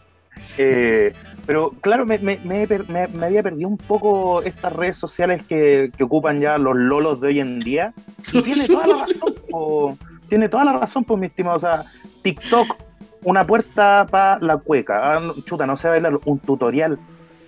[0.57, 1.13] eh,
[1.47, 6.05] pero claro, me, me, me, me, había perdido un poco estas redes sociales que, que,
[6.05, 7.95] ocupan ya los lolos de hoy en día.
[8.33, 9.99] Y tiene toda la razón,
[10.29, 11.57] tiene toda la razón, pues mi estimado.
[11.57, 11.85] O sea,
[12.23, 12.77] TikTok
[13.25, 15.17] una puerta para la cueca.
[15.17, 16.99] Ah, chuta, no sé bailar, un tutorial.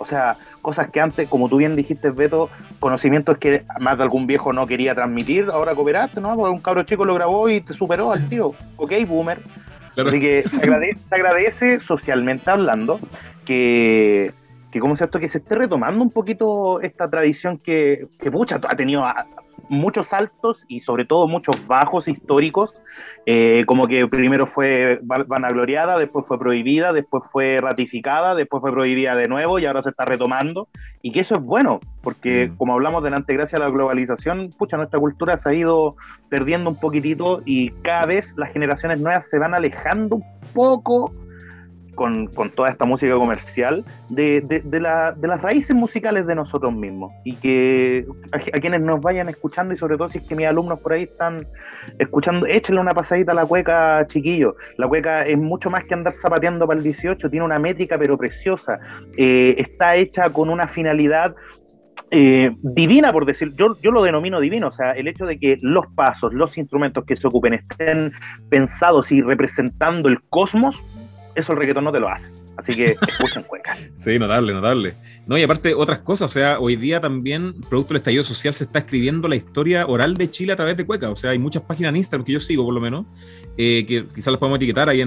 [0.01, 2.49] O sea, cosas que antes, como tú bien dijiste, Beto,
[2.79, 6.35] conocimientos que más de algún viejo no quería transmitir, ahora cooperaste, ¿no?
[6.37, 8.55] Porque un cabro chico lo grabó y te superó al tío.
[8.77, 9.43] Ok, boomer.
[9.97, 10.43] Así que
[11.09, 12.99] se agradece, socialmente hablando
[13.45, 14.33] que,
[14.73, 18.77] que como cierto que se esté retomando un poquito esta tradición que, que mucha ha
[18.77, 19.05] tenido
[19.71, 22.75] muchos altos y sobre todo muchos bajos históricos,
[23.25, 29.15] eh, como que primero fue vanagloriada, después fue prohibida, después fue ratificada, después fue prohibida
[29.15, 30.69] de nuevo y ahora se está retomando.
[31.03, 32.57] Y que eso es bueno, porque mm.
[32.57, 35.97] como hablamos delante, gracias a la globalización, pucha, nuestra cultura se ha ido
[36.29, 41.13] perdiendo un poquitito y cada vez las generaciones nuevas se van alejando un poco
[42.01, 47.13] con, toda esta música comercial de, de, las raíces musicales de nosotros mismos.
[47.25, 50.81] Y que a, quienes nos vayan escuchando y sobre todo si es que mis alumnos
[50.81, 51.47] por ahí están
[51.99, 54.57] escuchando, échenle una pasadita a la cueca, chiquillo.
[54.79, 58.17] La cueca es mucho más que andar zapateando para el 18, tiene una métrica pero
[58.17, 58.81] preciosa,
[59.19, 61.35] eh, está hecha con una finalidad
[62.11, 65.59] eh, divina, por decir, yo, yo lo denomino divino, o sea, el hecho de que
[65.61, 68.11] los pasos, los instrumentos que se ocupen estén
[68.49, 70.77] pensados y representando el cosmos,
[71.35, 72.27] eso el reggaetón no te lo hace.
[72.57, 73.77] Así que escuchen cueca.
[73.97, 74.95] sí, notable, notable.
[75.27, 78.65] No, y aparte otras cosas, o sea, hoy día también, producto del estallido social, se
[78.65, 81.11] está escribiendo la historia oral de Chile a través de cueca.
[81.11, 83.07] O sea, hay muchas páginas en Instagram que yo sigo por lo menos,
[83.63, 85.05] eh, que quizás las podemos etiquetar ahí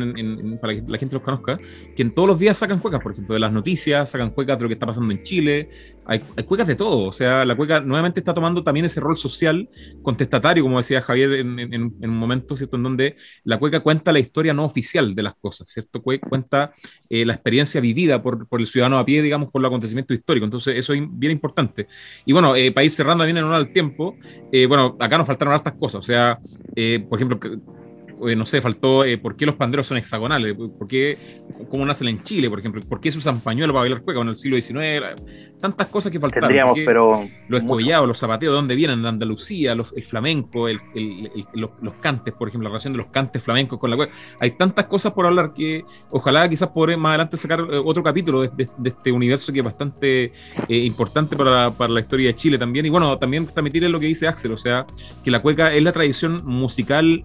[0.61, 1.57] para que la gente los conozca,
[1.95, 4.61] que en todos los días sacan cuecas, por ejemplo, de las noticias, sacan cuecas de
[4.61, 5.69] lo que está pasando en Chile,
[6.05, 9.67] hay, cuecas de todo, o sea, la cueca nuevamente está tomando también ese rol social
[10.03, 14.53] contestatario, como decía Javier en, un momento, ¿cierto?, en donde la cueca cuenta la historia
[14.53, 16.03] no oficial de las cosas, ¿cierto?
[16.03, 16.73] Cuenta
[17.09, 20.45] eh, la experiencia vivida por, por, el ciudadano a pie, digamos, por el acontecimiento histórico,
[20.45, 21.87] entonces eso es bien importante.
[22.23, 24.15] Y bueno, eh, país cerrando bien en honor al tiempo,
[24.67, 26.37] bueno, acá nos faltaron hartas cosas, o sea,
[27.09, 27.39] por ejemplo,
[28.27, 31.17] eh, no sé, faltó eh, por qué los panderos son hexagonales, por qué,
[31.69, 34.29] cómo nacen en Chile, por ejemplo, por qué se usan pañuelos para bailar cueca en
[34.29, 35.21] el siglo XIX,
[35.59, 36.47] tantas cosas que faltaron.
[36.47, 39.01] Tendríamos, pero los escobillados, los zapateos, ¿de dónde vienen?
[39.01, 40.79] De Andalucía, los, el flamenco, el,
[41.53, 44.13] los, los, cantes, por ejemplo, la relación de los cantes flamencos con la cueca.
[44.39, 48.41] Hay tantas cosas por hablar que ojalá quizás podré más adelante sacar eh, otro capítulo
[48.41, 50.31] de, este universo que es bastante
[50.67, 52.85] importante para, para, la historia de Chile también.
[52.85, 54.85] Y bueno, también transmitir lo que dice Axel, o sea,
[55.23, 57.23] que la cueca es la tradición musical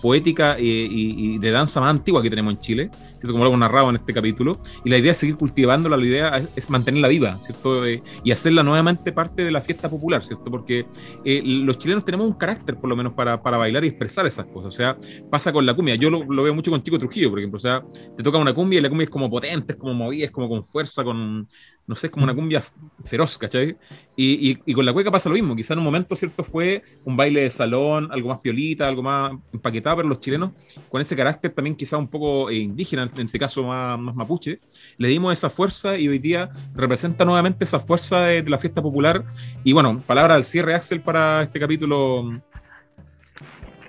[0.00, 0.27] poética
[0.58, 3.32] y, de danza más antigua que tenemos en Chile, ¿cierto?
[3.32, 6.42] como lo hemos narrado en este capítulo, y la idea es seguir cultivándola, la idea
[6.54, 7.86] es, mantenerla viva, ¿cierto?
[7.86, 10.44] Eh, y hacerla nuevamente parte de la fiesta popular, ¿cierto?
[10.50, 10.86] Porque
[11.24, 14.46] eh, los chilenos tenemos un carácter, por lo menos, para, para, bailar y expresar esas
[14.46, 14.96] cosas, o sea,
[15.30, 17.82] pasa con la cumbia, yo lo, veo mucho con Chico Trujillo, por ejemplo, o sea,
[18.16, 20.48] te toca una cumbia y la cumbia es como potente, es como movida, es como
[20.48, 21.48] con fuerza, con,
[21.86, 22.62] no sé, es como una cumbia
[23.04, 23.76] feroz, ¿cachai?
[24.14, 26.44] Y, y, con la cueca pasa lo mismo, quizá en un momento, ¿cierto?
[26.44, 30.52] Fue un baile de salón, algo más piolita, algo más empaquetado, pero los chilenos,
[30.88, 34.60] con ese carácter también quizá un poco eh, indígena, en este caso más, más, mapuche,
[34.96, 39.24] le dimos esa fuerza y hoy día representa nuevamente esa fuerza de, la fiesta popular.
[39.64, 42.30] Y bueno, palabra al cierre, Axel, para este capítulo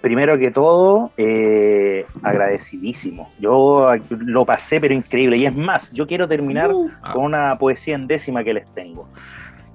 [0.02, 3.32] primero que todo, eh, agradecidísimo.
[3.40, 5.38] Yo lo pasé, pero increíble.
[5.38, 6.90] Y es más, yo quiero terminar uh.
[7.14, 9.08] con una poesía en décima que les tengo.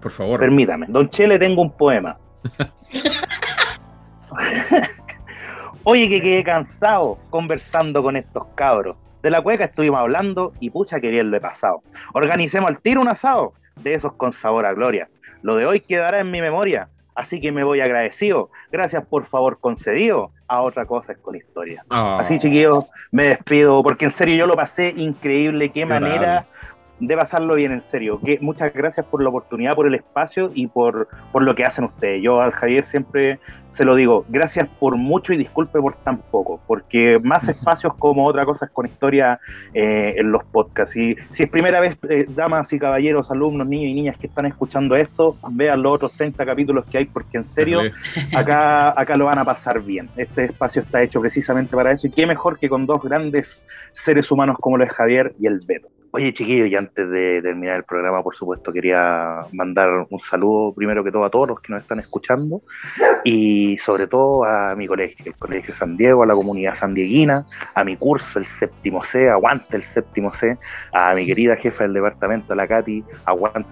[0.00, 0.40] Por favor.
[0.40, 0.86] Permítame.
[0.88, 2.16] Don Chele, tengo un poema.
[5.86, 8.96] Oye, que quedé cansado conversando con estos cabros.
[9.22, 11.82] de la cueca estuvimos hablando y pucha que bien lo he pasado.
[12.14, 13.52] Organicemos al tiro un asado
[13.82, 15.08] de esos con sabor a gloria.
[15.42, 18.48] Lo de hoy quedará en mi memoria, así que me voy agradecido.
[18.72, 21.84] Gracias por favor concedido a otra cosa es con historia.
[21.90, 22.18] Ah.
[22.20, 26.46] Así chiquillos, me despido porque en serio yo lo pasé increíble, qué manera
[27.00, 28.20] de pasarlo bien, en serio.
[28.20, 31.84] Que, muchas gracias por la oportunidad, por el espacio y por, por lo que hacen
[31.84, 32.22] ustedes.
[32.22, 33.40] Yo al Javier siempre
[33.74, 38.24] se lo digo, gracias por mucho y disculpe por tan poco, porque más espacios como
[38.24, 39.40] otra cosa es con historia
[39.72, 40.94] eh, en los podcasts.
[40.94, 44.46] Y si es primera vez, eh, damas y caballeros, alumnos, niños y niñas que están
[44.46, 47.80] escuchando esto, vean los otros 30 capítulos que hay, porque en serio,
[48.38, 50.08] acá, acá lo van a pasar bien.
[50.16, 53.60] Este espacio está hecho precisamente para eso y qué mejor que con dos grandes
[53.90, 55.88] seres humanos como lo es Javier y el Beto.
[56.16, 61.02] Oye, chiquillos, y antes de terminar el programa, por supuesto, quería mandar un saludo primero
[61.02, 62.62] que todo a todos los que nos están escuchando
[63.24, 67.82] y sobre todo a mi colegio, el Colegio San Diego, a la comunidad sandieguina, a
[67.82, 70.56] mi curso, el séptimo C, aguante el séptimo C,
[70.92, 73.68] a mi querida jefa del departamento, la Katy, aguante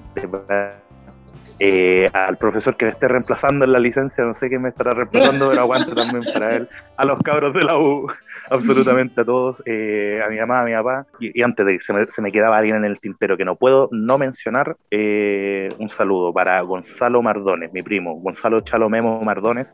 [1.61, 4.95] eh, al profesor que me esté reemplazando en la licencia, no sé quién me estará
[4.95, 8.09] reemplazando, pero aguante también para él, a los cabros de la U,
[8.53, 11.85] absolutamente a todos, eh, a mi mamá, a mi papá, y, y antes de que
[11.85, 15.69] se me, se me, quedaba alguien en el tintero que no puedo no mencionar, eh,
[15.79, 19.67] un saludo para Gonzalo Mardones, mi primo, Gonzalo Chalomemo Mardones,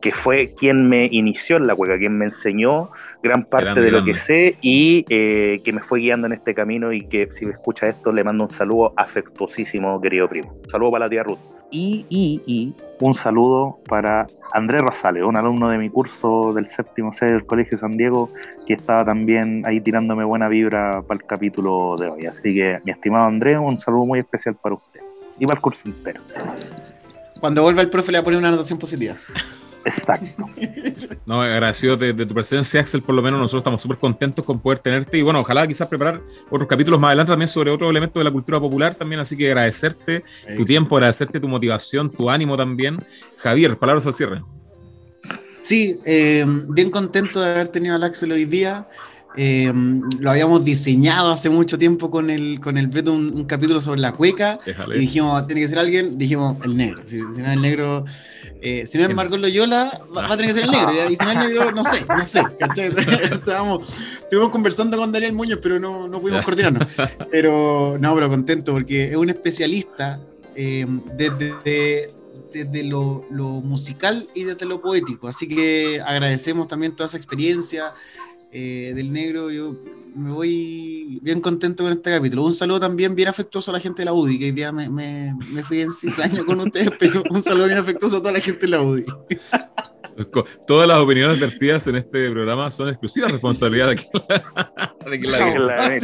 [0.00, 2.90] que fue quien me inició en la cueca, quien me enseñó
[3.22, 4.12] gran parte grande, de lo grande.
[4.12, 7.52] que sé y eh, que me fue guiando en este camino y que si me
[7.52, 10.52] escucha esto le mando un saludo afectuosísimo, querido primo.
[10.64, 11.55] Un saludo para la tía Ruth.
[11.70, 17.12] Y, y, y un saludo para Andrés Rosales, un alumno de mi curso del séptimo
[17.12, 18.30] C del Colegio San Diego,
[18.66, 22.26] que estaba también ahí tirándome buena vibra para el capítulo de hoy.
[22.26, 25.00] Así que, mi estimado Andrés, un saludo muy especial para usted
[25.38, 26.20] y para el curso entero.
[27.40, 29.14] Cuando vuelva el profe le va a poner una anotación positiva.
[29.86, 30.48] Exacto.
[31.26, 33.02] No, agradecido de, de, tu presencia, Axel.
[33.02, 35.16] Por lo menos nosotros estamos súper contentos con poder tenerte.
[35.16, 38.32] Y bueno, ojalá quizás preparar otros capítulos más adelante también sobre otros elementos de la
[38.32, 39.20] cultura popular también.
[39.20, 40.56] Así que agradecerte Exacto.
[40.56, 42.98] tu tiempo, agradecerte tu motivación, tu ánimo también.
[43.38, 44.42] Javier, palabras al cierre.
[45.60, 48.82] Sí, eh, bien contento de haber tenido al Axel hoy día.
[49.36, 49.72] Eh,
[50.18, 54.00] lo habíamos diseñado hace mucho tiempo con el, con el Beto, un, un capítulo sobre
[54.00, 54.58] la cueca.
[54.64, 54.96] Déjale.
[54.96, 57.02] Y dijimos, tiene que ser alguien, dijimos el negro.
[57.04, 58.04] Si, si no es el negro,
[58.62, 60.92] eh, si no es Marco Loyola, va, va, a tener que ser el negro.
[60.94, 61.10] ¿ya?
[61.10, 62.42] Y si no es el negro, no sé, no sé.
[63.32, 66.88] Estábamos, estuvimos conversando con Daniel Muñoz, pero no, no pudimos coordinarnos.
[67.30, 70.18] Pero no, pero contento porque es un especialista
[70.54, 70.86] eh,
[71.16, 72.10] desde,
[72.52, 75.28] desde lo, lo, musical y desde lo poético.
[75.28, 77.90] Así que agradecemos también toda esa experiencia
[78.58, 79.50] eh, del negro.
[79.50, 79.76] Yo
[80.14, 82.42] me voy bien contento con este capítulo.
[82.42, 84.88] Un saludo también bien afectuoso a la gente de la UDI, que hoy día me,
[84.88, 88.40] me, me fui en cizaña con ustedes, pero un saludo bien afectuoso a toda la
[88.40, 89.04] gente de la UDI.
[90.66, 95.66] Todas las opiniones vertidas en este programa son exclusiva responsabilidad de quien la, de quien
[95.66, 96.00] la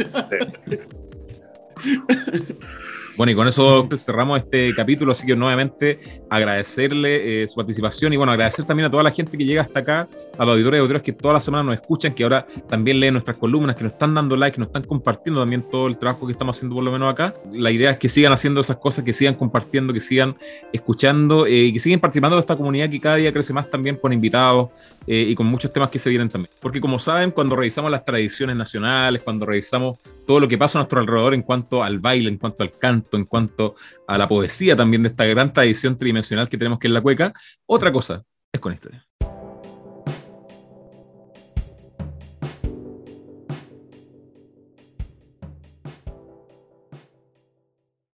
[3.15, 5.99] Bueno, y con eso cerramos este capítulo, así que nuevamente
[6.31, 9.81] agradecerle eh, su participación y bueno, agradecer también a toda la gente que llega hasta
[9.81, 12.99] acá, a los auditores y auditores que todas las semanas nos escuchan, que ahora también
[12.99, 15.97] leen nuestras columnas, que nos están dando like, que nos están compartiendo también todo el
[15.99, 17.35] trabajo que estamos haciendo por lo menos acá.
[17.51, 20.35] La idea es que sigan haciendo esas cosas, que sigan compartiendo, que sigan
[20.71, 23.95] escuchando eh, y que sigan participando de esta comunidad que cada día crece más también
[23.95, 24.69] con invitados
[25.07, 26.53] eh, y con muchos temas que se vienen también.
[26.61, 30.81] Porque como saben, cuando revisamos las tradiciones nacionales, cuando revisamos todo lo que pasa a
[30.81, 33.75] nuestro alrededor en cuanto al baile, en cuanto al canto, en cuanto
[34.07, 37.33] a la poesía también de esta gran tradición tridimensional que tenemos que es la cueca,
[37.65, 39.05] otra cosa es con historia.